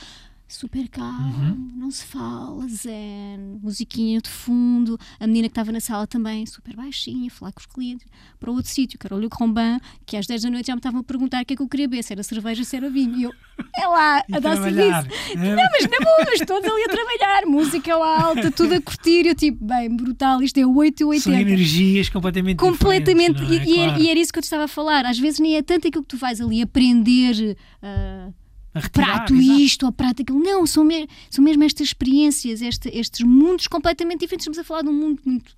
super 0.54 0.88
calmo, 0.90 1.72
não 1.76 1.90
se 1.90 2.04
fala, 2.06 2.68
zen, 2.68 3.60
musiquinha 3.62 4.20
de 4.22 4.30
fundo, 4.30 5.00
a 5.20 5.26
menina 5.28 5.48
que 5.48 5.52
estava 5.52 5.72
na 5.72 5.80
sala 5.80 6.06
também, 6.06 6.46
super 6.46 6.76
baixinha, 6.76 7.28
a 7.28 7.32
falar 7.32 7.52
com 7.52 7.60
os 7.60 7.66
clientes, 7.66 8.06
para 8.40 8.52
outro 8.52 8.70
sítio, 8.72 9.00
que 9.00 9.08
era 9.08 9.16
o 9.16 9.20
Le 9.20 9.30
que 10.06 10.18
às 10.18 10.28
10 10.28 10.44
da 10.44 10.50
noite 10.50 10.68
já 10.68 10.74
me 10.76 10.80
estavam 10.80 11.00
a 11.02 11.04
perguntar 11.04 11.42
o 11.42 11.46
que 11.46 11.54
é 11.54 11.56
que 11.56 11.62
eu 11.62 11.68
queria 11.68 11.88
beber, 11.88 12.04
se 12.04 12.14
era 12.14 12.24
cerveja, 12.24 12.64
se 12.64 12.76
era 12.76 12.90
vinho. 12.90 13.16
E 13.18 13.24
eu, 13.24 13.32
é 13.78 13.88
lá, 13.88 14.24
E 14.30 14.36
a 14.36 14.40
dar 14.40 14.58
serviço. 14.58 15.08
É. 15.32 15.36
Não, 15.36 15.64
mas 15.72 15.84
na 15.90 15.98
boa, 16.04 16.26
mas 16.26 16.40
todos 16.46 16.70
ali 16.70 16.84
a 16.84 16.88
trabalhar, 16.88 17.46
música 17.46 17.94
alta, 17.94 18.52
tudo 18.52 18.76
a 18.76 18.82
curtir. 18.82 19.26
Eu 19.28 19.36
tipo, 19.36 19.64
bem, 19.64 19.90
brutal, 19.96 20.42
isto 20.42 20.58
é 20.60 20.66
8 20.66 21.14
e 21.14 21.20
São 21.20 21.32
80. 21.34 21.50
energias 21.50 22.10
completamente 22.10 22.58
Completamente, 22.58 23.42
é? 23.42 23.46
e, 23.46 23.80
era, 23.80 23.90
Claro. 23.90 24.04
e 24.04 24.10
era 24.10 24.20
isso 24.20 24.32
que 24.34 24.40
eu 24.40 24.44
te 24.44 24.46
estava 24.46 24.66
a 24.66 24.68
falar. 24.68 25.06
Às 25.06 25.18
vezes 25.20 25.40
nem 25.40 25.56
é 25.56 25.62
tanto 25.62 25.88
aquilo 25.88 26.04
que 26.04 26.10
tu 26.10 26.18
vais 26.18 26.40
ali 26.42 26.62
aprender, 26.62 27.58
A 27.82 28.30
retirar, 28.80 29.06
prato 29.28 29.34
exato. 29.36 29.60
isto 29.60 29.86
ou 29.86 29.92
prato 29.92 30.22
aquilo. 30.22 30.40
Não, 30.40 30.66
são, 30.66 30.84
me- 30.84 31.08
são 31.30 31.44
mesmo 31.44 31.64
estas 31.64 31.88
experiências, 31.88 32.62
este- 32.62 32.90
estes 32.90 33.26
mundos 33.26 33.68
completamente 33.68 34.22
diferentes. 34.22 34.44
Estamos 34.46 34.60
a 34.60 34.64
falar 34.64 34.82
de 34.84 34.90
um 34.90 34.94
mundo 34.94 35.22
muito 35.26 35.56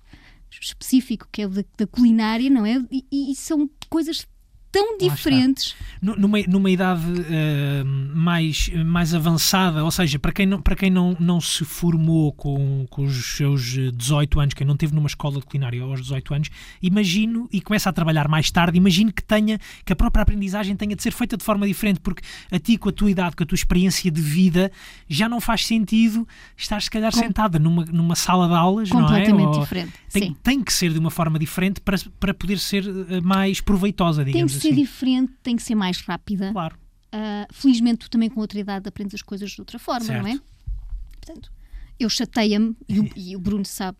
específico, 0.60 1.26
que 1.32 1.42
é 1.42 1.46
o 1.46 1.50
da, 1.50 1.64
da 1.76 1.86
culinária, 1.86 2.48
não 2.50 2.64
é? 2.64 2.82
E, 2.90 3.04
e- 3.10 3.32
e 3.32 3.34
são 3.34 3.68
coisas 3.88 4.26
tão 4.74 4.98
diferentes. 4.98 5.74
Nu- 6.02 6.16
numa, 6.16 6.38
numa 6.46 6.70
idade 6.70 7.00
eh, 7.30 7.82
mais, 7.84 8.68
mais 8.84 9.14
avançada, 9.14 9.82
ou 9.84 9.90
seja, 9.90 10.18
para 10.18 10.32
quem 10.32 10.44
não, 10.46 10.60
para 10.60 10.76
quem 10.76 10.90
não, 10.90 11.16
não 11.18 11.40
se 11.40 11.64
formou 11.64 12.32
com, 12.32 12.86
com 12.90 13.04
os 13.04 13.36
seus 13.36 13.76
eh, 13.78 13.90
18 13.90 14.38
anos, 14.40 14.54
quem 14.54 14.66
não 14.66 14.76
teve 14.76 14.94
numa 14.94 15.06
escola 15.06 15.40
de 15.40 15.46
culinária 15.46 15.82
aos 15.82 16.02
18 16.02 16.34
anos, 16.34 16.50
imagino, 16.82 17.48
e 17.52 17.60
começa 17.60 17.88
a 17.88 17.92
trabalhar 17.92 18.28
mais 18.28 18.50
tarde, 18.50 18.76
imagino 18.76 19.12
que 19.12 19.22
tenha, 19.22 19.58
que 19.84 19.92
a 19.92 19.96
própria 19.96 20.22
aprendizagem 20.22 20.76
tenha 20.76 20.94
de 20.94 21.02
ser 21.02 21.12
feita 21.12 21.36
de 21.36 21.44
forma 21.44 21.66
diferente, 21.66 22.00
porque 22.00 22.22
a 22.50 22.58
ti, 22.58 22.76
com 22.76 22.88
a 22.88 22.92
tua 22.92 23.10
idade, 23.10 23.34
com 23.36 23.42
a 23.42 23.46
tua 23.46 23.56
experiência 23.56 24.10
de 24.10 24.20
vida, 24.20 24.70
já 25.08 25.28
não 25.28 25.40
faz 25.40 25.64
sentido 25.66 26.26
estar 26.56 26.80
se 26.82 26.90
calhar 26.90 27.12
Com- 27.12 27.18
sentada 27.20 27.58
numa, 27.58 27.84
numa 27.86 28.14
sala 28.14 28.46
de 28.48 28.54
aulas, 28.54 28.90
não 28.90 29.00
é? 29.00 29.02
Completamente 29.02 29.56
Ou- 29.56 29.60
diferente. 29.60 29.92
Tem, 30.12 30.32
tem 30.42 30.62
que 30.62 30.72
ser 30.72 30.92
de 30.92 30.98
uma 30.98 31.10
forma 31.10 31.38
diferente 31.38 31.80
para, 31.80 31.96
para 32.20 32.32
poder 32.34 32.58
ser 32.58 32.84
eh, 33.08 33.20
mais 33.20 33.60
proveitosa, 33.60 34.22
Tem 34.22 34.32
digamos 34.32 34.52
que 34.54 34.60
ser 34.64 34.72
assim. 34.72 34.82
diferente, 34.82 35.32
tem 35.42 35.56
que 35.56 35.62
ser 35.62 35.74
mais 35.74 36.00
rápida. 36.00 36.52
Claro. 36.52 36.76
Ah, 37.12 37.46
felizmente, 37.52 37.98
tu 37.98 38.10
também 38.10 38.28
com 38.28 38.40
outra 38.40 38.58
idade 38.58 38.88
aprendes 38.88 39.14
as 39.14 39.22
coisas 39.22 39.50
de 39.50 39.60
outra 39.60 39.78
forma, 39.78 40.06
não 40.06 40.26
é? 40.26 40.32
Certo. 40.32 40.44
Portanto, 41.20 41.52
eu 41.98 42.08
chateia-me 42.10 42.76
e, 42.88 43.00
o- 43.00 43.10
e 43.16 43.36
o 43.36 43.40
Bruno 43.40 43.64
sabe. 43.64 43.96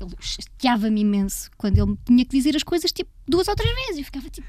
Ele 0.00 0.14
chateava-me 0.20 1.00
imenso 1.00 1.50
quando 1.56 1.76
ele 1.76 1.86
me 1.90 1.98
tinha 2.04 2.24
que 2.24 2.36
dizer 2.36 2.54
as 2.54 2.62
coisas 2.62 2.92
tipo 2.92 3.10
duas 3.26 3.48
ou 3.48 3.56
três 3.56 3.74
vezes. 3.74 3.98
Eu 3.98 4.04
ficava 4.04 4.28
tipo, 4.30 4.46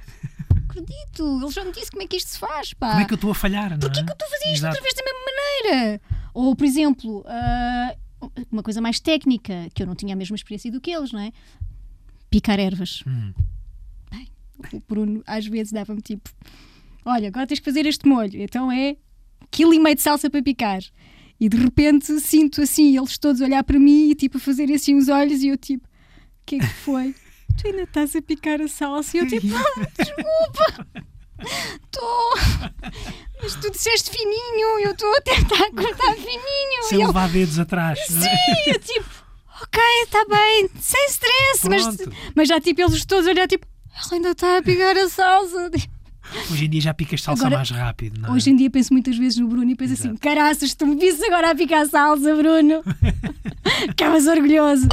"Não 0.54 0.64
acredito, 0.66 1.40
ele 1.42 1.52
já 1.52 1.66
me 1.66 1.72
disse 1.72 1.90
como 1.90 2.04
é 2.04 2.08
que 2.08 2.18
isto 2.18 2.30
se 2.30 2.38
faz, 2.38 2.74
pá. 2.76 2.90
Como 2.92 3.02
é 3.02 3.06
que 3.06 3.14
eu 3.14 3.16
estou 3.16 3.32
a 3.32 3.36
falhar, 3.36 3.72
não 3.72 3.80
Porquê 3.80 4.00
é? 4.02 4.04
que 4.04 4.10
eu 4.12 4.14
estou 4.14 4.28
a 4.28 4.32
fazer 4.32 4.46
isto 4.46 4.58
Exato. 4.66 4.76
outra 4.78 4.82
vez 4.84 4.94
da 4.94 5.04
mesma 5.04 5.20
maneira? 5.26 6.02
Ou, 6.36 6.56
por 6.56 6.66
exemplo, 6.66 7.24
ah, 7.28 7.96
uma 8.52 8.62
coisa 8.62 8.80
mais 8.80 9.00
técnica, 9.00 9.70
que 9.74 9.82
eu 9.82 9.88
não 9.88 9.96
tinha 9.96 10.14
a 10.14 10.16
mesma 10.16 10.36
experiência 10.36 10.72
do 10.72 10.80
que 10.80 10.92
eles, 10.92 11.12
não 11.12 11.20
é? 11.20 11.32
Picar 12.30 12.60
ervas. 12.60 13.04
Hum. 13.08 13.34
O 14.74 14.80
Bruno 14.88 15.24
às 15.26 15.46
vezes 15.48 15.72
dava-me 15.72 16.02
tipo: 16.02 16.30
Olha, 17.06 17.28
agora 17.30 17.48
tens 17.48 17.60
que 17.60 17.66
fazer 17.66 17.86
este 17.86 18.08
molho. 18.08 18.42
Então 18.42 18.72
é 18.72 18.98
quilo 19.52 19.74
e 19.74 19.80
meio 19.80 19.96
de 19.96 20.02
salsa 20.02 20.30
para 20.30 20.42
picar. 20.44 20.80
E 21.40 21.48
de 21.48 21.56
repente 21.58 22.20
sinto 22.20 22.62
assim, 22.62 22.98
eles 22.98 23.18
todos 23.18 23.42
a 23.42 23.46
olhar 23.46 23.64
para 23.64 23.80
mim 23.80 24.10
e 24.10 24.16
tipo 24.16 24.38
a 24.38 24.40
fazer 24.42 24.72
assim 24.72 24.96
os 24.96 25.08
olhos 25.08 25.42
e 25.42 25.48
eu 25.48 25.58
tipo: 25.58 25.86
O 25.88 26.46
que 26.46 26.56
é 26.56 26.60
que 26.60 26.68
foi? 26.68 27.16
tu 27.58 27.68
ainda 27.68 27.84
estás 27.84 28.16
a 28.16 28.22
picar 28.22 28.62
a 28.62 28.68
salsa? 28.68 29.18
E 29.18 29.20
eu 29.22 29.28
tipo: 29.28 29.48
"Ah, 29.56 29.88
Desculpa! 29.98 30.88
Estou. 31.42 32.34
Mas 33.42 33.56
tu 33.56 33.72
disseste 33.72 34.10
fininho, 34.12 34.80
eu 34.84 34.92
estou 34.92 35.10
a 35.16 35.22
tentar 35.22 35.70
cortar 35.72 36.16
fininho. 36.16 36.84
Sem 36.84 36.98
ele, 36.98 37.08
levar 37.08 37.30
dedos 37.30 37.58
atrás. 37.58 37.98
é? 38.00 38.04
Sim, 38.04 38.72
eu 38.72 38.80
tipo, 38.80 39.10
ok, 39.64 39.82
está 40.04 40.26
bem, 40.26 40.70
sem 40.80 41.06
stress, 41.08 41.70
mas, 41.70 41.96
Pronto. 41.96 42.18
mas 42.36 42.48
já 42.50 42.60
tipo 42.60 42.82
eles 42.82 43.06
todos 43.06 43.26
olhar 43.28 43.48
tipo, 43.48 43.66
ela 44.06 44.14
ainda 44.14 44.32
está 44.32 44.58
a 44.58 44.62
picar 44.62 44.98
a 44.98 45.10
salsa. 45.10 45.72
Hoje 46.52 46.66
em 46.66 46.70
dia 46.70 46.82
já 46.82 46.94
picas 46.94 47.22
salsa 47.24 47.42
Agora, 47.42 47.58
mais 47.58 47.72
rápido, 47.72 48.22
não 48.22 48.30
é? 48.30 48.32
Hoje 48.32 48.52
em 48.52 48.56
dia 48.56 48.70
penso 48.70 48.94
muitas 48.94 49.18
vezes 49.18 49.38
no 49.40 49.48
Bruno 49.48 49.70
e 49.70 49.76
penso 49.76 49.94
assim, 49.94 50.16
caraças, 50.16 50.76
tu 50.76 50.86
me 50.86 50.96
viste 50.96 51.24
agora 51.26 51.52
a 51.52 51.56
picar 51.56 51.86
salsa, 51.88 52.36
Bruno. 52.36 52.84
Ficavas 53.90 54.28
orgulhoso. 54.28 54.88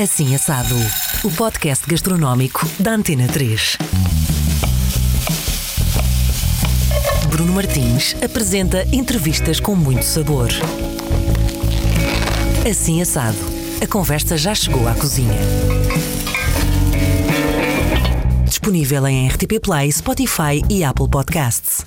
Assim 0.00 0.34
Assado, 0.34 0.74
o 1.24 1.30
podcast 1.30 1.86
gastronómico 1.88 2.66
da 2.78 2.92
Antena 2.92 3.26
3. 3.28 3.78
Bruno 7.28 7.54
Martins 7.54 8.14
apresenta 8.22 8.86
entrevistas 8.92 9.58
com 9.58 9.74
muito 9.74 10.04
sabor. 10.04 10.48
Assim 12.70 13.00
Assado, 13.00 13.38
a 13.82 13.86
conversa 13.86 14.36
já 14.36 14.54
chegou 14.54 14.86
à 14.86 14.94
cozinha. 14.94 15.38
Disponível 18.64 19.04
em 19.08 19.26
RTP 19.26 19.58
Play, 19.60 19.90
Spotify 19.90 20.62
e 20.70 20.84
Apple 20.84 21.10
Podcasts. 21.10 21.84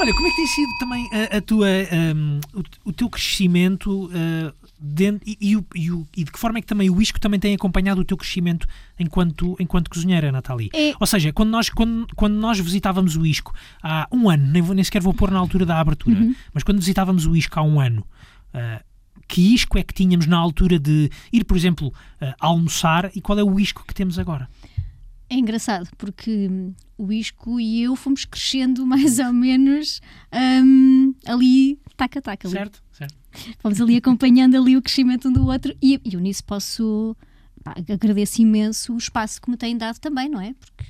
Olha, 0.00 0.12
como 0.12 0.26
é 0.26 0.30
que 0.30 0.34
tem 0.36 0.46
sido 0.48 0.68
também 0.80 1.08
a, 1.12 1.36
a 1.36 1.40
tua, 1.40 1.68
hum, 2.16 2.40
o, 2.52 2.88
o 2.90 2.92
teu 2.92 3.08
crescimento 3.08 4.06
uh, 4.06 4.52
dentro, 4.76 5.20
e, 5.24 5.38
e, 5.40 5.54
e 5.54 6.04
e 6.16 6.24
de 6.24 6.32
que 6.32 6.36
forma 6.40 6.58
é 6.58 6.60
que 6.62 6.66
também 6.66 6.90
o 6.90 7.00
isco 7.00 7.20
também 7.20 7.38
tem 7.38 7.54
acompanhado 7.54 8.00
o 8.00 8.04
teu 8.04 8.16
crescimento 8.16 8.66
enquanto, 8.98 9.54
enquanto 9.60 9.88
cozinheira, 9.88 10.32
Nathalie? 10.32 10.68
É- 10.74 10.94
Ou 10.98 11.06
seja, 11.06 11.32
quando 11.32 11.50
nós, 11.50 11.70
quando, 11.70 12.08
quando 12.16 12.34
nós 12.34 12.58
visitávamos 12.58 13.16
o 13.16 13.24
isco 13.24 13.54
há 13.80 14.08
um 14.10 14.28
ano, 14.28 14.48
nem, 14.50 14.60
vou, 14.60 14.74
nem 14.74 14.82
sequer 14.82 15.00
vou 15.00 15.14
pôr 15.14 15.30
na 15.30 15.38
altura 15.38 15.64
da 15.64 15.78
abertura, 15.78 16.18
Uhum. 16.18 16.34
mas 16.52 16.64
quando 16.64 16.78
visitávamos 16.80 17.24
o 17.24 17.36
isco 17.36 17.56
há 17.56 17.62
um 17.62 17.78
ano, 17.78 18.04
ah, 18.52 18.82
que 19.28 19.54
isco 19.54 19.76
é 19.78 19.82
que 19.82 19.92
tínhamos 19.94 20.26
na 20.26 20.36
altura 20.36 20.78
de 20.78 21.10
ir, 21.32 21.44
por 21.44 21.56
exemplo, 21.56 21.92
ah, 22.20 22.34
almoçar 22.40 23.10
e 23.14 23.20
qual 23.20 23.38
é 23.38 23.44
o 23.44 23.58
isco 23.60 23.84
que 23.86 23.94
temos 23.94 24.18
agora? 24.18 24.48
É 25.28 25.34
engraçado, 25.34 25.88
porque 25.98 26.48
hum, 26.48 26.74
o 26.96 27.12
Isco 27.12 27.58
e 27.58 27.82
eu 27.82 27.96
fomos 27.96 28.24
crescendo 28.24 28.86
mais 28.86 29.18
ou 29.18 29.32
menos 29.32 30.00
hum, 30.64 31.14
ali, 31.24 31.78
taca-taca. 31.96 32.48
Certo? 32.48 32.82
Certo. 32.92 33.14
Fomos 33.58 33.80
ali 33.80 33.96
acompanhando 33.96 34.56
ali 34.56 34.76
o 34.76 34.82
crescimento 34.82 35.28
um 35.28 35.32
do 35.32 35.46
outro 35.46 35.76
e 35.82 36.00
e 36.04 36.14
eu 36.14 36.20
nisso 36.20 36.44
posso, 36.44 37.16
pá, 37.62 37.74
agradeço 37.92 38.40
imenso 38.40 38.94
o 38.94 38.98
espaço 38.98 39.40
que 39.42 39.50
me 39.50 39.56
têm 39.56 39.76
dado 39.76 39.98
também, 39.98 40.28
não 40.28 40.40
é? 40.40 40.54
Porque 40.54 40.86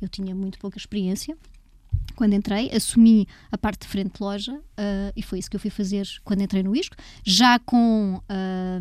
eu 0.00 0.08
tinha 0.08 0.34
muito 0.34 0.58
pouca 0.58 0.78
experiência 0.78 1.36
quando 2.16 2.32
entrei, 2.32 2.70
assumi 2.74 3.28
a 3.52 3.58
parte 3.58 3.82
de 3.82 3.88
frente 3.88 4.14
de 4.14 4.22
loja 4.22 4.60
ah, 4.76 5.12
e 5.14 5.22
foi 5.22 5.38
isso 5.38 5.50
que 5.50 5.56
eu 5.56 5.60
fui 5.60 5.70
fazer 5.70 6.06
quando 6.24 6.42
entrei 6.42 6.62
no 6.62 6.74
Isco, 6.74 6.96
já 7.24 7.58
com, 7.58 8.20
ah, 8.28 8.80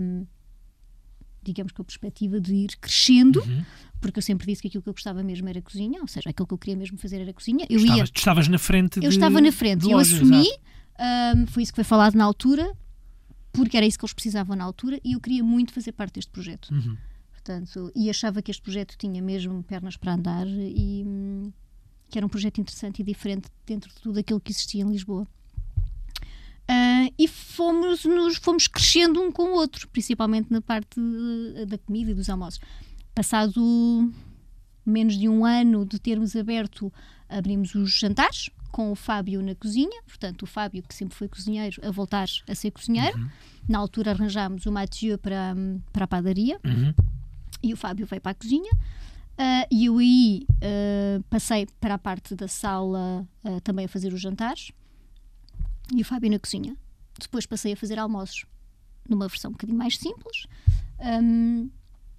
digamos 1.45 1.71
que 1.71 1.81
a 1.81 1.83
perspectiva 1.83 2.39
de 2.39 2.53
ir 2.53 2.75
crescendo, 2.79 3.41
Uhum. 3.41 3.63
porque 4.01 4.19
eu 4.19 4.23
sempre 4.23 4.45
disse 4.47 4.61
que 4.61 4.67
aquilo 4.67 4.83
que 4.83 4.89
eu 4.89 4.93
gostava 4.93 5.21
mesmo 5.23 5.47
era 5.47 5.61
cozinha, 5.61 6.01
ou 6.01 6.07
seja, 6.07 6.29
aquilo 6.29 6.47
que 6.47 6.53
eu 6.53 6.57
queria 6.57 6.75
mesmo 6.75 6.97
fazer 6.97 7.21
era 7.21 7.33
cozinha. 7.33 7.65
Eu 7.69 7.77
Estavas, 7.79 7.97
ia 8.09 8.13
tu 8.13 8.17
estavas 8.17 8.47
na 8.47 8.57
frente 8.57 8.97
eu 8.97 9.01
de- 9.03 9.07
estava 9.15 9.39
na 9.41 9.51
frente 9.51 9.83
eu 9.89 9.97
loja, 9.97 10.15
assumi, 10.15 10.45
ahm, 10.99 11.45
foi 11.47 11.63
isso 11.63 11.71
que 11.71 11.75
foi 11.77 11.83
falado 11.83 12.15
na 12.15 12.23
altura, 12.25 12.71
porque 13.53 13.77
era 13.77 13.85
isso 13.85 13.97
que 13.97 14.05
eles 14.05 14.13
precisavam 14.13 14.55
na 14.55 14.63
altura 14.63 14.99
e 15.03 15.13
eu 15.13 15.19
queria 15.21 15.43
muito 15.43 15.71
fazer 15.73 15.91
parte 15.93 16.15
deste 16.15 16.31
projeto. 16.31 16.73
Uhum. 16.73 16.97
Portanto, 17.31 17.91
e 17.95 18.09
achava 18.09 18.41
que 18.41 18.51
este 18.51 18.61
projeto 18.61 18.95
tinha 18.97 19.21
mesmo 19.21 19.63
pernas 19.63 19.95
para 19.95 20.13
andar 20.13 20.47
e 20.47 21.03
hum, 21.05 21.51
que 22.09 22.17
era 22.17 22.25
um 22.25 22.29
projeto 22.29 22.59
interessante 22.59 22.99
e 23.01 23.03
diferente 23.05 23.47
dentro 23.65 23.89
de 23.93 24.01
tudo 24.01 24.19
aquilo 24.19 24.39
que 24.41 24.51
existia 24.51 24.81
em 24.83 24.89
Lisboa. 24.89 25.27
Ah, 26.67 27.07
e 27.17 27.27
fomos, 27.27 28.05
nos, 28.05 28.37
fomos 28.37 28.67
crescendo 28.67 29.21
um 29.21 29.31
com 29.31 29.43
o 29.43 29.53
outro, 29.53 29.87
principalmente 29.89 30.51
na 30.51 30.61
parte 30.61 30.99
eh, 31.57 31.65
da 31.65 31.77
comida 31.77 32.11
e 32.11 32.13
dos 32.13 32.29
almoços. 32.29 32.59
Passado 33.13 34.11
menos 34.85 35.17
de 35.17 35.29
um 35.29 35.45
ano 35.45 35.85
de 35.85 35.99
termos 35.99 36.35
aberto, 36.35 36.91
abrimos 37.29 37.73
os 37.75 37.91
jantares 37.91 38.49
com 38.71 38.91
o 38.91 38.95
Fábio 38.95 39.41
na 39.41 39.55
cozinha, 39.55 40.01
portanto, 40.05 40.43
o 40.43 40.45
Fábio, 40.45 40.83
que 40.83 40.93
sempre 40.93 41.15
foi 41.15 41.27
cozinheiro, 41.27 41.79
a 41.87 41.91
voltar 41.91 42.27
a 42.47 42.55
ser 42.55 42.71
cozinheiro. 42.71 43.17
Na 43.69 43.79
altura 43.79 44.11
arranjámos 44.11 44.65
o 44.65 44.71
Mathieu 44.71 45.17
para, 45.17 45.55
para 45.93 46.03
a 46.03 46.07
padaria 46.07 46.59
Uhum. 46.63 46.93
e 47.63 47.73
o 47.73 47.77
Fábio 47.77 48.05
veio 48.05 48.21
para 48.21 48.31
a 48.31 48.35
cozinha. 48.35 48.71
Ah, 49.37 49.65
e 49.71 49.85
eu 49.85 49.97
aí 49.97 50.45
ah, 50.61 51.21
passei 51.29 51.67
para 51.79 51.93
a 51.95 51.97
parte 51.97 52.35
da 52.35 52.47
sala 52.47 53.25
ah, 53.43 53.59
também 53.63 53.85
a 53.85 53.89
fazer 53.89 54.13
os 54.13 54.21
jantares 54.21 54.71
e 55.93 56.01
o 56.01 56.05
Fábio 56.05 56.29
na 56.31 56.39
cozinha. 56.39 56.75
Depois 57.19 57.45
passei 57.45 57.73
a 57.73 57.77
fazer 57.77 57.97
almoços 57.99 58.45
numa 59.07 59.27
versão 59.27 59.49
um 59.49 59.53
bocadinho 59.53 59.77
mais 59.77 59.97
simples. 59.97 60.47
Ahm, 60.99 61.69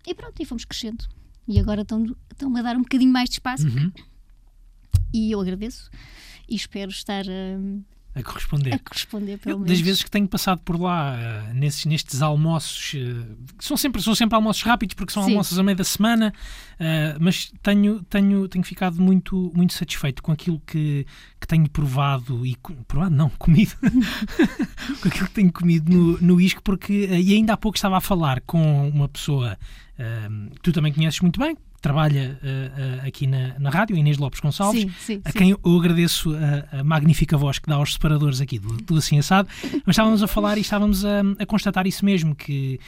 e 0.07 0.14
pronto, 0.14 0.41
e 0.41 0.45
fomos 0.45 0.64
crescendo. 0.64 1.05
E 1.49 1.59
agora 1.61 1.83
estão- 1.83 2.05
estão-me 2.31 2.59
a 2.61 2.62
dar 2.62 2.77
um 2.77 2.83
bocadinho 2.83 3.12
mais 3.12 3.29
de 3.29 3.35
espaço 3.37 3.67
Uhum. 3.67 3.93
e 5.12 5.31
eu 5.33 5.41
agradeço 5.41 5.91
e 6.49 6.55
espero 6.55 6.91
estar 6.91 7.25
ahm, 7.29 7.81
A 8.17 8.23
corresponder. 8.23 8.73
a 8.73 8.79
corresponder 8.79 9.39
pelo 9.39 9.55
Eu, 9.55 9.59
menos. 9.59 9.71
das 9.71 9.81
vezes 9.81 10.03
que 10.03 10.11
tenho 10.11 10.27
passado 10.27 10.62
por 10.62 10.81
lá, 10.81 11.14
eh, 11.19 11.53
nesses, 11.53 11.85
nestes 11.85 12.23
almoços, 12.23 12.95
eh, 12.95 13.27
que 13.59 13.64
são 13.64 13.77
sempre, 13.77 14.01
são 14.01 14.14
sempre 14.14 14.35
almoços 14.35 14.62
rápidos, 14.62 14.95
porque 14.95 15.12
são 15.12 15.23
Sim. 15.23 15.33
almoços 15.33 15.59
a 15.59 15.62
meio 15.62 15.77
da 15.77 15.85
semana, 15.85 16.33
eh, 16.81 17.14
mas 17.21 17.53
tenho, 17.62 18.03
tenho, 18.05 18.49
tenho 18.49 18.64
ficado 18.64 19.03
muito, 19.03 19.53
muito 19.55 19.75
satisfeito 19.75 20.23
com 20.23 20.33
aquilo 20.33 20.59
que, 20.67 21.07
que 21.39 21.47
tenho 21.47 21.69
provado, 21.69 22.47
e 22.47 22.57
provado 22.89 23.14
não, 23.14 23.29
comido, 23.39 23.77
com 25.03 25.09
aquilo 25.09 25.27
que 25.27 25.35
tenho 25.35 25.53
comido 25.53 25.93
no, 25.93 26.19
no 26.19 26.41
isco, 26.41 26.62
porque, 26.62 26.95
e 26.95 27.35
ainda 27.35 27.53
há 27.53 27.57
pouco 27.59 27.77
estava 27.77 27.99
a 27.99 28.01
falar 28.01 28.41
com 28.41 28.89
uma 28.89 29.09
pessoa 29.09 29.59
que 30.55 30.61
tu 30.61 30.73
também 30.73 30.93
conheces 30.93 31.21
muito 31.21 31.41
bem, 31.41 31.57
trabalha 31.81 32.39
eh, 32.43 32.70
eh, 33.03 33.09
aqui 33.09 33.27
na, 33.27 33.59
na 33.59 33.70
rádio, 33.70 33.97
Inês 33.97 34.18
Lopes 34.18 34.41
Gonçalves, 34.41 34.83
Sim, 34.83 34.93
sim, 34.99 35.22
a 35.24 35.31
sim. 35.31 35.39
quem 35.39 35.51
eu 35.51 35.79
agradeço 35.79 36.33
a, 36.35 36.81
a 36.81 36.85
magnífica 36.85 37.37
voz 37.37 37.59
que 37.59 37.68
dá 37.68 37.77
aos 37.77 37.93
separadores 37.93 38.41
aqui 38.41 38.59
do, 38.59 38.77
do 38.77 38.97
Assim 38.97 39.18
Assado, 39.18 39.49
mas 39.85 39.95
estávamos 39.95 40.22
a 40.22 40.27
falar 40.27 40.59
e 40.59 40.61
estávamos 40.61 41.05
a, 41.05 41.20
a 41.39 41.47
constatar 41.47 41.87
isso 41.87 42.05
mesmo, 42.05 42.35
que, 42.35 42.81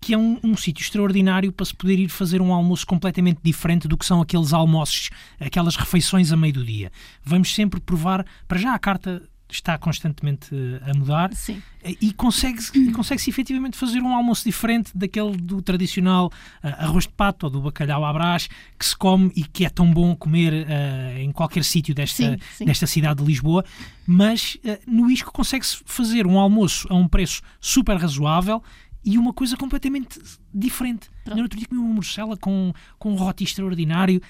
que 0.00 0.14
é 0.14 0.18
um, 0.18 0.38
um 0.42 0.56
sítio 0.56 0.82
extraordinário 0.82 1.52
para 1.52 1.66
se 1.66 1.74
poder 1.74 1.98
ir 1.98 2.08
fazer 2.08 2.40
um 2.40 2.52
almoço 2.52 2.86
completamente 2.86 3.40
diferente 3.42 3.86
do 3.86 3.96
que 3.96 4.04
são 4.04 4.20
aqueles 4.20 4.52
almoços, 4.52 5.10
aquelas 5.38 5.76
refeições 5.76 6.32
a 6.32 6.36
meio 6.36 6.54
do 6.54 6.64
dia. 6.64 6.90
Vamos 7.22 7.54
sempre 7.54 7.80
provar, 7.80 8.24
para 8.48 8.58
já 8.58 8.74
a 8.74 8.78
carta 8.78 9.22
está 9.56 9.78
constantemente 9.78 10.54
eh, 10.54 10.90
a 10.90 10.94
mudar 10.94 11.32
Sim. 11.32 11.62
e 12.00 12.12
consegue-se 12.12 12.76
e 12.76 12.92
consegue-se 12.92 13.30
efetivamente 13.30 13.76
fazer 13.76 14.00
um 14.00 14.14
almoço 14.14 14.44
diferente 14.44 14.96
daquele 14.96 15.36
do 15.36 15.62
tradicional 15.62 16.30
ah, 16.62 16.84
arroz 16.84 17.04
de 17.06 17.12
pato 17.12 17.46
ou 17.46 17.50
do 17.50 17.60
bacalhau 17.60 18.04
à 18.04 18.12
brás 18.12 18.48
que 18.78 18.84
se 18.84 18.96
come 18.96 19.32
e 19.36 19.44
que 19.44 19.64
é 19.64 19.70
tão 19.70 19.92
bom 19.92 20.14
comer 20.16 20.66
ah, 20.68 21.20
em 21.20 21.30
qualquer 21.32 21.64
sítio 21.64 21.94
desta, 21.94 22.32
Sim, 22.32 22.38
sim. 22.56 22.64
desta 22.64 22.86
cidade 22.86 23.22
de 23.22 23.26
Lisboa, 23.26 23.64
mas 24.06 24.56
ah, 24.66 24.78
no 24.86 25.10
Isco 25.10 25.32
consegue-se 25.32 25.82
fazer 25.84 26.26
um 26.26 26.38
almoço 26.38 26.86
a 26.90 26.94
um 26.94 27.08
preço 27.08 27.42
super 27.60 27.96
razoável 27.96 28.62
e 29.04 29.18
uma 29.18 29.32
coisa 29.32 29.56
completamente 29.56 30.18
diferente. 30.52 31.10
No 31.26 31.42
outro 31.42 31.58
dia 31.58 31.68
comi 31.68 31.80
uma 31.80 31.94
morcela 31.94 32.36
com, 32.36 32.72
com 32.98 33.12
um 33.12 33.16
roti 33.16 33.44
extraordinário. 33.44 34.20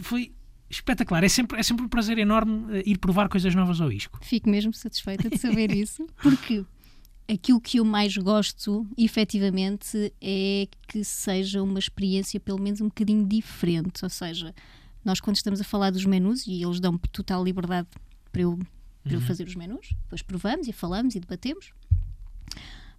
Foi 0.00 0.32
espetacular. 0.68 1.24
É 1.24 1.28
sempre, 1.28 1.58
é 1.58 1.62
sempre 1.62 1.84
um 1.84 1.88
prazer 1.88 2.18
enorme 2.18 2.78
ah, 2.78 2.82
ir 2.84 2.98
provar 2.98 3.28
coisas 3.28 3.54
novas 3.54 3.80
ao 3.80 3.90
Isco. 3.92 4.18
Fico 4.22 4.48
mesmo 4.48 4.72
satisfeita 4.72 5.28
de 5.28 5.38
saber 5.38 5.70
isso, 5.74 6.06
porque 6.22 6.64
aquilo 7.28 7.60
que 7.60 7.78
eu 7.78 7.84
mais 7.84 8.16
gosto, 8.16 8.86
efetivamente, 8.96 10.12
é 10.20 10.68
que 10.88 11.04
seja 11.04 11.62
uma 11.62 11.78
experiência 11.78 12.38
pelo 12.38 12.60
menos 12.60 12.80
um 12.80 12.86
bocadinho 12.86 13.26
diferente. 13.26 14.04
Ou 14.04 14.10
seja, 14.10 14.54
nós 15.04 15.20
quando 15.20 15.36
estamos 15.36 15.60
a 15.60 15.64
falar 15.64 15.90
dos 15.90 16.04
menus, 16.04 16.46
e 16.46 16.62
eles 16.62 16.80
dão 16.80 16.96
total 16.98 17.44
liberdade 17.44 17.88
para 18.32 18.42
eu, 18.42 18.58
para 19.02 19.14
eu 19.14 19.20
fazer 19.20 19.46
os 19.46 19.54
menus, 19.54 19.94
depois 20.02 20.22
provamos 20.22 20.66
e 20.66 20.72
falamos 20.72 21.14
e 21.14 21.20
debatemos. 21.20 21.72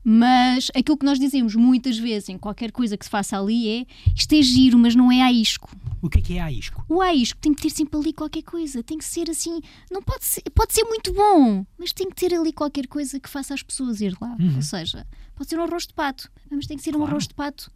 Mas 0.08 0.70
aquilo 0.76 0.95
que 0.97 1.06
nós 1.06 1.18
dizemos 1.20 1.56
muitas 1.56 1.97
vezes 1.97 2.30
em 2.30 2.38
qualquer 2.38 2.72
coisa 2.72 2.95
que 2.95 3.03
se 3.03 3.10
faça 3.10 3.39
ali 3.39 3.68
é 3.68 3.86
isto 4.16 4.34
é 4.36 4.41
giro, 4.43 4.78
mas 4.78 4.93
não 4.95 5.12
é 5.12 5.24
a 5.24 5.32
isco. 5.32 5.76
O 5.99 6.08
que 6.10 6.20
é 6.20 6.22
que 6.22 6.34
é 6.38 6.41
a 6.41 6.51
Isco? 6.51 6.86
O 6.88 7.01
aisco 7.01 7.39
tem 7.39 7.51
que 7.51 7.64
ter 7.64 7.72
sempre 7.72 7.97
ali 7.99 8.14
qualquer 8.14 8.43
coisa, 8.43 8.84
tem 8.84 8.99
que 8.99 9.06
ser 9.06 9.28
assim, 9.32 9.60
não 9.89 10.03
pode 10.03 10.24
ser, 10.24 10.43
pode 10.53 10.72
ser 10.72 10.84
muito 10.84 11.12
bom, 11.12 11.66
mas 11.80 11.91
tem 11.91 12.08
que 12.08 12.16
ter 12.16 12.32
ali 12.36 12.53
qualquer 12.53 12.86
coisa 12.86 13.20
que 13.20 13.28
faça 13.28 13.56
as 13.56 13.64
pessoas 13.64 14.01
ir 14.01 14.16
lá. 14.22 14.38
Ou 14.56 14.62
seja, 14.62 15.08
pode 15.36 15.49
ser 15.49 15.58
um 15.58 15.64
arroz 15.64 15.88
de 15.88 15.95
pato, 15.95 16.30
mas 16.51 16.68
tem 16.68 16.78
que 16.78 16.84
ser 16.84 16.91
um 16.91 16.99
Claro. 16.99 17.12
arroz 17.14 17.28
de 17.28 17.34
pato. 17.34 17.72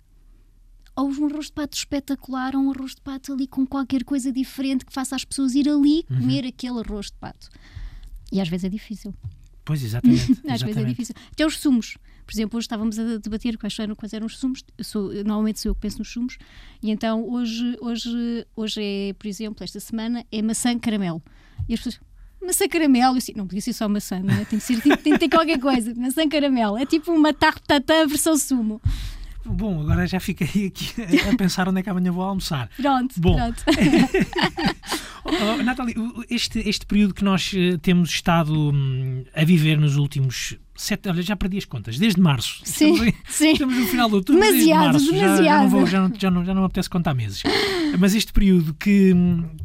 Ou 0.95 1.09
um 1.09 1.25
arroz 1.25 1.47
de 1.47 1.53
pato 1.53 1.75
espetacular, 1.75 2.55
ou 2.55 2.61
um 2.61 2.69
arroz 2.71 2.93
de 2.93 3.01
pato 3.01 3.34
ali 3.34 3.47
com 3.47 3.65
qualquer 3.65 4.03
coisa 4.03 4.32
diferente 4.32 4.86
que 4.86 4.93
faça 4.93 5.15
as 5.15 5.25
pessoas 5.25 5.55
ir 5.55 5.67
ali 5.67 6.03
comer 6.03 6.45
aquele 6.45 6.80
arroz 6.82 7.07
de 7.07 7.13
pato. 7.13 7.49
E 8.32 8.39
às 8.39 8.47
vezes 8.47 8.65
é 8.65 8.69
difícil. 8.69 9.11
Pois, 9.65 9.84
exatamente. 9.84 10.21
Às 10.21 10.27
vezes 10.30 10.45
é 10.47 10.53
exatamente. 10.69 10.89
difícil. 10.89 11.15
Até 11.32 11.45
os 11.45 11.57
sumos. 11.59 11.97
Por 12.30 12.36
exemplo, 12.36 12.57
hoje 12.57 12.65
estávamos 12.65 12.99
a 12.99 13.17
debater 13.17 13.57
quais 13.57 13.80
eram, 13.80 13.95
quais 13.95 14.13
eram 14.13 14.27
os 14.27 14.38
sumos. 14.38 14.63
Sou, 14.84 15.11
normalmente 15.23 15.59
sou 15.59 15.71
eu 15.71 15.73
que 15.73 15.82
penso 15.82 15.97
nos 15.97 16.11
sumos. 16.11 16.38
E 16.80 16.91
então 16.91 17.27
hoje, 17.27 17.75
hoje, 17.82 18.45
hoje 18.55 18.80
é, 18.84 19.13
por 19.13 19.25
exemplo, 19.25 19.63
esta 19.63 19.80
semana 19.80 20.23
é 20.32 20.39
maçã 20.39 20.77
caramelo. 20.77 21.23
E 21.67 21.73
as 21.73 21.80
pessoas. 21.80 21.99
Maçã 22.39 22.67
caramelo, 22.67 23.15
eu 23.15 23.17
assim, 23.17 23.34
não 23.36 23.47
podia 23.47 23.61
ser 23.61 23.73
só 23.73 23.89
maçã, 23.89 24.19
não 24.19 24.32
é? 24.32 24.45
Tem 24.45 24.59
que, 24.59 24.63
ser, 24.63 24.80
tem, 24.80 24.95
tem 24.95 25.13
que 25.13 25.19
ter 25.21 25.30
qualquer 25.30 25.59
coisa. 25.59 25.91
Maçã 25.95 26.30
caramelo. 26.30 26.77
É 26.77 26.86
tipo 26.86 27.11
uma 27.11 27.34
tartatã 27.34 28.05
versão 28.05 28.38
sumo. 28.38 28.80
Bom, 29.43 29.82
agora 29.82 30.05
já 30.05 30.19
fiquei 30.19 30.67
aqui 30.67 30.93
a 31.27 31.36
pensar 31.36 31.67
onde 31.67 31.80
é 31.80 31.84
que 31.84 31.89
amanhã 31.89 32.11
vou 32.11 32.23
almoçar. 32.23 32.69
Pronto, 32.77 33.19
Bom. 33.19 33.36
pronto. 33.36 33.63
Oh, 35.21 35.32
oh, 35.32 35.63
Nathalie, 35.63 35.93
este, 36.30 36.59
este 36.67 36.86
período 36.86 37.13
que 37.13 37.25
nós 37.25 37.51
eh, 37.53 37.77
temos 37.82 38.09
estado 38.09 38.71
hum, 38.71 39.25
a 39.36 39.43
viver 39.43 39.77
nos 39.77 39.97
últimos 39.97 40.57
sete, 40.82 41.09
olha, 41.09 41.21
já 41.21 41.36
perdi 41.36 41.57
as 41.57 41.65
contas, 41.65 41.97
desde 41.99 42.19
março. 42.21 42.61
Sim, 42.63 42.93
Estamos, 42.93 43.13
sim. 43.30 43.51
estamos 43.51 43.77
no 43.77 43.86
final 43.88 44.09
de 44.09 44.15
outubro, 44.15 44.41
desde 44.41 44.65
Demasiado, 44.65 44.91
março. 44.93 45.05
Já- 45.05 45.11
Já, 45.15 45.27
não 45.27 45.36
demasiado. 45.36 45.69
vou, 45.69 45.86
já, 45.88 46.01
não, 46.07 46.15
já, 46.19 46.32
não, 46.32 46.45
já 46.45 46.53
não 46.53 46.61
me 46.61 46.65
apetece 46.65 46.89
contar 46.89 47.13
meses. 47.13 47.43
Mas 47.99 48.15
este 48.15 48.32
período 48.34 48.73
que, 48.73 49.13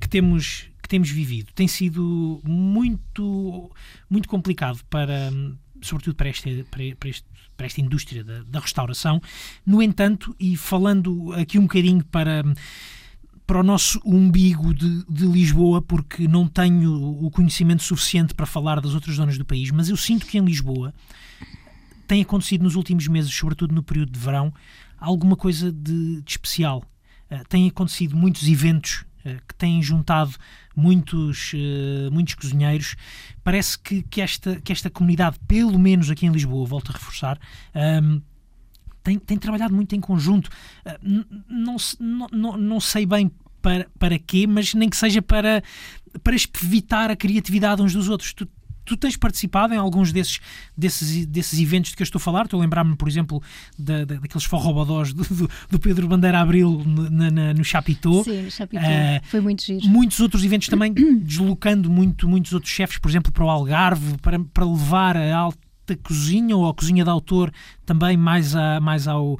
que 0.01 0.09
temos 0.09 0.67
que 0.83 0.89
temos 0.89 1.09
vivido 1.11 1.51
tem 1.55 1.67
sido 1.67 2.43
muito 2.45 3.71
muito 4.11 4.29
complicado 4.29 4.81
para 4.91 5.33
sobretudo 5.81 6.15
para 6.15 6.29
esta, 6.29 6.51
para, 6.71 6.83
para 6.99 7.09
este- 7.09 7.27
para 7.57 7.67
esta 7.67 7.81
indústria 7.81 8.25
da, 8.25 8.43
da 8.43 8.59
restauração. 8.59 9.21
No 9.65 9.81
entanto, 9.81 10.35
e 10.41 10.57
falando 10.57 11.33
aqui 11.35 11.57
um 11.59 11.63
bocadinho 11.63 12.05
para 12.05 12.43
para 13.47 13.61
o 13.61 13.63
nosso 13.63 14.01
umbigo 14.05 14.73
de, 14.73 15.05
de 15.05 15.27
Lisboa, 15.27 15.83
porque 15.83 16.27
não 16.27 16.47
tenho 16.49 16.95
o 17.25 17.31
conhecimento 17.31 17.83
suficiente 17.83 18.35
para 18.35 18.47
falar 18.47 18.81
das 18.81 18.95
outras 18.95 19.17
zonas 19.17 19.37
do 19.37 19.45
país, 19.45 19.71
mas 19.71 19.89
eu 19.89 19.97
sinto 19.97 20.27
que 20.27 20.39
em 20.39 20.45
Lisboa 20.45 20.95
tem 22.07 22.23
acontecido 22.23 22.63
nos 22.63 22.75
últimos 22.75 23.07
meses, 23.09 23.35
sobretudo 23.35 23.75
no 23.75 23.83
período 23.83 24.13
de 24.13 24.19
verão, 24.19 24.53
alguma 24.99 25.37
coisa 25.37 25.71
de, 25.71 26.23
de 26.23 26.31
especial. 26.31 26.83
Uh, 27.31 27.47
têm 27.49 27.69
acontecido 27.69 28.17
muitos 28.17 28.47
eventos 28.49 29.05
uh, 29.25 29.41
que 29.47 29.55
têm 29.57 29.83
juntado 29.83 30.35
muitos, 30.77 31.53
uh, 31.55 32.11
muitos 32.13 32.35
cozinheiros. 32.35 32.97
Parece 33.43 33.79
que, 33.79 34.03
que, 34.03 34.21
esta, 34.21 34.61
que 34.61 34.73
esta 34.73 34.91
comunidade, 34.91 35.39
pelo 35.47 35.79
menos 35.79 36.11
aqui 36.11 36.27
em 36.27 36.31
Lisboa, 36.31 36.67
volto 36.67 36.91
a 36.91 36.95
reforçar, 36.95 37.39
ehm, 37.75 38.21
tem, 39.05 39.19
tem 39.19 39.37
trabalhado 39.37 39.75
muito 39.75 39.95
em 39.95 40.01
conjunto. 40.01 40.51
não, 41.49 41.77
não, 42.01 42.27
não, 42.33 42.57
não 42.57 42.81
sei 42.81 43.07
bem 43.07 43.31
para, 43.61 43.87
para 43.99 44.19
quê, 44.19 44.47
mas 44.47 44.75
nem 44.75 44.89
que 44.89 44.97
seja 44.97 45.23
para, 45.23 45.63
para 46.23 46.35
evitar 46.35 47.11
a 47.11 47.17
criatividade 47.17 47.83
uns 47.83 47.93
dos 47.93 48.09
outros. 48.09 48.33
Tu, 48.33 48.49
tu 48.85 48.97
tens 48.97 49.17
participado 49.17 49.73
em 49.73 49.77
alguns 49.77 50.13
desses, 50.13 50.41
desses, 50.77 51.27
desses 51.27 51.59
eventos 51.59 51.91
de 51.91 51.97
que 51.97 52.03
eu 52.03 52.05
estou 52.05 52.19
a 52.19 52.21
falar? 52.21 52.45
Estou 52.45 52.61
a 52.61 52.63
lembrar-me, 52.63 52.97
por 52.97 53.09
exemplo, 53.09 53.43
da, 53.79 54.05
da, 54.05 54.17
daqueles 54.17 54.45
forrobodós 54.45 55.13
do, 55.13 55.23
do, 55.23 55.51
do, 55.71 55.79
Pedro 55.79 56.07
Bandeira 56.09 56.41
Abril 56.41 56.83
na, 57.11 57.55
no 57.55 57.65
Chapitão. 57.65 58.23
Sim, 58.25 58.43
no 58.43 58.51
Chapitão. 58.51 58.83
Uh, 58.83 59.25
Foi 59.25 59.41
muito 59.41 59.63
giro. 59.63 59.87
Muitos 59.87 60.21
outros 60.21 60.45
eventos 60.45 60.69
também, 60.69 60.93
deslocando 61.21 61.91
muito, 61.91 62.29
muitos 62.29 62.53
outros 62.53 62.73
chefes, 62.73 62.99
por 62.99 63.11
exemplo, 63.11 63.33
para 63.33 63.45
o 63.45 63.51
Algarve, 63.51 64.19
para, 64.19 64.39
para 64.39 64.65
levar 64.65 65.17
a 65.17 65.49
alta 65.85 65.97
cozinha 65.97 66.57
ou 66.57 66.67
a 66.69 66.75
cozinha 66.75 67.05
de 67.05 67.11
autor 67.11 67.53
também 67.85 68.17
mais, 68.17 68.57
a, 68.57 68.81
mais 68.81 69.07
ao, 69.07 69.39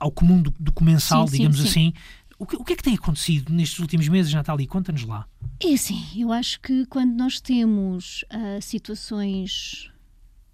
ao 0.00 0.10
comum 0.10 0.40
do, 0.40 0.52
do 0.58 0.72
comensal, 0.72 1.26
sim, 1.28 1.36
digamos 1.36 1.58
sim, 1.58 1.62
sim. 1.64 1.68
assim. 1.68 1.92
O 2.38 2.46
que, 2.46 2.56
o 2.56 2.64
que, 2.64 2.72
é 2.72 2.76
que 2.76 2.82
tem 2.82 2.94
acontecido 2.94 3.52
nestes 3.52 3.78
últimos 3.80 4.08
meses, 4.08 4.32
Natália? 4.32 4.66
Conta-nos 4.66 5.04
lá. 5.04 5.26
É 5.60 5.74
assim, 5.74 6.04
eu 6.16 6.32
acho 6.32 6.60
que 6.60 6.86
quando 6.86 7.12
nós 7.14 7.40
temos 7.40 8.24
uh, 8.32 8.62
situações 8.62 9.90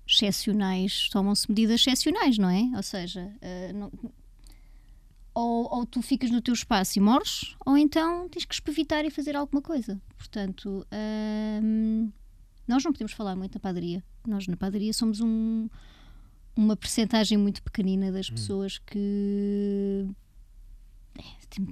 excepcionais, 0.09 1.09
tomam-se 1.11 1.49
medidas 1.49 1.81
excepcionais, 1.81 2.39
não 2.39 2.49
é? 2.49 2.62
Ou 2.75 2.83
seja, 2.83 3.20
uh, 3.20 3.77
não, 3.77 3.93
ou, 5.35 5.68
ou, 5.70 5.85
tu 5.85 6.01
ficas 6.01 6.31
no 6.31 6.41
teu 6.41 6.55
espaço 6.55 6.99
e 6.99 7.03
morres, 7.03 7.55
ou 7.66 7.77
então 7.77 8.29
tens 8.31 8.47
que 8.47 8.55
espevitar 8.55 9.05
e 9.05 9.11
fazer 9.11 9.37
alguma 9.37 9.61
coisa. 9.61 10.01
Portanto, 10.16 10.87
uh, 10.91 12.12
nós 12.66 12.83
não 12.83 12.93
podemos 12.93 13.12
falar 13.12 13.37
muito 13.37 13.55
na 13.55 13.61
padaria. 13.61 14.03
Nós 14.27 14.47
na 14.47 14.57
padaria 14.57 14.93
somos 14.93 15.20
um, 15.20 15.68
uma 16.57 16.77
percentagem 16.77 17.37
muito 17.37 17.62
pequenina 17.62 18.11
das 18.11 18.31
hum. 18.31 18.35
pessoas 18.35 18.79
que 18.79 20.07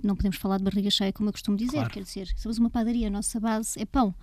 não 0.03 0.15
podemos 0.15 0.37
falar 0.37 0.59
de 0.59 0.65
barriga 0.65 0.91
cheia, 0.91 1.13
como 1.13 1.29
eu 1.29 1.33
costumo 1.33 1.57
dizer. 1.57 1.73
Claro. 1.73 1.91
Quer 1.91 2.03
dizer, 2.03 2.29
somos 2.37 2.59
uma 2.59 2.71
padaria, 2.71 3.09
a 3.09 3.11
nossa 3.11 3.41
base 3.41 3.81
é 3.81 3.85
pão. 3.85 4.15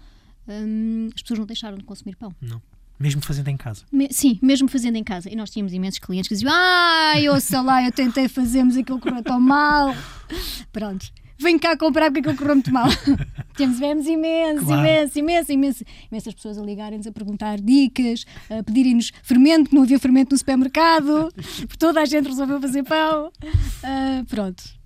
Hum, 0.48 1.10
as 1.14 1.22
pessoas 1.22 1.40
não 1.40 1.46
deixaram 1.46 1.78
de 1.78 1.84
consumir 1.84 2.16
pão. 2.16 2.34
Não. 2.42 2.62
Mesmo 3.00 3.22
fazendo 3.22 3.48
em 3.48 3.56
casa? 3.56 3.86
Me, 3.92 4.10
sim, 4.12 4.38
mesmo 4.42 4.68
fazendo 4.68 4.98
em 4.98 5.04
casa. 5.04 5.30
E 5.32 5.36
nós 5.36 5.50
tínhamos 5.50 5.74
imensos 5.74 6.00
clientes 6.00 6.28
que 6.28 6.36
diziam: 6.36 6.52
Ai, 6.54 7.30
ouça 7.30 7.62
lá, 7.62 7.82
eu 7.84 7.92
tentei 7.94 8.28
fazer, 8.28 8.64
mas 8.64 8.76
aquilo 8.76 9.00
correu 9.00 9.24
tão 9.24 9.40
mal. 9.40 9.96
Pronto. 10.72 11.10
Vem 11.40 11.58
cá 11.58 11.78
comprar 11.78 12.12
porque 12.12 12.20
aquilo 12.20 12.36
correu 12.36 12.56
muito 12.56 12.72
mal. 12.72 12.90
Temos, 13.56 13.80
vemos 13.80 14.08
imenso, 14.08 14.66
claro. 14.66 14.82
imenso, 14.82 15.20
imenso, 15.20 15.52
imenso, 15.52 15.84
imensas 16.10 16.34
pessoas 16.34 16.58
a 16.58 16.62
ligarem-nos 16.62 17.08
a 17.08 17.12
perguntar 17.12 17.60
dicas, 17.60 18.26
a 18.50 18.64
pedirem-nos 18.64 19.12
fermento, 19.24 19.74
não 19.74 19.84
havia 19.84 20.00
fermento 20.00 20.32
no 20.32 20.38
supermercado, 20.38 21.34
toda 21.78 22.02
a 22.02 22.06
gente 22.06 22.28
resolveu 22.28 22.60
fazer 22.62 22.84
pão. 22.84 23.28
Uh, 23.28 24.26
pronto 24.28 24.80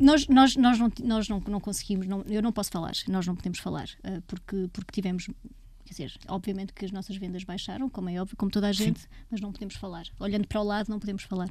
nós, 0.00 0.26
nós, 0.28 0.56
nós, 0.56 0.78
não, 0.78 0.90
nós 1.04 1.28
não, 1.28 1.40
não 1.46 1.60
conseguimos, 1.60 2.06
não, 2.06 2.22
eu 2.22 2.42
não 2.42 2.50
posso 2.50 2.70
falar, 2.70 2.92
nós 3.06 3.26
não 3.26 3.36
podemos 3.36 3.58
falar, 3.58 3.88
uh, 4.04 4.22
porque, 4.26 4.68
porque 4.72 4.90
tivemos. 4.92 5.28
Quer 5.84 5.90
dizer, 6.06 6.12
obviamente 6.28 6.72
que 6.72 6.84
as 6.84 6.92
nossas 6.92 7.16
vendas 7.16 7.42
baixaram, 7.42 7.88
como 7.90 8.08
é 8.08 8.20
óbvio, 8.20 8.36
como 8.36 8.50
toda 8.50 8.68
a 8.68 8.72
gente, 8.72 9.00
Sim. 9.00 9.08
mas 9.28 9.40
não 9.40 9.52
podemos 9.52 9.74
falar. 9.74 10.04
Olhando 10.20 10.46
para 10.46 10.60
o 10.60 10.64
lado, 10.64 10.88
não 10.88 11.00
podemos 11.00 11.24
falar. 11.24 11.50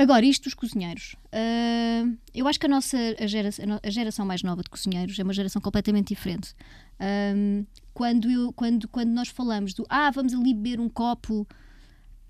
Agora, 0.00 0.24
isto 0.24 0.44
dos 0.44 0.54
cozinheiros. 0.54 1.14
Uh, 1.26 2.16
eu 2.34 2.48
acho 2.48 2.58
que 2.58 2.64
a 2.64 2.68
nossa 2.70 2.96
a 3.20 3.26
geração, 3.26 3.80
a 3.82 3.90
geração 3.90 4.24
mais 4.24 4.42
nova 4.42 4.62
de 4.62 4.70
cozinheiros 4.70 5.18
é 5.18 5.22
uma 5.22 5.34
geração 5.34 5.60
completamente 5.60 6.08
diferente. 6.08 6.54
Uh, 6.98 7.66
quando, 7.92 8.30
eu, 8.30 8.50
quando, 8.54 8.88
quando 8.88 9.10
nós 9.10 9.28
falamos 9.28 9.74
do 9.74 9.84
ah, 9.90 10.10
vamos 10.10 10.32
ali 10.32 10.54
beber 10.54 10.80
um 10.80 10.88
copo 10.88 11.46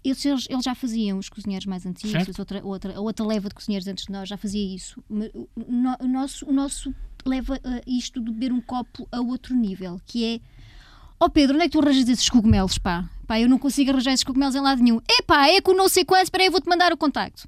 eles, 0.03 0.25
eles, 0.25 0.65
já 0.65 0.75
faziam, 0.75 1.17
os 1.19 1.29
cozinheiros 1.29 1.67
mais 1.67 1.87
antigos, 1.87 2.37
outra, 2.41 2.61
outra, 2.65 2.97
a 2.97 3.01
outra 3.01 3.25
leva 3.25 3.49
de 3.49 3.55
cozinheiros 3.55 3.87
antes 3.87 4.07
de 4.07 4.11
nós 4.11 4.29
já 4.29 4.37
fazia 4.37 4.75
isso. 4.75 5.01
O, 5.09 6.09
nosso, 6.09 6.47
o 6.47 6.53
nosso 6.53 6.93
leva 7.25 7.55
uh, 7.55 7.81
isto 7.87 8.21
de 8.21 8.33
beber 8.33 8.53
um 8.53 8.61
copo 8.61 9.07
a 9.13 9.21
outro 9.21 9.55
nível, 9.55 10.01
que 10.07 10.25
é 10.25 10.41
Ó 11.21 11.27
oh 11.27 11.31
Pedro, 11.31 11.55
onde 11.55 11.67
é 11.67 11.69
que 11.69 11.73
tu 11.73 11.81
arranjas 11.81 12.09
esses 12.09 12.31
cogumelos, 12.31 12.79
pá? 12.79 13.09
Pá, 13.29 13.39
eu 13.39 13.49
não 13.49 13.59
consigo 13.59 13.91
arranjar 13.91 14.13
esses 14.13 14.25
cogumelos 14.25 14.57
em 14.57 14.61
lado 14.61 14.83
nenhum. 14.83 15.01
É 15.07 15.23
pá, 15.23 15.47
é 15.49 15.61
com 15.61 15.73
não 15.75 15.89
sei 15.89 16.05
quantos, 16.05 16.25
espera 16.25 16.43
aí, 16.43 16.49
eu 16.49 16.53
vou-te 16.53 16.69
mandar 16.69 16.93
o 16.93 16.97
contacto. 16.97 17.47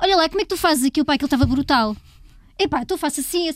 Olha 0.00 0.16
lá, 0.16 0.28
como 0.28 0.40
é 0.40 0.44
que 0.44 0.50
tu 0.50 0.56
fazes 0.56 0.84
aquilo, 0.84 1.04
pá, 1.04 1.14
aquilo 1.14 1.26
estava 1.26 1.46
brutal. 1.46 1.96
É 2.58 2.66
pá, 2.66 2.84
tu 2.84 2.96
faço 2.96 3.20
assim? 3.20 3.48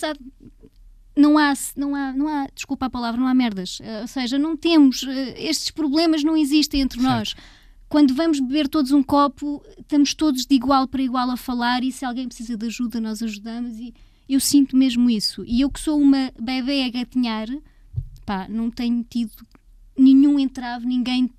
Não 1.16 1.36
há, 1.36 1.52
não 1.76 1.94
há, 1.94 2.12
não 2.12 2.28
há, 2.28 2.46
desculpa 2.54 2.86
a 2.86 2.90
palavra, 2.90 3.20
não 3.20 3.26
há 3.26 3.34
merdas. 3.34 3.80
Uh, 3.80 4.02
ou 4.02 4.08
seja, 4.08 4.38
não 4.38 4.56
temos, 4.56 5.02
uh, 5.02 5.10
estes 5.36 5.70
problemas 5.70 6.24
não 6.24 6.36
existem 6.36 6.80
entre 6.80 7.00
certo. 7.00 7.12
nós 7.12 7.34
quando 7.92 8.14
vamos 8.14 8.40
beber 8.40 8.68
todos 8.68 8.90
um 8.90 9.02
copo, 9.02 9.62
estamos 9.78 10.14
todos 10.14 10.46
de 10.46 10.54
igual 10.54 10.88
para 10.88 11.02
igual 11.02 11.30
a 11.30 11.36
falar 11.36 11.84
e 11.84 11.92
se 11.92 12.06
alguém 12.06 12.26
precisa 12.26 12.56
de 12.56 12.64
ajuda, 12.64 12.98
nós 12.98 13.22
ajudamos 13.22 13.78
e 13.78 13.92
eu 14.26 14.40
sinto 14.40 14.74
mesmo 14.74 15.10
isso. 15.10 15.44
E 15.46 15.60
eu 15.60 15.70
que 15.70 15.78
sou 15.78 16.00
uma 16.00 16.32
bebê 16.40 16.84
a 16.84 16.88
gatinhar, 16.88 17.48
pá, 18.24 18.46
não 18.48 18.70
tenho 18.70 19.04
tido 19.04 19.32
nenhum 19.96 20.38
entrave, 20.38 20.86
ninguém, 20.86 21.30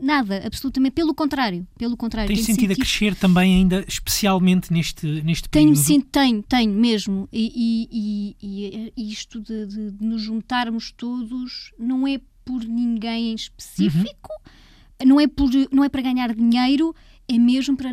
nada, 0.00 0.42
absolutamente, 0.44 0.94
pelo 0.94 1.14
contrário, 1.14 1.66
pelo 1.78 1.96
contrário. 1.96 2.28
Tens 2.28 2.44
sentido, 2.44 2.60
sentido 2.60 2.72
a 2.72 2.76
crescer 2.76 3.14
também 3.14 3.54
ainda, 3.54 3.84
especialmente 3.86 4.72
neste, 4.72 5.06
neste 5.22 5.48
tenho, 5.48 5.68
período? 5.68 5.84
Sim, 5.84 6.00
tenho, 6.00 6.42
tenho 6.42 6.72
mesmo, 6.72 7.28
e, 7.32 7.86
e, 7.92 8.36
e, 8.42 8.92
e 8.96 9.12
isto 9.12 9.40
de, 9.40 9.66
de, 9.66 9.90
de, 9.92 10.04
nos 10.04 10.22
juntarmos 10.22 10.92
todos 10.92 11.72
não 11.78 12.06
é 12.06 12.20
por 12.44 12.64
ninguém 12.64 13.32
em 13.32 13.34
específico, 13.34 14.30
uhum 14.32 14.60
não 15.04 15.20
é, 15.20 15.26
por, 15.26 15.50
não 15.72 15.84
é 15.84 15.88
para 15.88 16.02
ganhar 16.02 16.34
dinheiro, 16.34 16.94
é 17.28 17.38
mesmo 17.38 17.76
para 17.76 17.92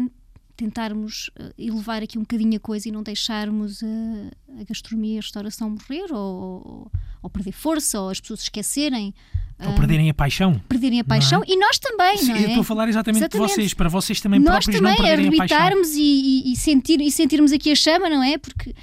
tentarmos 0.58 1.30
uh, 1.40 1.54
elevar 1.58 2.02
aqui 2.02 2.18
um 2.18 2.22
bocadinho 2.22 2.58
a 2.58 2.60
coisa 2.60 2.90
e 2.90 2.92
não 2.92 3.04
deixarmos 3.04 3.82
a, 3.84 4.60
a 4.60 4.64
gastronomia 4.64 5.16
e 5.16 5.18
a 5.20 5.22
restauração 5.22 5.70
morrer 5.70 6.12
ou, 6.12 6.92
ou, 7.22 7.30
perder 7.30 7.52
força 7.52 8.02
ou 8.02 8.10
as 8.10 8.20
pessoas 8.20 8.42
esquecerem. 8.42 9.14
Ou 9.60 9.70
uh, 9.70 9.76
perderem 9.76 10.10
a 10.10 10.14
paixão. 10.14 10.60
Perderem 10.68 11.00
a 11.00 11.04
paixão. 11.04 11.44
É? 11.44 11.52
E 11.52 11.58
nós 11.58 11.78
também, 11.78 12.18
Sim, 12.18 12.28
não 12.28 12.36
é? 12.36 12.44
Eu 12.44 12.48
estou 12.48 12.62
a 12.62 12.66
falar 12.66 12.90
exatamente, 12.90 13.22
exatamente. 13.22 13.50
de 13.50 13.56
vocês, 13.56 13.74
para 13.74 13.88
vocês 13.88 14.20
também 14.20 14.40
nós 14.40 14.66
próprios 14.66 14.76
também, 14.76 14.98
não 14.98 15.06
perderem 15.06 15.34
a 15.34 15.48
paixão. 15.48 15.82
e, 15.96 16.50
e, 16.50 16.52
e, 16.52 16.56
sentir, 16.56 17.00
e 17.00 17.12
sentirmos 17.12 17.52
aqui 17.52 17.72
a 17.72 17.76
chama, 17.76 18.10
não 18.10 18.24
é? 18.24 18.38
Porque, 18.38 18.74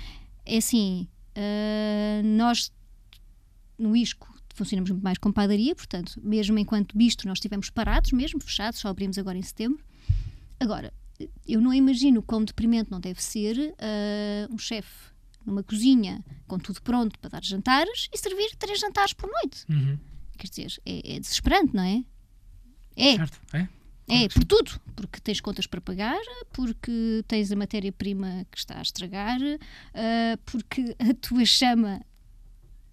é 0.46 0.56
assim, 0.56 1.08
uh, 1.36 2.22
nós 2.24 2.72
no 3.76 3.96
ISCO 3.96 4.32
funcionamos 4.54 4.90
muito 4.90 5.02
mais 5.02 5.18
com 5.18 5.32
padaria, 5.32 5.74
portanto, 5.74 6.20
mesmo 6.22 6.56
enquanto 6.58 6.96
bistro 6.96 7.28
nós 7.28 7.38
estivemos 7.38 7.68
parados, 7.70 8.12
mesmo 8.12 8.40
fechados, 8.40 8.78
só 8.78 8.88
abrimos 8.88 9.18
agora 9.18 9.36
em 9.36 9.42
setembro. 9.42 9.82
Agora, 10.60 10.92
eu 11.46 11.60
não 11.60 11.72
imagino 11.72 12.22
quão 12.22 12.44
deprimente 12.44 12.90
não 12.90 13.00
deve 13.00 13.22
ser 13.22 13.56
uh, 13.58 14.54
um 14.54 14.58
chefe 14.58 15.12
numa 15.44 15.62
cozinha 15.62 16.24
com 16.46 16.58
tudo 16.58 16.80
pronto 16.82 17.18
para 17.18 17.30
dar 17.30 17.44
jantares 17.44 18.08
e 18.12 18.18
servir 18.18 18.54
três 18.56 18.80
jantares 18.80 19.12
por 19.12 19.30
noite. 19.30 19.64
Uhum. 19.68 19.98
Quer 20.38 20.48
dizer, 20.48 20.80
é, 20.84 21.16
é, 21.16 21.20
desesperante, 21.20 21.74
não 21.74 21.82
é? 21.82 22.04
É. 22.96 23.16
Certo, 23.16 23.40
é. 23.52 23.68
É, 24.06 24.28
por 24.28 24.44
tudo. 24.44 24.80
Porque 24.94 25.20
tens 25.20 25.40
contas 25.40 25.66
para 25.66 25.80
pagar, 25.80 26.20
porque 26.52 27.24
tens 27.26 27.50
a 27.50 27.56
matéria-prima 27.56 28.46
que 28.50 28.58
está 28.58 28.78
a 28.78 28.82
estragar, 28.82 29.40
uh, 29.40 30.38
porque 30.44 30.94
a 30.98 31.14
tua 31.14 31.44
chama 31.44 32.00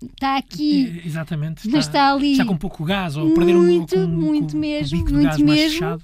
está 0.01 0.37
aqui. 0.37 1.01
Exatamente. 1.05 1.67
Está, 1.67 1.77
mas 1.77 1.85
está 1.85 2.13
ali. 2.13 2.31
Está 2.31 2.45
com 2.45 2.57
pouco 2.57 2.83
gás 2.85 3.17
ou 3.17 3.33
perder 3.33 3.55
um 3.55 3.63
Muito, 3.63 3.95
com, 3.95 4.07
muito 4.07 4.53
com, 4.53 4.59
mesmo, 4.59 5.05
com 5.05 5.13
muito 5.13 5.43
mesmo. 5.43 6.01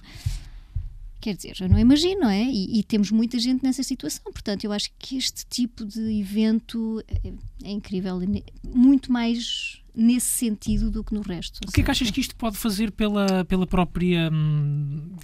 Quer 1.27 1.35
dizer, 1.35 1.57
eu 1.59 1.67
não 1.67 1.77
imagino, 1.77 2.21
não 2.21 2.29
é? 2.29 2.41
E, 2.41 2.79
e, 2.79 2.83
temos 2.83 3.11
muita 3.11 3.37
gente 3.37 3.61
nessa 3.61 3.83
situação. 3.83 4.23
Portanto, 4.31 4.63
eu 4.63 4.71
acho 4.71 4.89
que 4.97 5.17
este 5.17 5.45
tipo 5.45 5.83
de 5.83 6.21
evento 6.21 7.03
é, 7.05 7.33
é 7.65 7.69
incrível. 7.69 8.17
Muito 8.63 9.11
mais 9.11 9.81
nesse 9.93 10.27
sentido 10.27 10.89
do 10.89 11.03
que 11.03 11.13
no 11.13 11.19
resto. 11.19 11.59
O 11.67 11.71
que 11.73 11.81
é 11.81 11.83
que 11.83 11.91
achas 11.91 12.09
que 12.09 12.21
isto 12.21 12.33
pode 12.33 12.55
fazer 12.55 12.91
pela, 12.91 13.43
pela 13.43 13.67
própria 13.67 14.29
hum, 14.31 15.17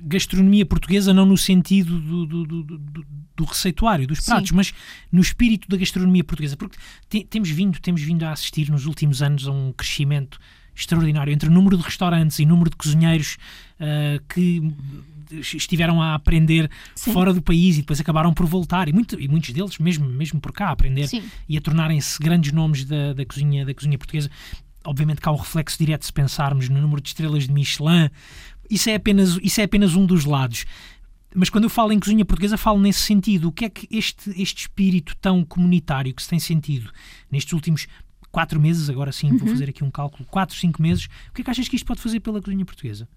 gastronomia 0.00 0.64
portuguesa, 0.64 1.12
não 1.12 1.26
no 1.26 1.36
sentido 1.36 1.98
do, 1.98 2.24
do, 2.24 2.44
do, 2.46 2.78
do 3.34 3.44
receituário, 3.44 4.06
dos 4.06 4.20
pratos, 4.20 4.50
Sim. 4.50 4.54
mas 4.54 4.72
no 5.10 5.20
espírito 5.20 5.68
da 5.68 5.76
gastronomia 5.76 6.22
portuguesa? 6.22 6.56
Porque 6.56 6.78
te, 7.08 7.24
temos, 7.24 7.50
vindo, 7.50 7.80
temos 7.80 8.00
vindo 8.00 8.22
a 8.22 8.30
assistir 8.30 8.70
nos 8.70 8.86
últimos 8.86 9.22
anos 9.22 9.48
a 9.48 9.50
um 9.50 9.72
crescimento 9.72 10.38
extraordinário 10.72 11.32
entre 11.32 11.48
o 11.48 11.52
número 11.52 11.76
de 11.76 11.82
restaurantes 11.82 12.38
e 12.38 12.46
número 12.46 12.70
de 12.70 12.76
cozinheiros 12.76 13.38
uh, 13.80 14.22
que 14.32 14.62
estiveram 15.30 16.00
a 16.00 16.14
aprender 16.14 16.70
Sim. 16.94 17.12
fora 17.12 17.32
do 17.32 17.42
país 17.42 17.76
e 17.76 17.80
depois 17.80 18.00
acabaram 18.00 18.32
por 18.32 18.46
voltar, 18.46 18.88
e, 18.88 18.92
muito, 18.92 19.20
e 19.20 19.28
muitos 19.28 19.50
deles 19.50 19.78
mesmo, 19.78 20.08
mesmo 20.08 20.40
por 20.40 20.52
cá, 20.52 20.68
a 20.68 20.72
aprender 20.72 21.08
Sim. 21.08 21.22
e 21.48 21.56
a 21.56 21.60
tornarem-se 21.60 22.18
grandes 22.18 22.52
nomes 22.52 22.84
da, 22.84 23.12
da, 23.12 23.24
cozinha, 23.24 23.64
da 23.64 23.74
cozinha 23.74 23.98
portuguesa. 23.98 24.30
Obviamente 24.84 25.20
que 25.20 25.28
há 25.28 25.32
um 25.32 25.36
reflexo 25.36 25.78
direto 25.78 26.06
se 26.06 26.12
pensarmos 26.12 26.68
no 26.68 26.80
número 26.80 27.00
de 27.00 27.08
estrelas 27.08 27.46
de 27.46 27.52
Michelin 27.52 28.10
isso, 28.70 28.90
é 28.90 28.94
apenas, 28.94 29.38
isso 29.42 29.60
é 29.60 29.64
apenas 29.64 29.94
um 29.94 30.04
dos 30.04 30.24
lados. 30.24 30.66
Mas 31.34 31.50
quando 31.50 31.64
eu 31.64 31.70
falo 31.70 31.92
em 31.92 32.00
cozinha 32.00 32.24
portuguesa, 32.24 32.56
falo 32.56 32.80
nesse 32.80 33.00
sentido. 33.00 33.48
O 33.48 33.52
que 33.52 33.64
é 33.64 33.68
que 33.68 33.88
este, 33.90 34.30
este 34.40 34.62
espírito 34.62 35.16
tão 35.20 35.44
comunitário 35.44 36.14
que 36.14 36.22
se 36.22 36.28
tem 36.28 36.38
sentido 36.38 36.90
nestes 37.30 37.52
últimos 37.52 37.86
quatro 38.30 38.60
meses, 38.60 38.88
agora 38.90 39.10
sim, 39.10 39.30
uhum. 39.30 39.38
vou 39.38 39.48
fazer 39.48 39.70
aqui 39.70 39.82
um 39.82 39.90
cálculo, 39.90 40.26
quatro, 40.26 40.54
cinco 40.54 40.82
meses, 40.82 41.08
o 41.30 41.34
que 41.34 41.40
é 41.40 41.44
que 41.44 41.50
achas 41.50 41.66
que 41.66 41.76
isto 41.76 41.86
pode 41.86 42.00
fazer 42.00 42.20
pela 42.20 42.42
cozinha 42.42 42.64
portuguesa? 42.64 43.08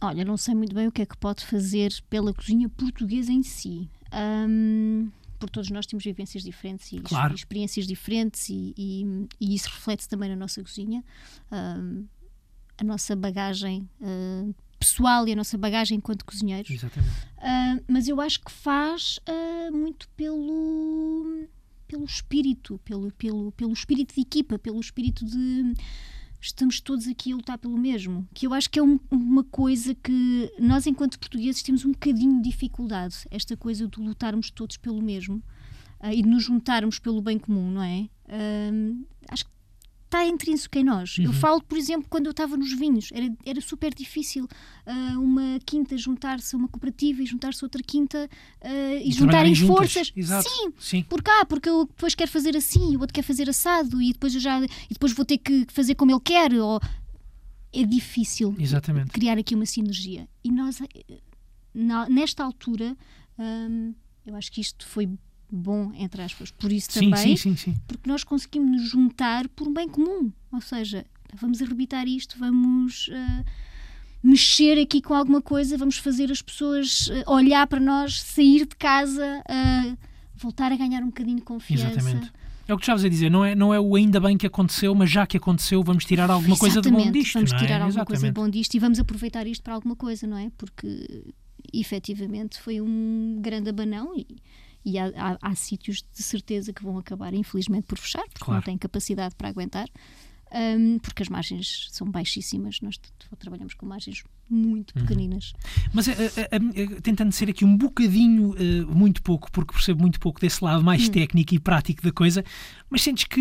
Olha, 0.00 0.24
não 0.24 0.36
sei 0.36 0.54
muito 0.54 0.74
bem 0.74 0.86
o 0.86 0.92
que 0.92 1.02
é 1.02 1.06
que 1.06 1.16
pode 1.16 1.44
fazer 1.44 1.92
pela 2.10 2.32
cozinha 2.32 2.68
portuguesa 2.68 3.32
em 3.32 3.42
si. 3.42 3.88
Um, 4.12 5.10
porque 5.38 5.52
todos 5.52 5.70
nós 5.70 5.86
temos 5.86 6.04
vivências 6.04 6.42
diferentes 6.42 6.92
e, 6.92 7.00
claro. 7.00 7.34
experiências 7.34 7.86
diferentes 7.86 8.48
e, 8.48 8.74
e, 8.76 9.26
e, 9.40 9.54
isso 9.54 9.68
reflete 9.68 10.08
também 10.08 10.28
na 10.28 10.36
nossa 10.36 10.62
cozinha. 10.62 11.04
Um, 11.50 12.06
a 12.78 12.84
nossa 12.84 13.16
bagagem 13.16 13.88
uh, 14.00 14.54
pessoal 14.78 15.26
e 15.26 15.32
a 15.32 15.36
nossa 15.36 15.56
bagagem 15.56 15.98
enquanto 15.98 16.24
cozinheiros. 16.24 16.70
Exatamente. 16.70 17.14
Uh, 17.38 17.84
mas 17.88 18.08
eu 18.08 18.20
acho 18.20 18.40
que 18.40 18.52
faz 18.52 19.18
uh, 19.28 19.74
muito 19.74 20.08
pelo 20.10 21.46
pelo 21.86 22.04
espírito, 22.04 22.80
pelo, 22.84 23.12
pelo, 23.12 23.52
pelo 23.52 23.72
espírito 23.72 24.12
de 24.12 24.20
equipa, 24.20 24.58
pelo 24.58 24.80
espírito 24.80 25.24
de 25.24 25.72
estamos 26.40 26.80
todos 26.80 27.06
aqui 27.08 27.32
a 27.32 27.36
lutar 27.36 27.58
pelo 27.58 27.76
mesmo. 27.78 28.28
Que 28.34 28.46
eu 28.46 28.54
acho 28.54 28.70
que 28.70 28.78
é 28.78 28.82
um, 28.82 28.98
uma 29.10 29.44
coisa 29.44 29.94
que 29.94 30.52
nós, 30.58 30.86
enquanto 30.86 31.18
portugueses, 31.18 31.62
temos 31.62 31.84
um 31.84 31.92
bocadinho 31.92 32.36
de 32.36 32.50
dificuldade. 32.50 33.26
Esta 33.30 33.56
coisa 33.56 33.86
de 33.86 34.00
lutarmos 34.00 34.50
todos 34.50 34.76
pelo 34.76 35.02
mesmo 35.02 35.42
uh, 36.00 36.10
e 36.12 36.22
de 36.22 36.28
nos 36.28 36.44
juntarmos 36.44 36.98
pelo 36.98 37.20
bem 37.20 37.38
comum, 37.38 37.70
não 37.70 37.82
é? 37.82 38.08
Uh, 38.28 39.06
acho 39.28 39.44
que 39.44 39.50
está 40.06 40.24
intrínseco 40.24 40.78
em 40.78 40.84
nós. 40.84 41.18
Uhum. 41.18 41.24
Eu 41.26 41.32
falo, 41.32 41.62
por 41.62 41.76
exemplo, 41.76 42.06
quando 42.08 42.26
eu 42.26 42.30
estava 42.30 42.56
nos 42.56 42.72
vinhos, 42.72 43.10
era, 43.12 43.28
era 43.44 43.60
super 43.60 43.92
difícil 43.92 44.44
uh, 44.44 45.20
uma 45.20 45.58
quinta 45.64 45.96
juntar-se 45.98 46.54
a 46.54 46.58
uma 46.58 46.68
cooperativa 46.68 47.22
e 47.22 47.26
juntar-se 47.26 47.62
a 47.62 47.66
outra 47.66 47.82
quinta 47.82 48.28
uh, 48.62 48.96
e, 49.02 49.08
e 49.08 49.12
juntarem 49.12 49.54
forças. 49.54 50.12
Sim, 50.16 50.72
Sim, 50.78 51.02
por 51.02 51.22
cá, 51.22 51.44
porque 51.44 51.68
eu 51.68 51.84
depois 51.84 52.14
quero 52.14 52.30
fazer 52.30 52.56
assim, 52.56 52.96
o 52.96 53.00
outro 53.00 53.12
quer 53.12 53.22
fazer 53.22 53.48
assado 53.50 54.00
e 54.00 54.12
depois 54.12 54.34
eu 54.34 54.40
já 54.40 54.62
e 54.62 54.94
depois 54.94 55.12
vou 55.12 55.24
ter 55.24 55.38
que 55.38 55.66
fazer 55.70 55.94
como 55.94 56.12
ele 56.12 56.20
quer. 56.20 56.52
Ou... 56.54 56.80
É 57.72 57.82
difícil 57.84 58.54
Exatamente. 58.58 59.10
criar 59.10 59.36
aqui 59.36 59.54
uma 59.54 59.66
sinergia. 59.66 60.28
E 60.42 60.50
nós, 60.50 60.80
eh, 60.80 61.20
na, 61.74 62.08
nesta 62.08 62.42
altura, 62.42 62.96
um, 63.38 63.92
eu 64.24 64.34
acho 64.34 64.50
que 64.50 64.60
isto 64.60 64.86
foi 64.86 65.10
bom, 65.50 65.92
entre 65.94 66.22
aspas, 66.22 66.50
por 66.50 66.72
isso 66.72 66.92
sim, 66.92 67.10
também, 67.10 67.36
sim, 67.36 67.56
sim, 67.56 67.74
porque 67.86 68.08
nós 68.08 68.24
conseguimos 68.24 68.70
nos 68.70 68.90
juntar 68.90 69.48
por 69.48 69.68
um 69.68 69.72
bem 69.72 69.88
comum, 69.88 70.30
ou 70.52 70.60
seja, 70.60 71.04
vamos 71.34 71.62
arrebitar 71.62 72.06
isto, 72.06 72.38
vamos 72.38 73.08
uh, 73.08 73.44
mexer 74.22 74.80
aqui 74.80 75.00
com 75.00 75.14
alguma 75.14 75.40
coisa, 75.40 75.76
vamos 75.76 75.98
fazer 75.98 76.30
as 76.30 76.42
pessoas 76.42 77.08
uh, 77.08 77.30
olhar 77.30 77.66
para 77.66 77.80
nós, 77.80 78.20
sair 78.20 78.66
de 78.66 78.76
casa, 78.76 79.42
uh, 79.48 79.96
voltar 80.34 80.72
a 80.72 80.76
ganhar 80.76 81.02
um 81.02 81.06
bocadinho 81.06 81.36
de 81.36 81.42
confiança. 81.42 81.98
Exatamente. 81.98 82.32
É 82.68 82.74
o 82.74 82.76
que 82.76 82.80
tu 82.80 82.84
estavas 82.84 83.04
a 83.04 83.08
dizer, 83.08 83.30
não 83.30 83.44
é, 83.44 83.54
não 83.54 83.72
é 83.72 83.78
o 83.78 83.94
ainda 83.94 84.18
bem 84.18 84.36
que 84.36 84.46
aconteceu, 84.46 84.92
mas 84.92 85.08
já 85.08 85.24
que 85.24 85.36
aconteceu, 85.36 85.84
vamos 85.84 86.04
tirar 86.04 86.28
alguma 86.28 86.56
Exatamente, 86.56 86.74
coisa 86.74 86.82
de 86.82 86.90
bom 86.90 87.12
disto. 87.12 87.34
Vamos 87.34 87.52
é? 87.52 87.56
tirar 87.56 87.68
é? 87.68 87.72
alguma 87.74 87.88
Exatamente. 87.88 88.06
coisa 88.06 88.26
de 88.26 88.32
bom 88.32 88.50
disto 88.50 88.74
e 88.74 88.78
vamos 88.80 88.98
aproveitar 88.98 89.46
isto 89.46 89.62
para 89.62 89.74
alguma 89.74 89.94
coisa, 89.94 90.26
não 90.26 90.36
é? 90.36 90.50
Porque 90.58 91.24
efetivamente 91.72 92.58
foi 92.58 92.80
um 92.80 93.38
grande 93.40 93.70
abanão 93.70 94.12
e, 94.16 94.26
e 94.86 94.98
há, 94.98 95.06
há, 95.16 95.38
há 95.42 95.54
sítios 95.56 96.04
de 96.16 96.22
certeza 96.22 96.72
que 96.72 96.82
vão 96.82 96.96
acabar, 96.96 97.34
infelizmente, 97.34 97.84
por 97.88 97.98
fechar, 97.98 98.22
porque 98.28 98.44
Claro. 98.44 98.60
não 98.60 98.64
têm 98.64 98.78
capacidade 98.78 99.34
para 99.34 99.48
aguentar, 99.48 99.86
hum, 100.54 100.98
porque 101.00 101.22
as 101.24 101.28
margens 101.28 101.88
são 101.90 102.08
baixíssimas. 102.10 102.80
Nós 102.80 102.98
trabalhamos 103.38 103.74
com 103.74 103.84
margens 103.84 104.22
muito 104.48 104.94
Uhum. 104.96 105.02
pequeninas. 105.04 105.52
Mas 105.92 106.06
eh, 106.06 106.14
eh, 106.36 106.48
eh, 106.76 107.00
tentando 107.02 107.32
ser 107.32 107.50
aqui 107.50 107.64
um 107.64 107.76
bocadinho, 107.76 108.54
eh, 108.56 108.84
muito 108.86 109.20
pouco, 109.22 109.50
porque 109.50 109.72
percebo 109.72 110.00
muito 110.00 110.20
pouco 110.20 110.40
desse 110.40 110.62
lado 110.62 110.84
mais 110.84 111.08
técnico 111.08 111.52
e 111.52 111.58
prático 111.58 112.00
da 112.00 112.12
coisa, 112.12 112.44
mas 112.88 113.02
sentes 113.02 113.24
que 113.24 113.40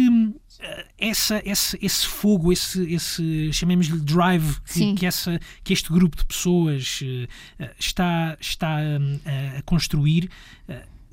eh, 0.59 0.87
essa, 0.97 1.39
esse, 1.45 1.77
esse 1.79 2.07
fogo, 2.07 2.51
esse, 2.51 2.81
esse 2.91 3.53
chamemos-lhe 3.53 3.99
drive, 4.01 4.59
que, 4.61 4.95
que, 4.95 5.05
essa, 5.05 5.39
que 5.63 5.73
este 5.73 5.91
grupo 5.93 6.17
de 6.17 6.25
pessoas 6.25 7.01
eh, 7.03 7.27
está, 7.77 8.35
está 8.41 8.79
hum, 8.99 9.19
a- 9.25 9.59
a 9.59 9.61
construir. 9.61 10.27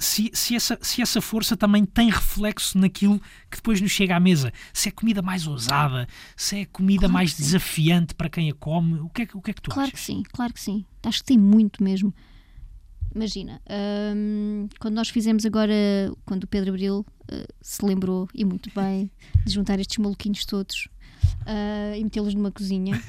Se, 0.03 0.31
se, 0.35 0.55
essa, 0.57 0.79
se 0.83 1.01
essa 1.01 1.21
força 1.21 1.57
também 1.57 1.85
tem 1.85 2.11
reflexo 2.11 2.77
naquilo 2.79 3.19
que 3.51 3.57
depois 3.57 3.81
nos 3.81 3.91
chega 3.91 4.17
à 4.17 4.21
mesa. 4.21 4.53
Se 4.73 4.89
é 4.89 4.93
comida 4.93 5.23
mais 5.23 5.47
ousada, 5.47 6.07
se 6.37 6.59
é 6.61 6.65
comida 6.67 7.01
Claro 7.03 7.13
mais 7.15 7.31
que 7.31 7.37
sim. 7.37 7.43
desafiante 7.45 8.15
para 8.15 8.29
quem 8.29 8.51
a 8.51 8.55
come, 8.55 9.01
o 9.01 9.09
que 9.09 9.23
é, 9.23 9.27
que- 9.27 9.37
o 9.37 9.41
que, 9.41 9.51
é 9.51 9.55
que 9.55 9.63
tu 9.63 9.71
Claro 9.71 9.89
que 9.91 9.95
achas? 9.97 10.05
sim, 10.07 10.23
claro 10.33 10.53
que 10.53 10.61
sim. 10.61 10.85
Acho 11.05 11.19
que 11.21 11.25
tem 11.27 11.39
muito 11.39 11.83
mesmo. 11.83 12.13
Imagina, 13.15 13.61
hum, 14.17 14.69
quando 14.81 14.95
nós 14.95 15.11
fizemos 15.11 15.45
agora, 15.45 15.73
quando 16.25 16.45
o 16.45 16.47
Pedro 16.47 16.71
Abril 16.71 17.01
uh, 17.31 17.47
se 17.61 17.85
lembrou, 17.85 18.27
e 18.35 18.43
muito 18.45 18.71
bem, 18.75 19.11
de 19.45 19.53
juntar 19.53 19.79
estes 19.79 19.99
maluquinhos 19.99 20.47
todos 20.47 20.89
uh, 21.43 21.95
e 21.95 22.03
metê-los 22.03 22.35
numa 22.35 22.51
cozinha. 22.51 22.99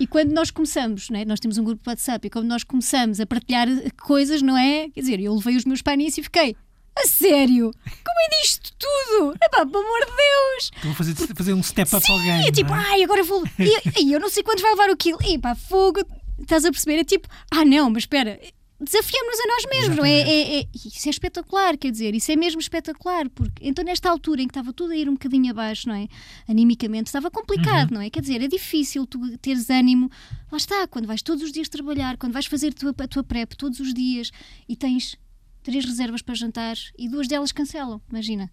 E 0.00 0.06
quando 0.06 0.32
nós 0.32 0.50
começamos, 0.50 1.10
não 1.10 1.20
é? 1.20 1.24
nós 1.24 1.38
temos 1.40 1.58
um 1.58 1.64
grupo 1.64 1.82
de 1.82 1.88
WhatsApp, 1.88 2.26
e 2.26 2.30
quando 2.30 2.46
nós 2.46 2.64
começamos 2.64 3.20
a 3.20 3.26
partilhar 3.26 3.68
coisas, 4.02 4.42
não 4.42 4.56
é? 4.56 4.88
Quer 4.90 5.00
dizer, 5.00 5.20
eu 5.20 5.34
levei 5.34 5.56
os 5.56 5.64
meus 5.64 5.82
pais 5.82 5.98
nisso 5.98 6.20
e 6.20 6.22
fiquei, 6.22 6.56
a 6.96 7.06
sério? 7.06 7.70
Como 7.84 8.20
é 8.20 8.42
disto 8.42 8.72
tudo? 8.78 9.34
Epá, 9.42 9.64
pelo 9.64 9.78
amor 9.84 10.00
de 10.00 10.12
Deus! 10.16 10.70
Vou 10.84 10.94
fazer, 10.94 11.14
fazer 11.34 11.54
um 11.54 11.62
step 11.62 11.94
up 11.94 12.04
Sim, 12.04 12.18
game. 12.18 12.48
é 12.48 12.52
tipo, 12.52 12.72
é? 12.72 12.76
ai, 12.76 13.02
agora 13.02 13.22
vou. 13.22 13.44
E, 13.58 14.02
e 14.04 14.12
eu 14.12 14.20
não 14.20 14.28
sei 14.28 14.42
quantos 14.42 14.62
vai 14.62 14.72
levar 14.72 14.90
o 14.90 14.96
quilo. 14.96 15.18
E 15.24 15.38
pá, 15.38 15.54
fogo. 15.54 16.00
Estás 16.38 16.64
a 16.64 16.70
perceber? 16.70 16.98
É 17.00 17.04
tipo, 17.04 17.28
ah, 17.50 17.64
não, 17.64 17.88
mas 17.88 18.02
espera. 18.02 18.38
Desafiamos-nos 18.82 19.40
a 19.40 19.46
nós 19.46 19.66
mesmos, 19.70 19.96
não 19.96 20.04
é? 20.04 20.20
É- 20.20 20.60
é- 20.60 20.66
Isso 20.74 21.08
é 21.08 21.10
espetacular, 21.10 21.78
quer 21.78 21.90
dizer, 21.92 22.14
isso 22.14 22.32
é 22.32 22.36
mesmo 22.36 22.60
espetacular, 22.60 23.30
porque 23.30 23.66
então 23.66 23.84
nesta 23.84 24.10
altura 24.10 24.42
em 24.42 24.46
que 24.46 24.50
estava 24.50 24.72
tudo 24.72 24.92
a 24.92 24.96
ir 24.96 25.08
um 25.08 25.12
bocadinho 25.12 25.50
abaixo, 25.52 25.88
não 25.88 25.94
é? 25.94 26.08
Animicamente, 26.48 27.06
estava 27.06 27.30
complicado, 27.30 27.92
não 27.92 28.00
é? 28.00 28.10
Quer 28.10 28.20
dizer, 28.20 28.42
é 28.42 28.48
difícil 28.48 29.06
tu 29.06 29.38
teres 29.38 29.70
ânimo, 29.70 30.10
lá 30.50 30.58
está, 30.58 30.86
quando 30.88 31.06
vais 31.06 31.22
todos 31.22 31.44
os 31.44 31.52
dias 31.52 31.68
trabalhar, 31.68 32.16
quando 32.16 32.32
vais 32.32 32.46
fazer 32.46 32.68
a 32.68 32.72
tua, 32.72 32.94
a 32.98 33.08
tua 33.08 33.22
prep 33.22 33.56
todos 33.56 33.78
os 33.78 33.94
dias 33.94 34.32
e 34.68 34.74
tens 34.74 35.16
três 35.62 35.84
reservas 35.84 36.20
para 36.20 36.34
jantar 36.34 36.76
e 36.98 37.08
duas 37.08 37.28
delas 37.28 37.52
cancelam, 37.52 38.02
imagina, 38.10 38.50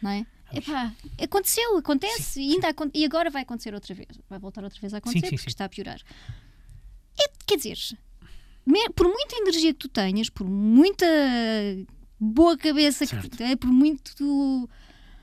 não 0.00 0.10
é? 0.10 0.24
Epá, 0.52 0.92
aconteceu, 1.22 1.76
acontece 1.76 2.40
e, 2.40 2.52
ainda 2.52 2.74
e 2.94 3.04
agora 3.04 3.30
vai 3.30 3.42
acontecer 3.42 3.72
outra 3.74 3.94
vez. 3.94 4.08
Vai 4.28 4.38
voltar 4.38 4.64
outra 4.64 4.80
vez 4.80 4.92
a 4.92 4.98
acontecer 4.98 5.26
sim, 5.26 5.36
porque 5.36 5.42
sim. 5.42 5.48
está 5.48 5.64
a 5.64 5.68
piorar. 5.68 6.00
É, 7.18 7.30
quer 7.46 7.56
dizer, 7.56 7.78
por 8.94 9.06
muita 9.08 9.36
energia 9.36 9.72
que 9.72 9.78
tu 9.78 9.88
tenhas, 9.88 10.28
por 10.28 10.48
muita 10.48 11.06
boa 12.18 12.56
cabeça, 12.56 13.04
que 13.04 13.10
Certo. 13.10 13.28
tu 13.30 13.36
tens, 13.36 13.56
por 13.56 13.68
muito 13.68 14.68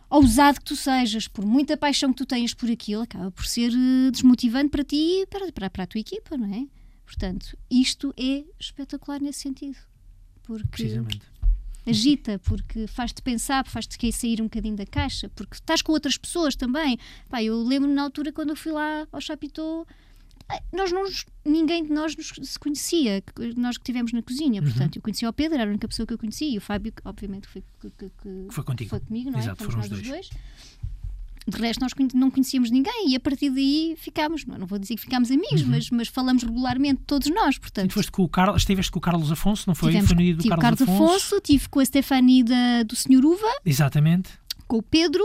ousado 0.09 0.59
que 0.59 0.65
tu 0.65 0.75
sejas, 0.75 1.27
por 1.27 1.45
muita 1.45 1.75
paixão 1.77 2.11
que 2.11 2.17
tu 2.17 2.25
tenhas 2.25 2.53
por 2.53 2.69
aquilo, 2.69 3.03
acaba 3.03 3.29
por 3.31 3.45
ser 3.45 3.71
eh, 3.71 4.11
desmotivante 4.11 4.69
para 4.69 4.83
ti 4.83 5.21
e 5.21 5.25
para, 5.27 5.51
para, 5.51 5.69
para 5.69 5.83
a 5.83 5.88
tua 5.88 5.99
equipa, 5.99 6.38
não 6.38 6.51
é? 6.53 6.65
Portanto, 7.05 7.57
isto 7.69 8.13
é 8.17 8.43
espetacular 8.59 9.21
nesse 9.21 9.39
sentido. 9.39 9.77
Porque 10.43 10.67
Precisamente. 10.69 11.21
agita, 11.85 12.39
porque 12.39 12.88
faz-te 12.88 13.21
pensar, 13.21 13.65
faz-te 13.67 13.97
querer 13.97 14.11
sair 14.13 14.41
um 14.41 14.45
bocadinho 14.45 14.75
da 14.75 14.85
caixa, 14.85 15.29
porque 15.29 15.55
estás 15.55 15.81
com 15.81 15.91
outras 15.91 16.17
pessoas 16.17 16.55
também. 16.55 16.97
Pá, 17.29 17.43
eu 17.43 17.61
lembro-me 17.63 17.93
na 17.95 18.03
altura 18.03 18.31
quando 18.31 18.49
eu 18.49 18.55
fui 18.55 18.71
lá 18.71 19.07
ao 19.11 19.21
Chapitão, 19.21 19.85
pá, 19.85 19.93
nós 20.71 20.91
não, 20.91 21.03
ninguém 21.45 21.83
de 21.83 21.91
nós 21.91 22.15
nos, 22.15 22.31
se 22.41 22.57
conhecia, 22.59 23.23
nós 23.55 23.77
que 23.77 23.81
estivemos 23.83 24.13
na 24.13 24.21
cozinha, 24.21 24.61
Uhum. 24.61 24.67
portanto, 24.69 24.95
eu 24.95 25.01
conhecia 25.01 25.29
o 25.29 25.33
Pedro, 25.33 25.55
era 25.55 25.65
a 25.65 25.69
única 25.69 25.87
pessoa 25.87 26.05
que 26.07 26.13
eu 26.13 26.17
conhecia, 26.17 26.49
e 26.49 26.57
o 26.57 26.61
Fábio, 26.61 26.93
obviamente, 27.03 27.47
foi, 27.47 27.63
que, 27.81 27.89
que- 27.89 28.09
que- 28.21 28.47
Foi 28.53 28.63
contigo. 28.63 28.89
foi 28.89 28.99
comigo, 28.99 29.29
não 29.31 29.39
é? 29.39 29.43
Exato, 29.43 29.63
foram 29.65 29.79
os 29.79 29.91
os 29.91 30.01
dois. 30.01 30.29
De 31.49 31.57
resto, 31.61 31.79
nós 31.79 31.93
não 32.13 32.29
conhecíamos 32.29 32.69
ninguém 32.69 33.09
e 33.09 33.15
a 33.15 33.19
partir 33.21 33.49
daí 33.49 33.95
ficámos, 33.97 34.45
não 34.45 34.57
não 34.57 34.67
vou 34.67 34.77
dizer 34.77 34.95
que 34.95 35.01
ficámos 35.01 35.31
amigos, 35.31 35.63
mas, 35.63 35.89
mas 35.89 36.09
falamos 36.09 36.43
regularmente 36.43 37.03
todos 37.07 37.29
nós, 37.29 37.55
Uhum. 37.55 37.59
E 37.59 37.59
portanto. 37.61 37.89
tu 37.89 37.93
foste 37.93 38.11
com 38.11 38.23
o 38.23 38.27
Carlos, 38.27 38.61
estiveste 38.63 38.91
com 38.91 38.99
o 38.99 39.01
Carlos 39.01 39.31
Afonso, 39.31 39.63
não 39.65 39.73
foi? 39.73 39.91
Tivemos, 39.93 40.09
foi 40.11 40.17
tive 40.17 40.49
Carlos, 40.49 40.61
Carlos 40.61 40.81
Afonso, 40.81 41.39
tive 41.39 41.69
com 41.69 41.79
a 41.79 41.85
Stefania 41.85 42.43
da, 42.43 42.83
do 42.83 42.97
Senhor 42.97 43.23
Uva, 43.25 43.47
Exatamente. 43.65 44.29
com 44.67 44.77
o 44.79 44.83
Pedro 44.83 45.23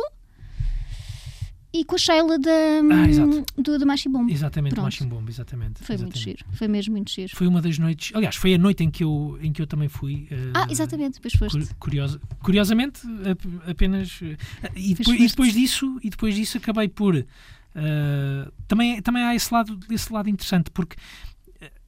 e 1.74 1.84
com 1.84 1.94
a 1.94 1.98
Sheila 1.98 2.38
da, 2.38 2.50
Ah, 2.92 3.08
exato. 3.08 3.44
do, 3.56 3.78
da 3.78 3.86
Machibombo. 3.86 4.30
Exatamente, 4.30 4.74
Pronto. 4.74 4.84
Machimbombo, 4.86 5.30
exatamente. 5.30 5.82
Foi 5.82 5.96
muito 5.96 6.16
exatamente. 6.16 6.38
giro, 6.38 6.44
foi 6.56 6.68
mesmo 6.68 6.92
muito 6.92 7.10
giro. 7.10 7.34
Foi 7.34 7.46
uma 7.46 7.62
das 7.62 7.78
noites, 7.78 8.12
aliás, 8.14 8.36
foi 8.36 8.54
a 8.54 8.58
noite 8.58 8.84
em 8.84 8.90
que 8.90 9.02
eu, 9.04 9.38
em 9.42 9.52
que 9.52 9.62
eu 9.62 9.66
também 9.66 9.88
fui. 9.88 10.26
eh, 10.30 10.50
Ah, 10.54 10.66
exatamente, 10.70 11.14
depois 11.14 11.32
foste. 11.34 11.58
Cur- 11.68 11.76
curiosa- 11.78 12.20
curiosamente, 12.40 13.00
ap- 13.30 13.70
apenas. 13.70 14.20
eh, 14.22 14.36
E 14.76 14.94
Pois 14.94 14.98
depois, 14.98 15.20
e 15.20 15.26
depois 15.28 15.52
disso, 15.54 15.98
e 16.02 16.10
depois 16.10 16.34
disso 16.34 16.58
acabei 16.58 16.88
por. 16.88 17.16
eh, 17.16 17.26
também, 18.68 19.00
também 19.00 19.22
há 19.22 19.34
esse 19.34 19.52
lado, 19.52 19.78
esse 19.90 20.12
lado 20.12 20.28
interessante, 20.28 20.70
porque 20.70 20.96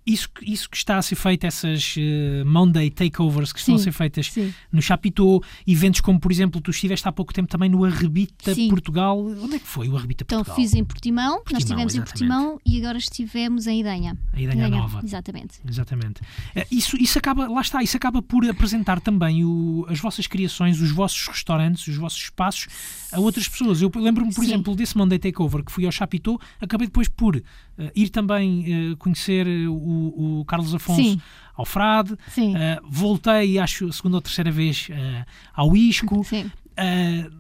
isso, 0.07 0.29
isso 0.43 0.69
que 0.69 0.77
está 0.77 0.99
a 0.99 1.03
ser 1.03 1.15
feito, 1.17 1.45
essas 1.45 1.97
uh, 1.97 2.45
Monday 2.47 2.91
takeovers 2.91 3.53
que 3.53 3.59
estão 3.59 3.77
Sim, 3.77 3.81
a 3.81 3.85
ser 3.85 3.93
feitas 3.93 4.31
sim. 4.31 4.53
no 4.71 4.83
Chapitão, 4.83 5.41
eventos 5.67 6.01
como, 6.01 6.21
por 6.21 6.31
exemplo, 6.31 6.61
tu 6.61 6.71
estiveste 6.71 7.09
há 7.09 7.13
pouco 7.13 7.33
tempo 7.33 7.49
também 7.49 7.69
no 7.71 7.85
Arrebita 7.85 8.55
Sim. 8.55 8.69
Portugal. 8.69 9.19
Onde 9.19 9.57
é 9.57 9.59
que 9.59 9.67
foi 9.67 9.89
o 9.89 9.97
Arrebita 9.97 10.25
Então 10.25 10.39
Portugal? 10.45 10.57
fiz 10.57 10.75
em 10.75 10.85
Portimão, 10.85 11.37
nós 11.37 11.43
Portimão, 11.45 11.59
estivemos 11.61 11.95
em 11.95 11.99
exatamente. 11.99 12.29
Portimão 12.29 12.61
e 12.67 12.79
agora 12.79 12.99
estivemos 12.99 13.67
em 13.67 13.81
Idenha. 13.81 14.19
A 14.33 14.41
Idenha 14.41 14.69
Nova. 14.69 15.01
Exatamente. 15.03 15.55
Exatamente. 15.69 16.21
Eh, 16.55 16.67
Isso, 16.71 16.97
isso 17.01 17.19
acaba, 17.19 17.49
lá 17.49 17.61
está, 17.61 17.83
isso 17.83 17.97
acaba 17.97 18.21
por 18.21 18.45
apresentar 18.49 19.01
também 19.01 19.45
o- 19.45 19.87
as 19.89 19.99
vossas 20.01 20.27
criações, 20.27 20.81
os 20.81 20.91
vossos 20.91 21.27
restaurantes, 21.29 21.87
os 21.87 21.97
vossos 21.97 22.23
espaços 22.25 22.67
a 23.13 23.21
outras 23.21 23.49
pessoas. 23.49 23.81
Eu 23.81 23.91
lembro-me, 23.95 24.35
por 24.35 24.45
exemplo, 24.45 24.75
desse 24.77 24.97
Monday 24.97 25.19
Takeover 25.19 25.65
que 25.65 25.73
fui 25.73 25.87
ao 25.87 25.93
Chapitão, 25.93 26.39
acabei 26.61 26.87
depois 26.89 27.09
por 27.09 27.37
eh, 27.37 27.93
ir 27.95 28.09
também 28.11 28.95
conhecer 28.99 29.47
eh, 29.47 29.69
o, 29.95 30.41
o 30.41 30.45
Carlos 30.45 30.75
Afonso 30.75 31.03
Sim. 31.03 31.21
ao 31.57 31.65
Frade, 31.65 32.17
Sim. 32.29 32.57
eh, 32.57 32.81
voltei, 32.85 33.59
acho, 33.59 33.87
a 33.89 33.93
segunda 33.93 34.17
ou 34.17 34.21
terceira 34.23 34.51
vez 34.51 34.89
eh, 34.91 35.25
ao 35.55 35.77
Isco. 35.77 36.25
Sim. 36.25 36.51
Eh, 36.77 37.31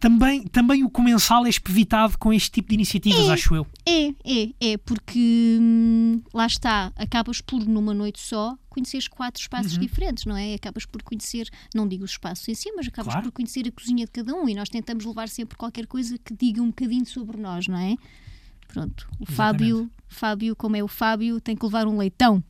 também, 0.00 0.44
também 0.44 0.84
o 0.84 0.88
comensal 0.90 1.44
é 1.44 1.48
espevitado 1.48 2.16
com 2.18 2.32
este 2.32 2.52
tipo 2.52 2.68
de 2.68 2.76
iniciativas, 2.76 3.28
É. 3.28 3.32
acho 3.32 3.52
eu. 3.56 3.66
É, 3.84 4.08
é, 4.24 4.50
é, 4.60 4.76
porque 4.78 5.58
hum, 5.60 6.22
lá 6.32 6.46
está, 6.46 6.92
acabas 6.94 7.40
por 7.40 7.64
numa 7.66 7.92
noite 7.92 8.20
só 8.20 8.56
conheceres 8.68 9.08
quatro 9.08 9.40
espaços 9.42 9.72
Uhum. 9.74 9.80
diferentes, 9.80 10.24
não 10.24 10.36
é? 10.36 10.54
Acabas 10.54 10.86
por 10.86 11.02
conhecer, 11.02 11.48
não 11.74 11.88
digo 11.88 12.04
os 12.04 12.12
espaços 12.12 12.46
em 12.48 12.54
si, 12.54 12.70
mas 12.76 12.86
acabas 12.86 13.12
Claro. 13.12 13.26
por 13.28 13.32
conhecer 13.32 13.66
a 13.66 13.72
cozinha 13.72 14.04
de 14.04 14.12
cada 14.12 14.32
um 14.34 14.48
e 14.48 14.54
nós 14.54 14.68
tentamos 14.68 15.04
levar 15.04 15.28
sempre 15.28 15.58
qualquer 15.58 15.84
coisa 15.88 16.16
que 16.16 16.32
diga 16.32 16.62
um 16.62 16.68
bocadinho 16.68 17.04
sobre 17.04 17.36
nós, 17.36 17.66
não 17.66 17.76
é? 17.78 17.96
Pronto, 18.68 19.08
o 19.18 19.26
Fábio, 19.26 19.90
Fábio, 20.08 20.54
como 20.56 20.76
é 20.76 20.82
o 20.82 20.88
Fábio, 20.88 21.40
tem 21.40 21.56
que 21.56 21.64
levar 21.64 21.86
um 21.86 21.98
leitão. 21.98 22.42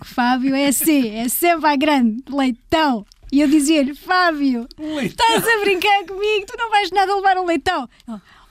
O 0.00 0.04
Fábio 0.04 0.54
é 0.54 0.66
assim, 0.66 1.08
é 1.10 1.28
sempre 1.28 1.66
à 1.68 1.76
grande, 1.76 2.22
leitão. 2.28 3.06
E 3.32 3.40
eu 3.40 3.48
dizia-lhe, 3.48 3.94
Fábio, 3.94 4.66
Estás 5.06 5.44
a 5.46 5.60
brincar 5.60 6.04
comigo? 6.06 6.46
Tu 6.46 6.54
não 6.58 6.70
vais 6.70 6.90
nada 6.90 7.14
levar 7.14 7.38
um 7.38 7.46
leitão. 7.46 7.88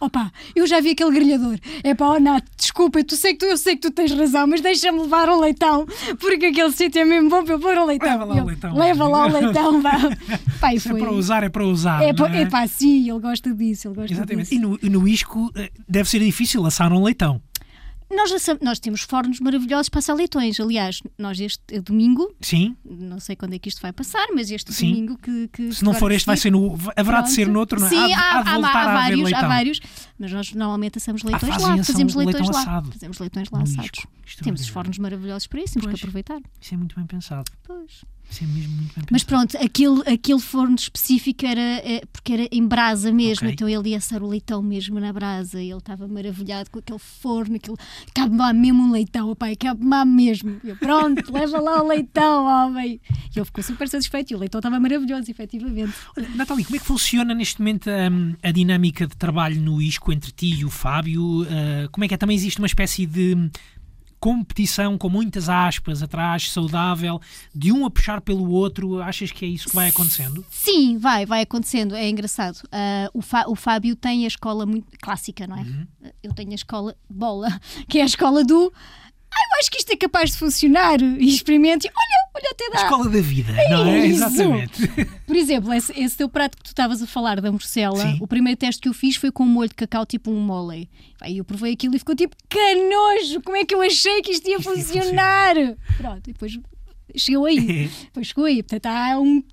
Opa, 0.03 0.33
eu 0.53 0.67
já 0.67 0.81
vi 0.81 0.89
aquele 0.89 1.11
grelhador. 1.11 1.57
É 1.81 1.95
pá, 1.95 2.09
oh 2.09 2.19
Nath, 2.19 2.43
desculpa, 2.57 3.01
tu 3.05 3.15
sei 3.15 3.31
que 3.31 3.39
tu, 3.39 3.45
eu 3.45 3.55
sei 3.55 3.77
que 3.77 3.83
tu 3.83 3.89
tens 3.89 4.11
razão, 4.11 4.45
mas 4.45 4.59
deixa-me 4.59 4.99
levar 4.99 5.29
um 5.29 5.39
leitão, 5.39 5.85
porque 6.19 6.47
aquele 6.47 6.73
sítio 6.73 7.01
é 7.01 7.05
mesmo 7.05 7.29
bom 7.29 7.41
para 7.45 7.53
eu 7.53 7.59
pôr 7.59 7.77
um 7.77 7.85
leitão. 7.85 8.09
Leva 8.09 8.25
lá 8.25 8.33
o 8.33 8.37
Ele, 8.37 8.45
leitão. 8.47 8.75
Leva 8.75 9.07
lá 9.07 9.25
o 9.25 9.31
leitão, 9.31 9.81
vá. 9.81 9.91
Pá, 10.59 10.73
é 10.73 10.79
foi. 10.79 10.99
para 10.99 11.11
usar, 11.11 11.43
é 11.43 11.49
para 11.49 11.65
usar. 11.65 12.03
É, 12.03 12.13
pá, 12.13 12.29
é? 12.29 12.41
é 12.41 12.45
pá, 12.45 12.67
sim, 12.67 13.09
ele 13.09 13.19
gosta 13.19 13.53
disso, 13.53 13.87
ele 13.87 13.95
gosta 13.95 14.13
Exatamente. 14.13 14.49
disso. 14.49 14.55
E 14.55 14.89
no, 14.89 14.99
no 14.99 15.07
Isco 15.07 15.49
eh, 15.55 15.71
deve 15.87 16.09
ser 16.09 16.19
difícil 16.19 16.65
assar 16.65 16.91
um 16.91 17.01
leitão. 17.01 17.41
Nós, 18.15 18.31
nós 18.61 18.79
temos 18.79 19.01
fornos 19.01 19.39
maravilhosos 19.39 19.89
para 19.89 19.99
assar 19.99 20.15
leitões. 20.15 20.59
Aliás, 20.59 21.01
nós 21.17 21.39
este 21.39 21.79
domingo, 21.81 22.33
Sim. 22.41 22.75
não 22.85 23.19
sei 23.19 23.35
quando 23.35 23.53
é 23.53 23.59
que 23.59 23.69
isto 23.69 23.81
vai 23.81 23.91
passar, 23.91 24.27
mas 24.35 24.51
este 24.51 24.71
Sim. 24.73 24.89
domingo 24.91 25.17
que. 25.17 25.47
que 25.49 25.73
Se 25.73 25.83
não 25.83 25.93
for 25.93 26.11
este, 26.11 26.25
vai 26.25 26.35
se- 26.37 26.43
ser 26.43 26.51
no. 26.51 26.77
Haverá 26.95 27.21
de 27.21 27.31
ser 27.31 27.43
Pronto. 27.43 27.53
noutro, 27.55 27.79
não 27.79 27.87
é? 27.87 27.89
Sim, 27.89 27.97
há, 27.97 28.07
de- 28.07 28.13
há, 28.13 28.17
há 28.19 28.55
há- 28.55 28.93
vários, 28.93 29.33
há 29.33 29.47
vários, 29.47 29.79
mas 30.19 30.31
nós 30.31 30.53
normalmente 30.53 30.97
assamos 30.97 31.23
leitões 31.23 31.53
fazem 31.53 31.77
lá, 31.77 31.83
fazemos 31.83 32.15
leitões 32.15 32.35
leitão 32.35 32.53
lá. 32.53 32.61
assado. 32.61 32.91
Fazemos 32.91 33.19
leitões 33.19 33.49
lá 33.51 33.57
No 33.59 33.63
assados. 33.63 33.99
Isco. 34.25 34.43
Temos 34.43 34.61
os 34.61 34.67
fornos 34.67 34.97
maravilhosos 34.97 35.47
para 35.47 35.59
isso, 35.61 35.73
temos 35.73 35.85
Pois. 35.85 35.99
que 35.99 36.05
aproveitar. 36.05 36.41
Isso 36.61 36.73
é 36.73 36.77
muito 36.77 36.95
bem 36.95 37.05
pensado. 37.05 37.51
Pois. 37.63 38.03
Isso 38.33 38.43
é 38.43 38.47
mesmo 38.47 38.75
muito 38.75 38.95
bem 38.95 39.05
pensado. 39.05 39.07
Mas 39.11 39.23
pronto, 39.23 39.57
aquele, 39.57 40.01
aquele 40.11 40.39
forno 40.39 40.75
específico 40.75 41.45
era 41.45 41.61
é, 41.61 42.01
porque 42.11 42.33
era 42.33 42.47
em 42.51 42.65
brasa 42.65 43.11
mesmo, 43.11 43.47
Ok. 43.47 43.53
então 43.53 43.69
ele 43.69 43.89
ia 43.89 43.97
assar 43.97 44.23
o 44.23 44.27
leitão 44.27 44.61
mesmo 44.63 44.99
na 44.99 45.13
brasa 45.13 45.61
e 45.61 45.69
ele 45.69 45.77
estava 45.77 46.07
maravilhado 46.07 46.71
com 46.71 46.79
aquele 46.79 46.97
forno, 46.97 47.55
aquilo, 47.55 47.77
cabe-me 48.13 48.39
lá 48.39 48.51
mesmo 48.51 48.83
um 48.83 48.91
leitão, 48.91 49.35
pai, 49.35 49.55
cabe-me 49.55 49.87
lá 49.87 50.03
mesmo. 50.03 50.59
Eu, 50.63 50.75
pronto, 50.77 51.21
leva 51.31 51.61
lá 51.61 51.83
o 51.83 51.87
leitão, 51.87 52.45
homem. 52.45 52.99
E 53.35 53.37
ele 53.37 53.45
ficou 53.45 53.63
super 53.63 53.87
satisfeito 53.87 54.31
e 54.31 54.35
o 54.35 54.39
leitão 54.39 54.57
estava 54.57 54.79
maravilhoso, 54.79 55.29
efetivamente. 55.29 55.93
Olha, 56.17 56.27
Natália, 56.29 56.65
como 56.65 56.75
é 56.75 56.79
que 56.79 56.85
funciona 56.85 57.35
neste 57.35 57.59
momento 57.59 57.87
hum, 57.89 58.33
a 58.41 58.51
dinâmica 58.51 59.05
de 59.05 59.15
trabalho 59.15 59.61
no 59.61 59.79
Isco 59.79 60.11
entre 60.11 60.31
ti 60.31 60.55
e 60.59 60.65
o 60.65 60.71
Fábio? 60.71 61.43
Uh, 61.43 61.89
como 61.91 62.03
é 62.03 62.07
que 62.07 62.15
é? 62.15 62.17
Também 62.17 62.35
existe 62.35 62.57
uma 62.57 62.67
espécie 62.67 63.05
de 63.05 63.51
competição 64.23 64.97
com 64.97 65.09
muitas 65.09 65.49
aspas 65.49 66.01
atrás, 66.01 66.49
saudável, 66.49 67.19
de 67.53 67.73
um 67.73 67.85
a 67.85 67.89
puxar 67.89 68.21
pelo 68.21 68.49
outro? 68.49 69.01
Achas 69.01 69.33
que 69.33 69.43
é 69.43 69.47
isso 69.49 69.67
que 69.67 69.75
vai 69.75 69.89
acontecendo? 69.89 70.45
Sim, 70.49 70.97
vai, 70.97 71.25
vai 71.25 71.41
acontecendo, 71.41 71.93
é 71.93 72.07
engraçado. 72.09 72.57
Ah, 72.71 73.09
o, 73.13 73.21
Fá- 73.21 73.43
o 73.49 73.55
Fábio 73.55 73.97
tem 73.97 74.23
a 74.23 74.27
escola 74.27 74.65
muito 74.65 74.87
clássica, 75.01 75.45
não 75.45 75.57
é? 75.57 75.61
Uhum. 75.63 75.87
Eu 76.23 76.33
tenho 76.33 76.51
a 76.51 76.55
escola 76.55 76.95
bola, 77.09 77.49
que 77.89 77.99
é 77.99 78.03
a 78.03 78.05
escola 78.05 78.45
do. 78.45 78.71
Ah, 79.35 79.55
eu 79.55 79.59
acho 79.59 79.71
que 79.71 79.77
isto 79.77 79.91
é 79.91 79.95
capaz 79.97 80.31
de 80.31 80.37
funcionar. 80.37 81.01
E 81.01 81.27
experimente, 81.27 81.87
olha, 81.87 82.29
olha, 82.35 82.51
até 82.51 82.65
A 82.65 82.69
dá. 82.69 82.83
escola 82.83 83.09
da 83.09 83.21
vida, 83.21 83.53
não 83.69 83.85
é? 83.87 84.05
isso. 84.05 84.23
Exatamente. 84.23 85.05
Por 85.25 85.35
exemplo, 85.35 85.73
esse, 85.73 85.99
esse 85.99 86.17
teu 86.17 86.29
prato 86.29 86.57
que 86.57 86.63
tu 86.63 86.67
estavas 86.67 87.01
a 87.01 87.07
falar 87.07 87.41
da 87.41 87.51
morcela, 87.51 88.15
o 88.21 88.27
primeiro 88.27 88.57
teste 88.57 88.81
que 88.81 88.89
eu 88.89 88.93
fiz 88.93 89.15
foi 89.15 89.31
com 89.31 89.43
um 89.43 89.47
molho 89.47 89.69
de 89.69 89.75
cacau, 89.75 90.05
tipo 90.05 90.29
um 90.31 90.39
mole. 90.39 90.89
Aí 91.21 91.37
eu 91.37 91.45
provei 91.45 91.73
aquilo 91.73 91.95
e 91.95 91.99
ficou 91.99 92.15
tipo, 92.15 92.35
canojo, 92.49 93.41
como 93.43 93.57
é 93.57 93.65
que 93.65 93.73
eu 93.73 93.81
achei 93.81 94.21
que 94.21 94.31
isto 94.31 94.47
ia 94.49 94.57
Isto 94.57 94.69
ia 94.69 94.75
funcionar? 94.75 95.55
Pronto, 95.97 96.29
e 96.29 96.33
depois 96.33 96.59
chegou 97.15 97.45
aí. 97.45 97.89
Depois 98.05 98.27
chegou 98.27 98.45
aí. 98.45 98.61
Portanto, 98.63 98.85
há 98.87 99.19
um 99.19 99.43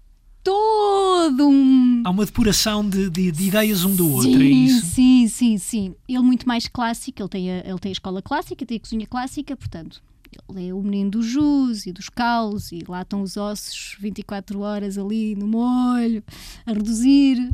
todo 0.43 1.49
um. 1.49 2.03
Há 2.05 2.11
uma 2.11 2.24
depuração 2.24 2.88
de, 2.88 3.09
de- 3.11 3.30
de 3.32 3.45
ideias 3.49 3.84
um 3.84 3.95
do 3.95 4.11
outro, 4.12 4.30
é 4.30 4.47
Sim, 4.47 4.64
isso? 4.64 4.86
sim, 4.86 5.28
sim, 5.28 5.59
sim. 5.59 5.95
Ele 6.09 6.18
muito 6.22 6.47
mais 6.49 6.66
clássico, 6.68 7.20
ele 7.22 7.28
tem, 7.28 7.51
a, 7.51 7.59
ele 7.59 7.78
tem 7.78 7.91
a 7.91 7.93
escola 7.93 8.22
clássica, 8.22 8.64
tem 8.66 8.76
a 8.76 8.80
cozinha 8.80 9.07
clássica, 9.07 9.57
portanto, 9.57 10.03
ele 10.49 10.68
é 10.68 10.74
o 10.74 10.82
menino 10.82 11.11
dos 11.11 11.26
jus 11.26 11.86
e 11.86 11.93
dos 11.93 12.09
calos 12.09 12.72
e 12.72 12.80
lá 12.88 13.03
estão 13.03 13.22
os 13.22 13.36
ossos 13.36 13.97
24 14.01 14.61
horas 14.61 14.97
ali 14.97 15.34
no 15.34 15.47
molho, 15.47 16.22
a 16.66 16.72
reduzir. 16.72 17.51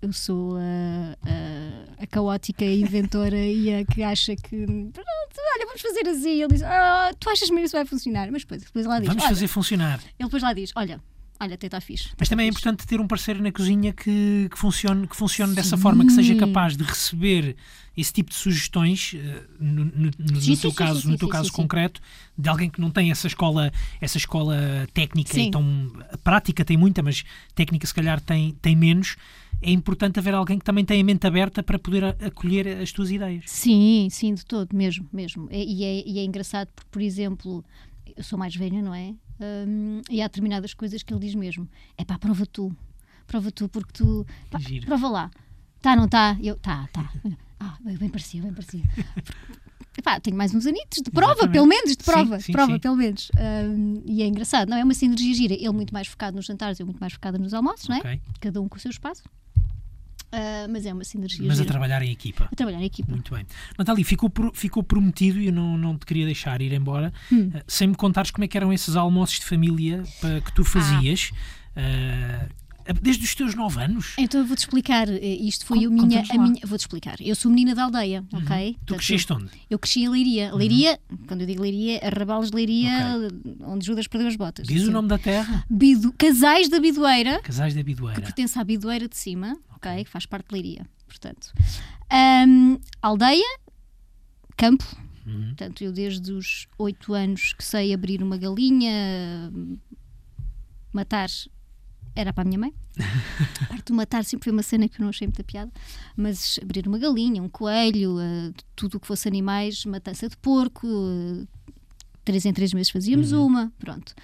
Eu 0.00 0.12
sou 0.12 0.56
a, 0.56 1.16
a, 1.28 2.02
a 2.04 2.06
caótica 2.06 2.64
inventora 2.64 3.36
e 3.36 3.74
a 3.74 3.84
que 3.84 4.00
acha 4.00 4.36
que 4.36 4.56
pronto, 4.56 4.94
olha, 5.54 5.66
vamos 5.66 5.80
fazer 5.82 6.06
assim. 6.08 6.40
Ele 6.40 6.52
diz, 6.52 6.62
ah, 6.62 7.10
tu 7.18 7.28
achas 7.28 7.48
mesmo 7.50 7.58
que 7.58 7.64
isso 7.66 7.76
vai 7.76 7.84
funcionar? 7.84 8.30
Mas 8.30 8.42
depois, 8.42 8.62
depois 8.62 8.86
lá 8.86 9.00
diz, 9.00 9.08
Vamos 9.08 9.24
fazer 9.24 9.48
funcionar. 9.48 9.98
ele 10.16 10.28
depois 10.28 10.40
lá 10.40 10.52
diz, 10.52 10.70
olha, 10.76 11.02
olha, 11.40 11.54
até 11.54 11.66
está 11.66 11.80
fixe. 11.80 12.10
Mas 12.18 12.28
também 12.28 12.46
é 12.46 12.48
importante 12.50 12.86
ter 12.86 13.00
um 13.00 13.06
parceiro 13.06 13.42
na 13.42 13.50
cozinha 13.52 13.92
que, 13.92 14.48
que 14.50 14.58
funcione, 14.58 15.06
que 15.06 15.16
funcione 15.16 15.54
dessa 15.54 15.76
forma, 15.76 16.04
que 16.04 16.12
seja 16.12 16.34
capaz 16.34 16.76
de 16.76 16.82
receber 16.84 17.56
esse 17.96 18.12
tipo 18.12 18.30
de 18.30 18.36
sugestões, 18.36 19.14
eh, 19.14 19.42
no, 19.58 19.84
no- 19.86 20.10
no 20.18 20.40
Sim, 20.40 20.56
teu 20.56 20.70
sim, 20.70 20.76
caso, 20.76 21.00
sim, 21.02 21.08
no 21.08 21.18
teu 21.18 21.28
caso 21.28 21.52
concreto, 21.52 22.00
de 22.36 22.48
alguém 22.48 22.70
que 22.70 22.80
não 22.80 22.90
tem 22.90 23.10
essa 23.10 23.26
escola, 23.26 23.72
essa 24.00 24.18
escola 24.18 24.56
técnica 24.94 25.32
Sim. 25.34 25.48
e 25.48 25.50
tão 25.50 25.92
a 26.12 26.16
prática 26.18 26.64
tem 26.64 26.76
muita, 26.76 27.02
mas 27.02 27.24
técnica 27.54 27.86
se 27.86 27.94
calhar 27.94 28.20
tem, 28.20 28.52
tem 28.62 28.76
menos. 28.76 29.16
É 29.60 29.72
importante 29.72 30.20
haver 30.20 30.34
alguém 30.34 30.56
que 30.58 30.64
também 30.64 30.84
tenha 30.84 31.00
a 31.00 31.04
mente 31.04 31.26
aberta 31.26 31.60
para 31.64 31.76
poder 31.80 32.04
acolher 32.24 32.68
as 32.80 32.92
tuas 32.92 33.10
ideias. 33.10 33.42
Sim, 33.46 34.06
sim, 34.08 34.32
de 34.32 34.46
todo, 34.46 34.72
mesmo, 34.76 35.08
mesmo. 35.12 35.48
E, 35.50 35.80
e 35.80 35.84
é, 35.84 36.08
e 36.08 36.18
é 36.20 36.24
engraçado 36.24 36.68
porque, 36.76 36.88
por 36.92 37.02
exemplo, 37.02 37.64
eu 38.16 38.22
sou 38.22 38.38
mais 38.38 38.54
velha, 38.54 38.80
não 38.80 38.94
é? 38.94 39.12
Hum, 39.40 40.00
e 40.10 40.20
há 40.20 40.26
determinadas 40.26 40.74
coisas 40.74 41.02
que 41.02 41.12
ele 41.12 41.20
diz 41.20 41.34
mesmo: 41.34 41.68
é 41.96 42.04
pá, 42.04 42.18
prova 42.18 42.44
tu, 42.46 42.74
prova 43.26 43.50
tu, 43.50 43.68
porque 43.68 43.92
tu. 43.92 44.26
Pá, 44.50 44.58
prova 44.84 45.08
lá. 45.08 45.30
Tá, 45.80 45.94
não 45.94 46.08
tá? 46.08 46.36
Eu, 46.42 46.56
tá, 46.56 46.88
tá. 46.92 47.12
Ah, 47.60 47.76
bem 47.80 48.08
parecia, 48.08 48.40
bem 48.40 48.52
parecia. 48.52 48.82
Epá, 49.98 50.20
tenho 50.20 50.36
mais 50.36 50.54
uns 50.54 50.64
anitos 50.64 51.02
de 51.02 51.10
prova, 51.10 51.32
Exatamente. 51.32 51.52
pelo 51.54 51.66
menos, 51.66 51.96
de 51.96 52.04
Sim, 52.04 52.10
prova, 52.12 52.38
sim, 52.40 52.52
prova, 52.52 52.72
sim. 52.74 52.78
pelo 52.78 52.94
menos. 52.94 53.32
Hum, 53.36 54.00
e 54.06 54.22
é 54.22 54.26
engraçado, 54.28 54.68
não 54.68 54.76
é 54.76 54.84
uma 54.84 54.94
sinergia 54.94 55.34
gira. 55.34 55.54
Ele 55.54 55.72
muito 55.72 55.92
mais 55.92 56.06
focado 56.06 56.36
nos 56.36 56.46
jantares, 56.46 56.78
eu 56.78 56.86
muito 56.86 57.00
mais 57.00 57.14
focada 57.14 57.36
nos 57.36 57.52
almoços, 57.52 57.88
não 57.88 57.96
é? 57.96 58.20
Cada 58.40 58.60
um 58.60 58.68
com 58.68 58.76
o 58.76 58.78
seu 58.80 58.92
espaço. 58.92 59.24
Ah, 60.30 60.66
mas 60.68 60.84
é 60.84 60.92
uma 60.92 61.04
sinergia 61.04 61.46
Mas 61.46 61.58
a 61.58 61.62
gira. 61.62 61.72
trabalhar 61.72 62.02
em 62.02 62.10
equipa. 62.10 62.48
a 62.52 62.54
trabalhar 62.56 62.80
em 62.80 62.84
equipa. 62.84 63.10
Muito 63.10 63.34
bem. 63.34 63.46
Natália, 63.78 64.04
ficou, 64.04 64.28
pro- 64.28 64.52
ficou 64.54 64.82
prometido 64.82 65.40
e 65.40 65.46
eu 65.46 65.52
não, 65.52 65.78
não 65.78 65.96
te 65.96 66.04
queria 66.04 66.26
deixar 66.26 66.60
ir 66.60 66.72
embora 66.72 67.12
Hum. 67.32 67.50
eh, 67.54 67.62
sem 67.66 67.88
me 67.88 67.94
contares 67.94 68.30
como 68.30 68.44
é 68.44 68.48
que 68.48 68.56
eram 68.56 68.72
esses 68.72 68.94
almoços 68.96 69.38
de 69.38 69.46
família 69.46 70.02
pa- 70.20 70.40
que 70.44 70.52
tu 70.52 70.64
fazias 70.64 71.30
eh, 71.74 72.48
desde 72.92 73.24
os 73.24 73.34
teus 73.34 73.54
9 73.54 73.80
anos. 73.82 74.14
Então 74.18 74.40
eu 74.40 74.46
vou-te 74.46 74.60
explicar, 74.60 75.08
eh, 75.08 75.18
isto 75.40 75.64
foi 75.66 75.78
Con- 75.80 75.86
a 75.86 75.90
minha, 75.90 76.20
a 76.62 76.66
vou-te 76.66 76.80
explicar. 76.80 77.16
Eu 77.20 77.34
sou 77.34 77.50
menina 77.50 77.74
da 77.74 77.84
aldeia, 77.84 78.24
ok? 78.32 78.72
Tu 78.72 78.78
Portanto, 78.78 78.96
cresceste 78.96 79.32
onde? 79.32 79.50
eu, 79.68 79.78
cresci 79.78 80.00
em 80.02 80.08
Leiria. 80.08 80.54
Leiria, 80.54 80.98
quando 81.26 81.42
eu 81.42 81.46
digo 81.46 81.62
Leiria, 81.62 81.98
é 82.02 82.08
Rabalos 82.08 82.50
de 82.50 82.56
Leiria, 82.56 82.92
onde 83.60 83.84
Judas 83.86 84.06
perdeu 84.06 84.28
as 84.28 84.36
botas. 84.36 84.66
Diz 84.66 84.82
o 84.82 84.86
Sim. 84.86 84.92
nome 84.92 85.08
da 85.08 85.18
terra? 85.18 85.64
Bido, 85.70 86.12
Casais 86.12 86.68
da 86.68 86.80
Bidoeira, 86.80 87.40
Casais 87.42 87.74
da 87.74 87.80
que 87.80 87.84
Bidoeira. 87.84 88.20
pertence 88.20 88.58
à 88.58 88.64
Bidoeira 88.64 89.08
de 89.08 89.16
cima, 89.16 89.56
ok? 89.76 90.04
Que 90.04 90.10
faz 90.10 90.26
parte 90.26 90.48
de 90.48 90.54
Leiria, 90.54 90.86
portanto. 91.06 91.52
Ahm, 92.10 92.78
aldeia, 93.02 93.44
campo, 94.56 94.84
Uhum. 95.26 95.48
Portanto, 95.48 95.82
eu 95.84 95.92
desde 95.92 96.32
os 96.32 96.66
8 96.78 97.12
anos 97.12 97.52
que 97.52 97.62
sei 97.62 97.92
abrir 97.92 98.22
uma 98.22 98.38
galinha, 98.38 99.52
matar 100.90 101.28
era 102.20 102.32
para 102.32 102.42
a 102.42 102.44
minha 102.46 102.58
mãe. 102.58 102.74
A 102.98 103.66
parte 103.68 103.84
do 103.86 103.94
matar 103.94 104.24
sempre 104.24 104.44
foi 104.44 104.52
uma 104.52 104.62
cena 104.62 104.88
que 104.88 105.00
eu 105.00 105.02
não 105.04 105.10
achei 105.10 105.26
muita 105.26 105.44
piada, 105.44 105.70
mas 106.16 106.58
abrir 106.62 106.86
uma 106.88 106.98
galinha, 106.98 107.42
um 107.42 107.48
coelho, 107.48 108.18
eh, 108.20 108.52
tudo 108.74 108.96
o 108.96 109.00
que 109.00 109.06
fosse 109.06 109.28
animais, 109.28 109.84
matança 109.84 110.28
de 110.28 110.36
porco, 110.36 110.86
eh, 110.86 111.46
três 112.24 112.44
em 112.44 112.52
três 112.52 112.72
meses 112.74 112.90
fazíamos 112.90 113.30
Uhum. 113.32 113.46
uma, 113.46 113.72
pronto. 113.78 114.14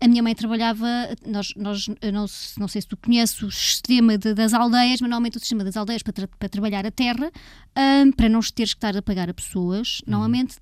A 0.00 0.08
minha 0.08 0.22
mãe 0.22 0.34
trabalhava, 0.34 0.86
nós, 1.26 1.52
nós 1.56 1.88
não, 1.88 2.26
não 2.58 2.68
sei 2.68 2.82
se 2.82 2.86
tu 2.88 2.96
conheces 2.96 3.40
o 3.42 3.50
sistema 3.50 4.18
de- 4.18 4.34
das 4.34 4.52
aldeias, 4.52 5.00
mas 5.00 5.08
normalmente 5.08 5.36
o 5.38 5.40
sistema 5.40 5.64
das 5.64 5.76
aldeias 5.76 6.02
para, 6.02 6.12
tra- 6.12 6.28
para 6.38 6.48
trabalhar 6.48 6.84
a 6.84 6.90
terra, 6.90 7.30
ahm, 7.74 8.10
para 8.12 8.28
não 8.28 8.40
teres 8.40 8.74
que 8.74 8.78
estar 8.78 8.94
a 8.96 9.00
pagar 9.00 9.30
a 9.30 9.34
pessoas, 9.34 10.00
Uhum. 10.00 10.10
normalmente 10.12 10.56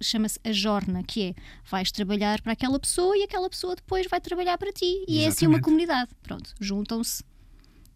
chama-se 0.00 0.38
a 0.44 0.52
jorna, 0.52 1.02
que 1.02 1.22
é, 1.22 1.34
vais 1.68 1.90
trabalhar 1.90 2.40
para 2.42 2.52
aquela 2.52 2.78
pessoa 2.78 3.16
e 3.16 3.22
aquela 3.22 3.48
pessoa 3.50 3.74
depois 3.74 4.06
vai 4.08 4.20
trabalhar 4.20 4.56
para 4.58 4.72
ti. 4.72 5.04
E 5.08 5.18
é 5.24 5.26
assim 5.28 5.46
uma 5.46 5.56
Exatamente. 5.56 5.60
comunidade. 5.64 6.10
Pronto, 6.22 6.54
juntam-se 6.60 7.24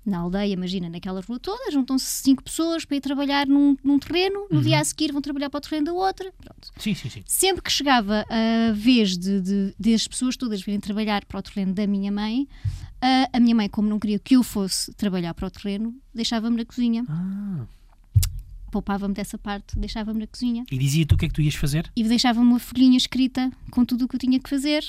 na 0.09 0.19
aldeia, 0.19 0.53
imagina, 0.53 0.89
naquela 0.89 1.21
rua 1.21 1.39
toda, 1.39 1.71
juntam-se 1.71 2.05
cinco 2.07 2.43
pessoas 2.43 2.85
para 2.85 2.97
ir 2.97 3.01
trabalhar 3.01 3.47
num, 3.47 3.77
num 3.85 3.99
terreno, 3.99 4.47
no 4.51 4.57
Uhum. 4.59 4.63
dia 4.63 4.81
a 4.81 4.85
seguir 4.85 5.13
vão 5.13 5.21
trabalhar 5.23 5.51
para 5.51 5.59
o 5.59 5.61
terreno 5.61 5.87
da 5.87 5.93
outra. 5.93 6.33
Pronto. 6.41 6.71
Sim, 6.79 6.95
sim, 6.95 7.09
sim. 7.11 7.23
Sempre 7.27 7.63
que 7.63 7.71
chegava 7.73 8.25
a 8.29 8.73
vez 8.73 9.17
de, 9.19 9.41
de, 9.41 9.75
de 9.79 9.95
as 9.95 10.07
pessoas 10.09 10.37
todas 10.37 10.61
virem 10.63 10.81
trabalhar 10.81 11.25
para 11.25 11.39
o 11.39 11.43
terreno 11.43 11.73
da 11.75 11.87
minha 11.87 12.11
mãe, 12.11 12.49
a, 13.01 13.37
a 13.37 13.41
minha 13.41 13.55
mãe, 13.55 13.69
como 13.69 13.89
não 13.89 13.99
queria 13.99 14.19
que 14.19 14.35
eu 14.37 14.43
fosse 14.43 14.93
trabalhar 14.95 15.33
para 15.35 15.47
o 15.47 15.51
terreno, 15.51 15.95
deixava-me 16.15 16.57
na 16.57 16.65
cozinha. 16.65 17.05
Ah. 17.09 17.65
Poupava-me 18.71 19.15
dessa 19.15 19.39
parte, 19.39 19.79
deixava-me 19.79 20.21
na 20.21 20.27
cozinha. 20.27 20.63
E 20.71 20.77
dizia-te 20.77 21.15
o 21.15 21.17
que 21.17 21.25
é 21.25 21.29
que 21.29 21.35
tu 21.35 21.41
ias 21.41 21.55
fazer? 21.55 21.91
E 21.97 22.05
deixava-me 22.05 22.47
uma 22.47 22.59
folhinha 22.59 22.99
escrita 22.99 23.51
com 23.71 23.83
tudo 23.83 24.05
o 24.05 24.09
que 24.09 24.17
eu 24.17 24.21
tinha 24.21 24.39
que 24.39 24.49
fazer. 24.51 24.85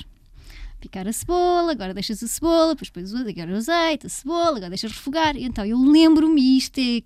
Picar 0.79 1.07
a 1.07 1.13
cebola, 1.13 1.71
agora 1.71 1.93
deixas 1.93 2.23
a 2.23 2.27
cebola, 2.27 2.73
depois 2.73 2.89
pões 2.89 3.13
agora 3.13 3.51
o 3.51 3.55
azeite, 3.57 4.07
a 4.07 4.09
cebola, 4.09 4.57
agora 4.57 4.69
deixas 4.69 4.91
refogar. 4.91 5.35
E 5.35 5.43
então 5.43 5.65
eu 5.65 5.77
lembro-me, 5.77 6.57
isto 6.57 6.79
é 6.79 7.01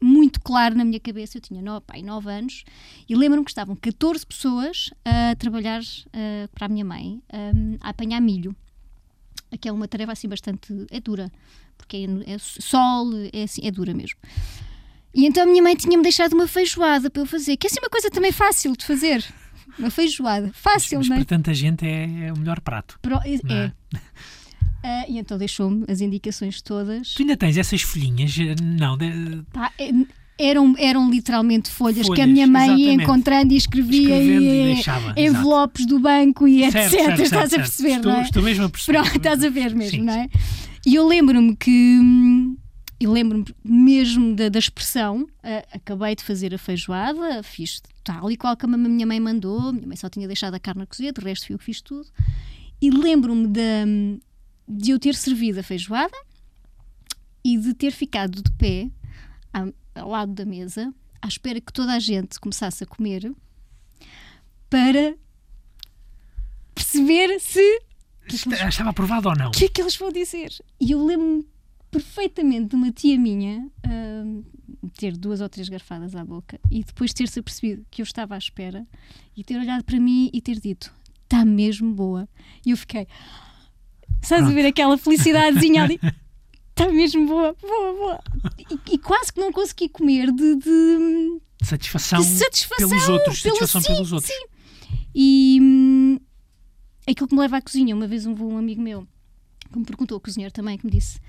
muito 0.00 0.40
claro 0.40 0.76
na 0.76 0.84
minha 0.84 1.00
cabeça, 1.00 1.38
eu 1.38 1.40
tinha 1.40 1.60
nove, 1.60 1.84
pai, 1.86 2.02
nove 2.02 2.30
anos, 2.30 2.64
e 3.08 3.14
lembro-me 3.14 3.44
que 3.44 3.50
estavam 3.50 3.74
14 3.74 4.26
pessoas 4.26 4.90
a 5.04 5.34
trabalhar 5.36 5.80
ah, 6.12 6.48
para 6.54 6.66
a 6.66 6.68
minha 6.68 6.84
mãe, 6.84 7.22
ah, 7.32 7.52
a 7.80 7.88
apanhar 7.90 8.20
milho. 8.20 8.54
Que 9.60 9.68
é 9.68 9.72
uma 9.72 9.86
tarefa 9.86 10.12
assim 10.12 10.28
bastante. 10.28 10.86
é 10.90 10.98
dura, 10.98 11.30
porque 11.76 12.08
é, 12.26 12.32
é 12.32 12.38
sol, 12.38 13.10
é, 13.32 13.42
assim, 13.42 13.66
é 13.66 13.70
dura 13.70 13.92
mesmo. 13.92 14.18
E 15.14 15.26
então 15.26 15.42
a 15.42 15.46
minha 15.46 15.62
mãe 15.62 15.76
tinha-me 15.76 16.02
deixado 16.02 16.32
uma 16.32 16.48
feijoada 16.48 17.10
para 17.10 17.20
eu 17.20 17.26
fazer, 17.26 17.56
que 17.58 17.66
é 17.66 17.70
assim 17.70 17.78
uma 17.80 17.90
coisa 17.90 18.10
também 18.10 18.32
fácil 18.32 18.74
de 18.74 18.84
fazer. 18.84 19.22
Uma 19.78 19.90
feijoada. 19.90 20.50
Fácil, 20.54 20.98
Mas 20.98 21.08
não 21.08 21.16
é? 21.16 21.18
para 21.20 21.26
tanta 21.36 21.54
gente 21.54 21.86
é, 21.86 22.26
é 22.26 22.32
o 22.32 22.38
melhor 22.38 22.60
prato. 22.60 22.98
Pro- 23.02 23.20
é. 23.24 23.38
não 23.42 23.56
é? 23.56 23.72
Ah, 24.84 25.04
e 25.08 25.18
então 25.18 25.38
deixou-me 25.38 25.84
as 25.88 26.00
indicações 26.00 26.60
todas. 26.60 27.14
Tu 27.14 27.22
ainda 27.22 27.36
tens 27.36 27.56
essas 27.56 27.82
folhinhas? 27.82 28.36
eh, 28.38 28.54
Não, 28.60 28.96
de- 28.98 29.42
é- 29.78 29.92
eram, 30.38 30.74
eram 30.76 31.08
literalmente 31.08 31.70
folhas, 31.70 31.98
que 32.06 32.12
a 32.12 32.16
Folhas, 32.16 32.28
minha 32.28 32.46
mãe 32.48 32.68
ia 32.68 32.74
exatamente. 32.74 33.02
encontrando 33.04 33.52
e 33.54 33.56
escrevia 33.56 34.20
e 34.22 34.74
deixava, 34.74 35.12
exato. 35.16 35.20
envelopes 35.20 35.86
do 35.86 36.00
banco 36.00 36.48
e 36.48 36.64
etc. 36.64 36.72
Certo, 36.72 36.90
certo, 36.90 37.22
Estás 37.22 37.50
certo, 37.50 37.54
a 37.54 37.58
perceber, 37.58 37.90
estou, 37.96 38.12
não 38.12 38.18
é? 38.18 38.22
estou 38.22 38.42
mesmo 38.42 38.64
a 38.64 38.68
perceber. 38.68 38.98
Pronto, 38.98 39.16
estás 39.16 39.44
a 39.44 39.48
ver 39.50 39.74
mesmo, 39.74 39.98
Sim, 40.00 40.04
não 40.04 40.14
é? 40.14 40.28
E 40.84 40.94
eu 40.96 41.06
lembro-me 41.06 41.54
que. 41.54 41.70
hum, 41.70 42.56
Eu 42.98 43.12
lembro-me 43.12 43.44
mesmo 43.64 44.34
da, 44.34 44.48
da 44.48 44.58
expressão. 44.58 45.28
ah, 45.44 45.64
acabei 45.72 46.16
de 46.16 46.24
fazer 46.24 46.52
a 46.52 46.58
feijoada, 46.58 47.40
fiz 47.44 47.80
tal 48.04 48.30
e 48.30 48.36
qual 48.36 48.56
como 48.56 48.74
a 48.74 48.78
minha 48.78 49.06
mãe 49.06 49.20
mandou. 49.20 49.72
Minha 49.72 49.86
mãe 49.88 49.96
só 49.96 50.08
tinha 50.08 50.26
deixado 50.26 50.54
a 50.54 50.60
carne 50.60 50.82
a 50.82 50.86
cozer, 50.86 51.12
de 51.12 51.20
resto 51.20 51.46
fui 51.46 51.54
eu 51.54 51.58
que 51.58 51.64
fiz 51.64 51.80
tudo. 51.80 52.08
E 52.80 52.90
lembro-me 52.90 53.46
da- 53.46 53.84
de 54.68 54.90
eu 54.90 54.98
ter 54.98 55.14
servido 55.14 55.60
a 55.60 55.62
feijoada 55.62 56.16
e 57.44 57.56
de 57.58 57.74
ter 57.74 57.90
ficado 57.92 58.42
de 58.42 58.50
pé 58.52 58.90
ao 59.94 60.08
lado 60.08 60.32
da 60.32 60.44
mesa, 60.44 60.92
à 61.20 61.28
espera 61.28 61.60
que 61.60 61.72
toda 61.72 61.92
a 61.92 61.98
gente 61.98 62.40
começasse 62.40 62.82
a 62.82 62.86
comer, 62.86 63.32
para 64.70 65.14
perceber 66.74 67.38
se 67.40 67.82
Está- 68.28 68.68
Estava 68.68 68.90
aprovado 68.90 69.28
ou 69.28 69.36
não? 69.36 69.48
o 69.48 69.50
que 69.50 69.64
é 69.64 69.68
que 69.68 69.80
eles 69.80 69.96
vão 69.96 70.10
dizer? 70.12 70.50
E 70.80 70.92
eu 70.92 71.04
lembro-me 71.04 71.44
perfeitamente 71.92 72.70
de 72.70 72.74
uma 72.74 72.90
tia 72.90 73.16
minha 73.18 73.68
hum, 73.86 74.42
ter 74.96 75.16
duas 75.16 75.40
ou 75.40 75.48
três 75.48 75.68
garfadas 75.68 76.16
à 76.16 76.24
boca 76.24 76.58
e 76.70 76.82
depois 76.82 77.12
ter-se 77.12 77.38
apercebido 77.38 77.84
que 77.90 78.02
eu 78.02 78.04
estava 78.04 78.34
à 78.34 78.38
espera 78.38 78.84
e 79.36 79.44
ter 79.44 79.56
olhado 79.58 79.84
para 79.84 80.00
mim 80.00 80.30
e 80.32 80.40
ter 80.40 80.58
dito: 80.58 80.92
está 81.22 81.44
mesmo 81.44 81.92
boa. 81.94 82.28
E 82.66 82.70
eu 82.70 82.76
fiquei, 82.76 83.06
sabes 84.22 84.48
a 84.50 84.52
ver 84.52 84.66
aquela 84.66 84.96
felicidadezinha 84.98 85.84
ali? 85.84 86.00
Está 86.70 86.88
mesmo 86.90 87.26
boa, 87.26 87.54
boa, 87.60 87.92
boa. 87.92 88.20
E, 88.88 88.94
e 88.94 88.98
quase 88.98 89.32
que 89.32 89.38
não 89.40 89.52
consegui 89.52 89.88
comer 89.88 90.32
de- 90.32 90.56
de, 90.56 91.40
Satisfação, 91.62 92.20
de 92.20 92.26
satisfação 92.26 92.88
pelos 92.88 93.08
outros. 93.08 93.40
pelo- 93.40 93.54
satisfação 93.56 93.80
sim, 93.82 93.92
pelos 93.94 94.12
outros. 94.12 94.32
sim. 94.32 94.46
E 95.14 95.58
hum, 95.60 96.18
aquilo 97.06 97.28
que 97.28 97.34
me 97.34 97.40
leva 97.42 97.58
à 97.58 97.62
cozinha, 97.62 97.94
uma 97.94 98.06
vez 98.06 98.24
um, 98.26 98.32
um 98.34 98.56
amigo 98.56 98.80
meu 98.80 99.06
que 99.70 99.78
me 99.78 99.84
perguntou, 99.84 100.16
o 100.18 100.20
cozinheiro 100.20 100.52
também, 100.52 100.76
que 100.78 100.84
me 100.86 100.90
disse: 100.90 101.20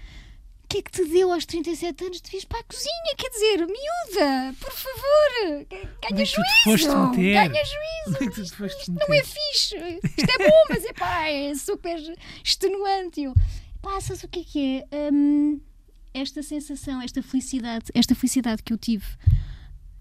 que 0.73 0.79
é 0.79 0.81
que 0.81 0.91
te 0.91 1.05
deu 1.05 1.31
aos 1.31 1.45
37 1.45 2.03
anos 2.03 2.19
de 2.19 2.31
vir 2.31 2.47
para 2.47 2.59
a 2.59 2.63
cozinha? 2.63 3.15
Quer 3.15 3.29
dizer, 3.29 3.57
miúda, 3.59 4.55
por 4.59 4.71
favor, 4.71 5.65
ganha 6.01 6.25
foste 6.25 6.35
juízo, 6.65 6.97
meter? 7.09 7.33
ganha 7.33 7.63
juízo. 7.63 8.31
te 8.49 8.55
foste 8.55 8.89
Não 8.89 9.07
meter? 9.07 9.19
é 9.19 9.23
fixe, 9.23 9.75
isto 10.17 10.41
é 10.41 10.49
bom, 10.49 10.63
mas 10.69 10.83
é 10.83 10.93
pá, 10.93 11.27
é 11.27 11.53
super 11.53 11.99
extenuante. 12.43 13.21
Eu, 13.21 13.35
pá, 13.83 14.01
sabes 14.01 14.23
o 14.23 14.27
que 14.27 14.39
é 14.39 14.43
que 14.43 14.85
é? 14.91 15.11
Hum, 15.11 15.61
esta 16.11 16.41
sensação, 16.41 16.99
esta 17.03 17.21
felicidade, 17.21 17.85
esta 17.93 18.15
felicidade 18.15 18.63
que 18.63 18.73
eu 18.73 18.77
tive 18.77 19.05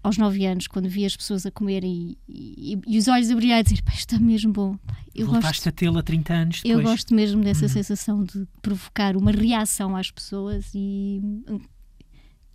aos 0.03 0.17
9 0.17 0.45
anos, 0.45 0.67
quando 0.67 0.89
vi 0.89 1.05
as 1.05 1.15
pessoas 1.15 1.45
a 1.45 1.51
comer 1.51 1.83
e, 1.85 2.17
e, 2.27 2.77
e 2.85 2.97
os 2.97 3.07
olhos 3.07 3.31
a 3.31 3.35
brilhar 3.35 3.61
e 3.61 3.63
dizer, 3.63 3.81
pá, 3.81 3.93
está 3.93 4.19
mesmo 4.19 4.51
bom. 4.51 4.77
Eu 5.15 5.27
Voltaste 5.27 5.59
gosto, 5.59 5.69
a 5.69 5.71
tê-la 5.71 6.03
30 6.03 6.33
anos 6.33 6.61
eu 6.65 6.77
depois. 6.77 6.95
gosto 6.95 7.15
mesmo 7.15 7.41
dessa 7.41 7.67
sensação 7.69 8.21
de 8.23 8.45
provocar 8.61 9.15
uma 9.15 9.31
reação 9.31 9.95
às 9.95 10.11
pessoas 10.11 10.69
e, 10.75 11.21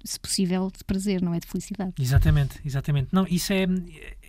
se 0.04 0.20
possível, 0.20 0.70
de 0.76 0.84
prazer, 0.84 1.22
não 1.22 1.32
é 1.32 1.40
de 1.40 1.46
felicidade. 1.46 1.94
Exatamente, 1.98 2.60
exatamente. 2.64 3.08
Não, 3.12 3.26
isso 3.26 3.50
é, 3.52 3.66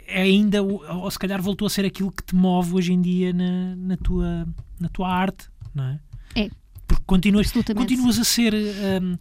é 0.08 0.22
ainda, 0.22 0.64
ou 0.64 1.12
se 1.12 1.20
calhar 1.20 1.42
voltou 1.42 1.66
a 1.66 1.70
ser 1.70 1.84
aquilo 1.86 2.12
que 2.12 2.24
te 2.24 2.36
move 2.36 2.74
hoje 2.74 2.94
em 2.94 3.02
dia 3.02 3.34
na, 3.34 3.76
na, 3.76 3.98
tua, 3.98 4.48
na 4.80 4.88
tua 4.88 5.10
arte, 5.10 5.50
não 5.76 5.84
é? 5.84 6.00
É. 6.36 6.50
Porque 6.88 7.04
continuas, 7.06 7.52
continuas 7.52 8.18
a 8.18 8.24
ser. 8.24 8.54
hum, 8.54 9.16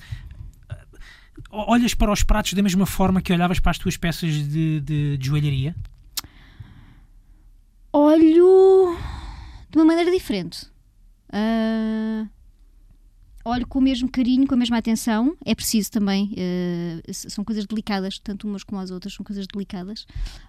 olhas 1.51 1.95
para 1.95 2.13
os 2.13 2.23
pratos 2.23 2.53
da 2.55 2.63
mesma 2.63 2.87
forma 2.87 3.21
que 3.23 3.33
olhavas 3.33 3.59
para 3.61 3.71
as 3.71 3.79
tuas 3.79 3.97
peças 3.97 4.33
de, 4.33 4.81
de, 4.81 5.17
de 5.19 5.27
joalharia? 5.27 5.75
olho 7.93 8.97
de 9.71 9.79
uma 9.79 9.85
maneira 9.85 10.11
diferente. 10.11 10.67
Ah, 11.33 12.27
olho 13.45 13.67
com 13.67 13.79
o 13.79 13.83
mesmo 13.83 14.09
carinho, 14.11 14.47
com 14.47 14.55
a 14.55 14.59
mesma 14.59 14.77
atenção. 14.79 15.37
É 15.45 15.55
preciso 15.55 15.91
também, 15.91 16.33
s- 17.09 17.29
são 17.31 17.45
coisas 17.45 17.67
delicadas, 17.67 18.19
tanto 18.19 18.47
umas 18.47 18.63
como 18.63 18.81
as 18.81 18.91
outras, 18.91 19.15
são 19.15 19.25
coisas 19.25 19.47
delicadas. 19.47 20.07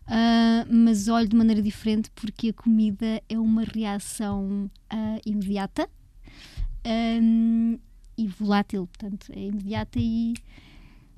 Ah, 0.08 0.66
mas 0.70 1.08
olho 1.08 1.28
de 1.28 1.36
maneira 1.36 1.62
diferente 1.62 2.10
porque 2.16 2.50
a 2.50 2.54
comida 2.54 3.22
é 3.28 3.38
uma 3.40 3.64
reação 3.64 4.70
imediata 5.26 5.90
ahm, 6.86 7.78
e 8.18 8.28
volátil, 8.28 8.86
portanto, 8.88 9.28
é 9.34 9.40
imediata 9.46 9.98
e 10.00 10.34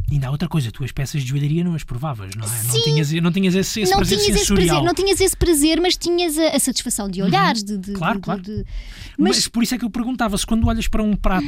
Ainda 0.10 0.28
há 0.28 0.32
outra 0.32 0.47
coisa, 0.47 0.72
tu 0.72 0.84
as 0.84 0.91
peças 0.91 1.22
de 1.22 1.30
joalharia 1.30 1.64
não 1.64 1.74
as 1.76 1.84
provavas, 1.84 2.32
não 2.36 2.45
é? 2.45 2.64
Não 2.64 2.72
Sim. 2.76 2.82
tinhas, 2.84 3.12
não 3.14 3.32
tinhas 3.32 3.56
esse, 3.56 3.82
esse 3.82 3.91
não 3.91 3.97
prazer 3.99 4.18
tinhas 4.18 4.30
esse 4.36 4.39
sensorial. 4.39 4.68
prazer, 4.68 4.86
não 4.88 4.93
tinhas 4.93 5.22
esse 5.22 5.38
prazer, 5.38 5.80
mas 5.82 5.95
tinhas 5.97 6.38
a, 6.38 6.47
a 6.56 6.60
satisfação 6.60 7.10
de 7.10 7.22
olhares, 7.22 7.64
de, 7.64 7.78
de- 7.78 7.93
Claro, 7.93 8.18
de- 8.20 8.22
claro. 8.24 8.41
de- 8.41 8.66
Mas, 9.18 9.38
mas 9.38 9.47
por 9.47 9.64
isso 9.64 9.74
é 9.76 9.78
que 9.78 9.86
eu 9.86 9.89
perguntava 9.89 10.38
se 10.38 10.45
quando 10.45 10.68
olhas 10.68 10.88
para 10.88 11.02
um 11.02 11.16
prato 11.16 11.47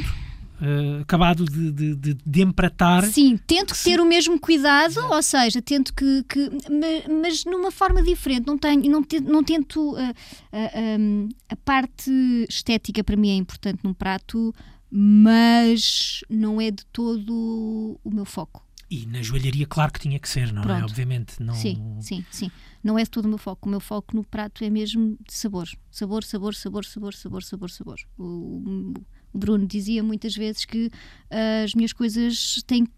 eh, 0.62 1.00
acabado 1.02 1.44
de, 1.44 1.72
de, 1.72 2.14
de, 2.24 2.42
empratar, 2.42 3.04
Sim, 3.04 3.36
tento 3.46 3.74
Sim. 3.74 3.90
ter 3.90 4.00
o 4.00 4.06
mesmo 4.06 4.38
cuidado, 4.40 4.98
ou 5.10 5.22
seja, 5.22 5.60
tento 5.60 5.92
que. 5.92 6.22
que 6.28 6.48
ma- 6.70 7.20
mas 7.22 7.44
numa 7.44 7.70
forma 7.72 8.02
diferente. 8.02 8.46
Não, 8.46 8.56
tenho, 8.56 8.90
não, 8.90 9.02
te- 9.02 9.20
não 9.20 9.42
tento. 9.44 9.94
ah, 9.98 10.14
ah, 10.52 10.70
hum, 10.98 11.28
a 11.50 11.56
parte 11.56 12.10
estética 12.48 13.02
para 13.04 13.16
mim 13.16 13.30
é 13.30 13.34
importante 13.34 13.80
num 13.82 13.92
prato, 13.92 14.54
mas 14.96 16.20
não 16.30 16.60
é 16.60 16.70
de 16.70 16.84
todo 16.86 17.98
o 18.04 18.10
meu 18.10 18.24
foco. 18.24 18.64
e 18.90 19.06
na 19.06 19.20
joalharia, 19.22 19.66
claro 19.66 19.92
que 19.92 19.98
tinha 19.98 20.18
que 20.20 20.28
ser, 20.28 20.52
não 20.52 20.62
é? 20.62 20.64
Pronto. 20.66 20.84
Obviamente, 20.84 21.42
não. 21.42 21.54
Sim, 21.54 21.96
sim, 22.00 22.24
sim. 22.30 22.50
Não 22.82 22.96
é 22.98 23.02
de 23.02 23.10
todo 23.10 23.24
o 23.24 23.28
meu 23.28 23.38
foco. 23.38 23.66
O 23.66 23.70
meu 23.70 23.80
foco 23.80 24.14
no 24.14 24.22
prato 24.22 24.62
é 24.62 24.70
mesmo 24.70 25.16
de 25.26 25.34
sabor. 25.34 25.68
Sabor, 25.90 26.22
sabor, 26.22 26.54
sabor, 26.54 26.84
sabor, 26.84 27.12
sabor, 27.14 27.42
sabor, 27.42 27.70
sabor. 27.70 27.98
O, 28.16 28.92
Bruno 29.36 29.66
dizia 29.66 30.00
muitas 30.00 30.36
vezes 30.36 30.64
que 30.64 30.90
ah, 31.30 31.64
as 31.64 31.74
minhas 31.74 31.92
coisas 31.92 32.62
têm 32.68 32.86
que. 32.86 32.92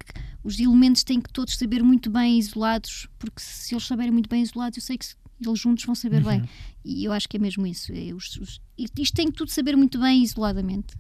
Os 0.45 0.59
elementos 0.61 1.03
têm 1.03 1.19
que 1.21 1.33
todos 1.33 1.57
saber 1.57 1.83
muito 1.83 2.11
bem 2.11 2.39
isolados, 2.39 3.09
porque 3.19 3.41
se 3.41 3.73
eles 3.75 3.87
saberem 3.87 4.13
muito 4.13 4.29
bem 4.29 4.43
isolados, 4.43 4.77
eu 4.77 4.83
sei 4.83 4.99
que 4.99 5.07
eles 5.41 5.59
juntos 5.59 5.85
vão 5.85 5.95
saber 5.95 6.23
Uhum. 6.23 6.41
bem. 6.41 6.49
E 6.85 7.05
eu 7.05 7.13
acho 7.13 7.27
que 7.29 7.37
é 7.39 7.41
mesmo 7.41 7.67
isso. 7.67 7.91
É 7.95 8.13
os- 8.13 8.37
os- 8.37 8.61
isto 8.99 9.15
tem 9.15 9.27
que 9.29 9.33
tudo 9.33 9.51
saber 9.51 9.75
muito 9.77 9.99
bem 9.99 10.23
isoladamente. 10.23 10.95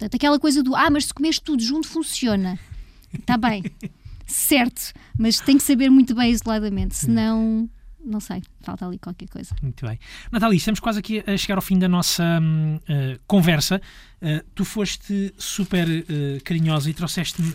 Portanto, 0.00 0.14
aquela 0.14 0.40
coisa 0.40 0.62
do 0.62 0.74
ah, 0.74 0.88
mas 0.88 1.04
se 1.04 1.14
comes 1.14 1.38
tudo 1.38 1.62
junto 1.62 1.86
funciona. 1.86 2.58
Está 3.12 3.36
bem, 3.36 3.62
certo, 4.26 4.94
mas 5.18 5.38
tem 5.40 5.58
que 5.58 5.62
saber 5.62 5.90
muito 5.90 6.14
bem 6.14 6.30
isoladamente, 6.30 6.96
senão 6.96 7.68
não 8.02 8.18
sei, 8.18 8.42
falta 8.62 8.86
ali 8.86 8.98
qualquer 8.98 9.28
coisa. 9.28 9.54
Muito 9.60 9.84
bem. 9.86 9.98
Natália, 10.32 10.56
estamos 10.56 10.80
quase 10.80 11.00
aqui 11.00 11.22
a 11.26 11.36
chegar 11.36 11.56
ao 11.56 11.62
fim 11.62 11.78
da 11.78 11.86
nossa 11.86 12.24
uh, 12.24 13.20
conversa. 13.26 13.78
Uh, 14.22 14.42
tu 14.54 14.64
foste 14.64 15.34
super 15.36 15.86
uh, 15.86 16.42
carinhosa 16.44 16.88
e 16.88 16.94
trouxeste-me 16.94 17.52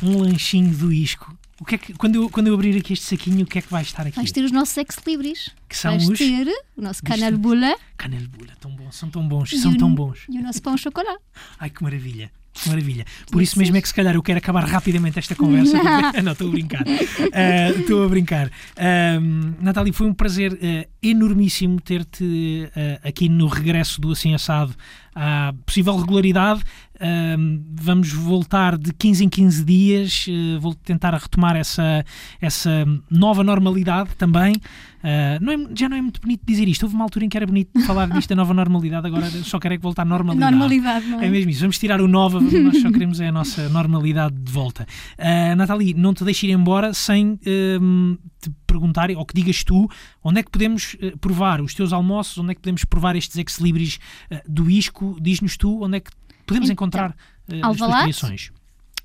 um 0.00 0.16
lanchinho 0.18 0.72
do 0.76 0.92
isco. 0.92 1.36
O 1.60 1.64
que 1.64 1.74
é 1.74 1.78
que, 1.78 1.92
quando, 1.94 2.14
eu, 2.14 2.30
quando 2.30 2.46
eu 2.46 2.54
abrir 2.54 2.76
aqui 2.78 2.92
este 2.92 3.04
saquinho, 3.04 3.42
o 3.44 3.46
que 3.46 3.58
é 3.58 3.62
que 3.62 3.70
vai 3.70 3.82
estar 3.82 4.06
aqui? 4.06 4.14
Vais 4.16 4.30
ter 4.30 4.44
os 4.44 4.52
nossos 4.52 4.76
ex-libris. 4.76 5.50
Que 5.68 5.76
são 5.76 5.90
Vais 5.90 6.08
os 6.08 6.16
ter 6.18 6.46
o 6.76 6.80
nosso 6.80 7.02
canelbula 7.02 7.74
canelbula, 7.96 8.52
tão 8.60 8.70
bons, 8.70 8.94
são 8.96 9.10
tão 9.10 9.26
bons, 9.26 9.52
e 9.52 9.58
são 9.58 9.72
o- 9.72 9.76
tão 9.76 9.92
bons. 9.94 10.20
e 10.30 10.38
o 10.38 10.42
nosso 10.42 10.62
pão 10.62 10.76
chocolate. 10.76 11.18
Ai, 11.58 11.68
que 11.70 11.82
maravilha. 11.82 12.30
Que 12.52 12.68
maravilha. 12.70 13.04
Por 13.30 13.40
isso 13.42 13.56
mesmo 13.58 13.76
é 13.76 13.80
que 13.82 13.86
se 13.88 13.94
calhar 13.94 14.14
eu 14.14 14.22
quero 14.22 14.38
acabar 14.38 14.64
rapidamente 14.64 15.18
esta 15.18 15.34
conversa. 15.36 15.78
porque- 15.78 16.22
Não, 16.22 16.32
estou 16.32 16.48
a 16.48 16.50
brincar. 16.50 16.84
Ah, 17.32 17.70
Estou 17.70 18.04
a 18.04 18.08
brincar. 18.08 18.50
Ahm, 18.76 19.54
Natália, 19.60 19.92
foi 19.92 20.06
um 20.08 20.14
prazer 20.14 20.58
ah, 20.60 20.88
enormíssimo 21.02 21.80
ter-te 21.80 22.68
ah, 22.74 23.08
aqui 23.08 23.28
no 23.28 23.46
regresso 23.46 24.00
do 24.00 24.10
Assim 24.12 24.34
Assado 24.34 24.74
à 25.18 25.52
possível 25.66 25.96
regularidade. 25.96 26.62
Ahm, 27.00 27.60
vamos 27.80 28.12
voltar 28.12 28.76
de 28.76 28.92
15 28.92 29.24
em 29.24 29.28
15 29.28 29.64
dias. 29.64 30.26
ah, 30.28 30.58
vou 30.60 30.74
tentar 30.74 31.14
retomar 31.14 31.56
essa, 31.56 32.04
essa 32.40 32.84
nova 33.10 33.42
normalidade 33.44 34.10
também. 34.16 34.54
Ah, 35.02 35.38
não 35.40 35.52
é- 35.52 35.68
já 35.76 35.88
não 35.88 35.96
é 35.96 36.02
muito 36.02 36.20
bonito 36.20 36.42
dizer 36.46 36.68
isto. 36.68 36.82
Houve 36.84 36.94
uma 36.94 37.04
altura 37.04 37.24
em 37.24 37.28
que 37.28 37.36
era 37.36 37.46
bonito 37.46 37.70
falar 37.86 38.08
disto 38.08 38.28
da 38.30 38.36
nova 38.36 38.52
normalidade, 38.54 39.06
agora 39.06 39.28
só 39.44 39.58
quero 39.58 39.74
é 39.74 39.76
que 39.76 39.82
voltar 39.82 40.02
à 40.02 40.04
normalidade. 40.04 40.50
Normalidade, 40.50 41.06
não 41.06 41.20
é? 41.20 41.26
É 41.26 41.30
mesmo 41.30 41.50
isso, 41.50 41.60
vamos 41.60 41.78
tirar 41.78 42.00
o 42.00 42.08
nova, 42.08 42.40
nós 42.40 42.80
só 42.80 42.90
queremos 42.90 43.20
é 43.20 43.28
a 43.28 43.32
nossa 43.32 43.68
normalidade 43.68 44.34
de 44.36 44.50
volta. 44.52 44.86
Uh, 45.18 45.56
Nathalie, 45.56 45.94
não 45.94 46.12
te 46.14 46.24
deixe 46.24 46.46
ir 46.46 46.50
embora 46.52 46.92
sem 46.94 47.36
te 47.36 48.50
perguntar, 48.68 49.10
ou 49.10 49.24
que 49.26 49.34
digas 49.34 49.64
tu, 49.64 49.88
onde 50.22 50.38
é 50.40 50.42
que 50.42 50.50
podemos 50.50 50.94
uh, 50.94 51.18
provar 51.18 51.60
os 51.60 51.74
teus 51.74 51.92
almoços, 51.92 52.38
onde 52.38 52.52
é 52.52 52.54
que 52.54 52.60
podemos 52.60 52.84
provar 52.84 53.16
estes 53.16 53.36
ex-libris 53.36 53.98
uh, 54.30 54.40
do 54.48 54.70
Isco, 54.70 55.16
diz-nos 55.20 55.56
tu, 55.56 55.82
onde 55.82 55.96
é 55.96 56.00
que 56.00 56.10
podemos 56.46 56.68
Então, 56.68 56.74
encontrar 56.74 57.10
uh, 57.10 57.14
as 57.14 57.48
tuas 57.48 57.64
Alvalade. 57.64 58.02
criações. 58.04 58.52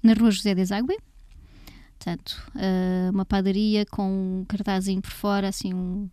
Na 0.04 0.14
rua 0.14 0.30
José 0.32 0.54
Deságua. 0.54 0.96
Portanto, 1.98 2.52
uma 3.14 3.24
padaria 3.24 3.86
com 3.86 4.42
um 4.42 4.46
cartazinho 4.46 5.02
por 5.02 5.12
fora, 5.12 5.48
assim, 5.48 5.74
um- 5.74 6.10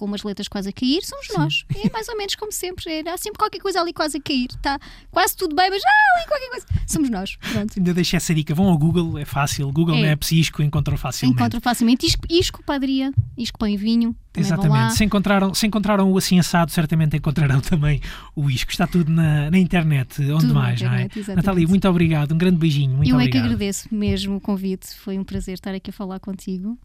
com 0.00 0.06
umas 0.06 0.22
letras 0.22 0.48
quase 0.48 0.70
a 0.70 0.72
cair, 0.72 1.02
somos 1.02 1.26
nós. 1.36 1.64
É 1.84 1.90
mais 1.90 2.08
ou 2.08 2.16
menos 2.16 2.34
como 2.34 2.50
sempre. 2.50 2.90
é, 2.90 3.06
Há 3.10 3.18
sempre 3.18 3.38
qualquer 3.38 3.58
coisa 3.58 3.82
ali 3.82 3.92
quase 3.92 4.16
a 4.16 4.20
cair. 4.22 4.46
Está 4.48 4.78
quase 5.10 5.36
tudo 5.36 5.54
bem, 5.54 5.68
mas 5.68 5.82
há 5.84 6.16
ali 6.18 6.26
qualquer 6.26 6.48
coisa. 6.48 6.66
Somos 6.86 7.10
nós. 7.10 7.36
Pronto. 7.36 7.74
Ainda 7.76 7.92
deixei 7.92 8.16
essa 8.16 8.34
dica, 8.34 8.54
vão 8.54 8.68
ao 8.70 8.78
Google, 8.78 9.18
é 9.18 9.26
fácil, 9.26 9.70
Google 9.70 9.96
É. 9.96 10.08
Maps 10.10 10.32
Isco 10.32 10.62
encontram 10.62 10.96
facilmente. 10.96 11.38
Encontro 11.38 11.60
facilmente. 11.60 12.06
Isco, 12.06 12.22
isco 12.30 12.62
padaria, 12.64 13.12
isco 13.36 13.58
pão 13.58 13.68
e 13.68 13.76
vinho. 13.76 14.16
Exatamente. 14.34 14.94
Se 14.94 15.04
encontraram, 15.04 15.52
se 15.52 15.66
encontraram 15.66 16.10
o 16.10 16.16
assim 16.16 16.38
assado, 16.38 16.70
certamente 16.70 17.16
encontrarão 17.18 17.60
também 17.60 18.00
o 18.34 18.48
isco. 18.48 18.70
Está 18.70 18.86
tudo 18.86 19.10
na, 19.12 19.50
na 19.50 19.58
internet, 19.58 20.22
onde 20.22 20.46
Tudo 20.46 20.54
mais, 20.54 20.80
não 20.80 20.92
é? 20.94 21.02
internet. 21.04 21.36
Natália, 21.36 21.68
muito 21.68 21.86
obrigado, 21.86 22.32
um 22.32 22.38
grande 22.38 22.56
beijinho. 22.56 22.96
Muito 22.96 23.10
Eu 23.10 23.16
é 23.16 23.24
que 23.24 23.28
obrigado. 23.28 23.44
agradeço 23.46 23.88
mesmo 23.94 24.36
o 24.36 24.40
convite. 24.40 24.94
Foi 24.96 25.18
um 25.18 25.24
prazer 25.24 25.54
estar 25.54 25.74
aqui 25.74 25.90
a 25.90 25.92
falar 25.92 26.20
contigo. 26.20 26.78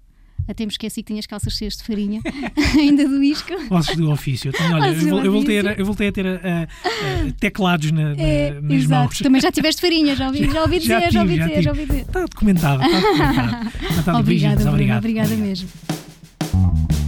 Até 0.48 0.66
me 0.66 0.72
esqueci 0.72 1.02
que 1.02 1.08
tinhas 1.12 1.26
calças 1.26 1.54
cheias 1.54 1.76
de 1.78 1.84
farinha, 1.84 2.22
ainda 2.78 3.08
do 3.08 3.24
isco. 3.24 3.52
Ossos 3.70 3.96
do 3.96 4.12
ofício. 4.12 4.50
Eu, 4.50 4.54
tenho- 4.54 4.76
olha, 4.76 4.88
eu, 4.88 5.26
eu 5.26 5.32
voltei 5.32 5.60
a, 5.60 5.64
eu 5.74 5.86
voltei 5.86 6.08
a 6.08 6.12
ter 6.12 6.28
ah, 6.28 6.68
ah, 6.86 6.88
teclados 7.40 7.92
na- 7.92 8.16
na- 8.16 8.22
É, 8.22 8.60
nas 8.62 8.72
exato. 8.84 9.02
mãos. 9.04 9.20
Também 9.20 9.42
já 9.42 9.52
tiveste 9.52 9.82
farinha, 9.82 10.16
já 10.16 10.28
ouvi, 10.28 10.50
já 10.52 10.62
ouvi 10.62 10.80
dizer, 10.80 11.02
já, 11.02 11.08
tive, 11.08 11.20
ouvi 11.20 11.36
já 11.38 11.48
dizer, 11.48 11.62
já 11.64 11.70
ouvi 11.72 11.86
dizer. 11.86 12.02
Está 12.02 12.22
documentado. 12.26 12.84
Está 12.84 13.00
documentado. 13.02 13.72
Obrigada, 14.20 14.24
beijinhos, 14.24 14.56
Bruno, 14.56 14.70
obrigado. 14.72 14.98
obrigada 15.00 15.34
Obrigado. 15.34 15.48
mesmo. 15.48 17.05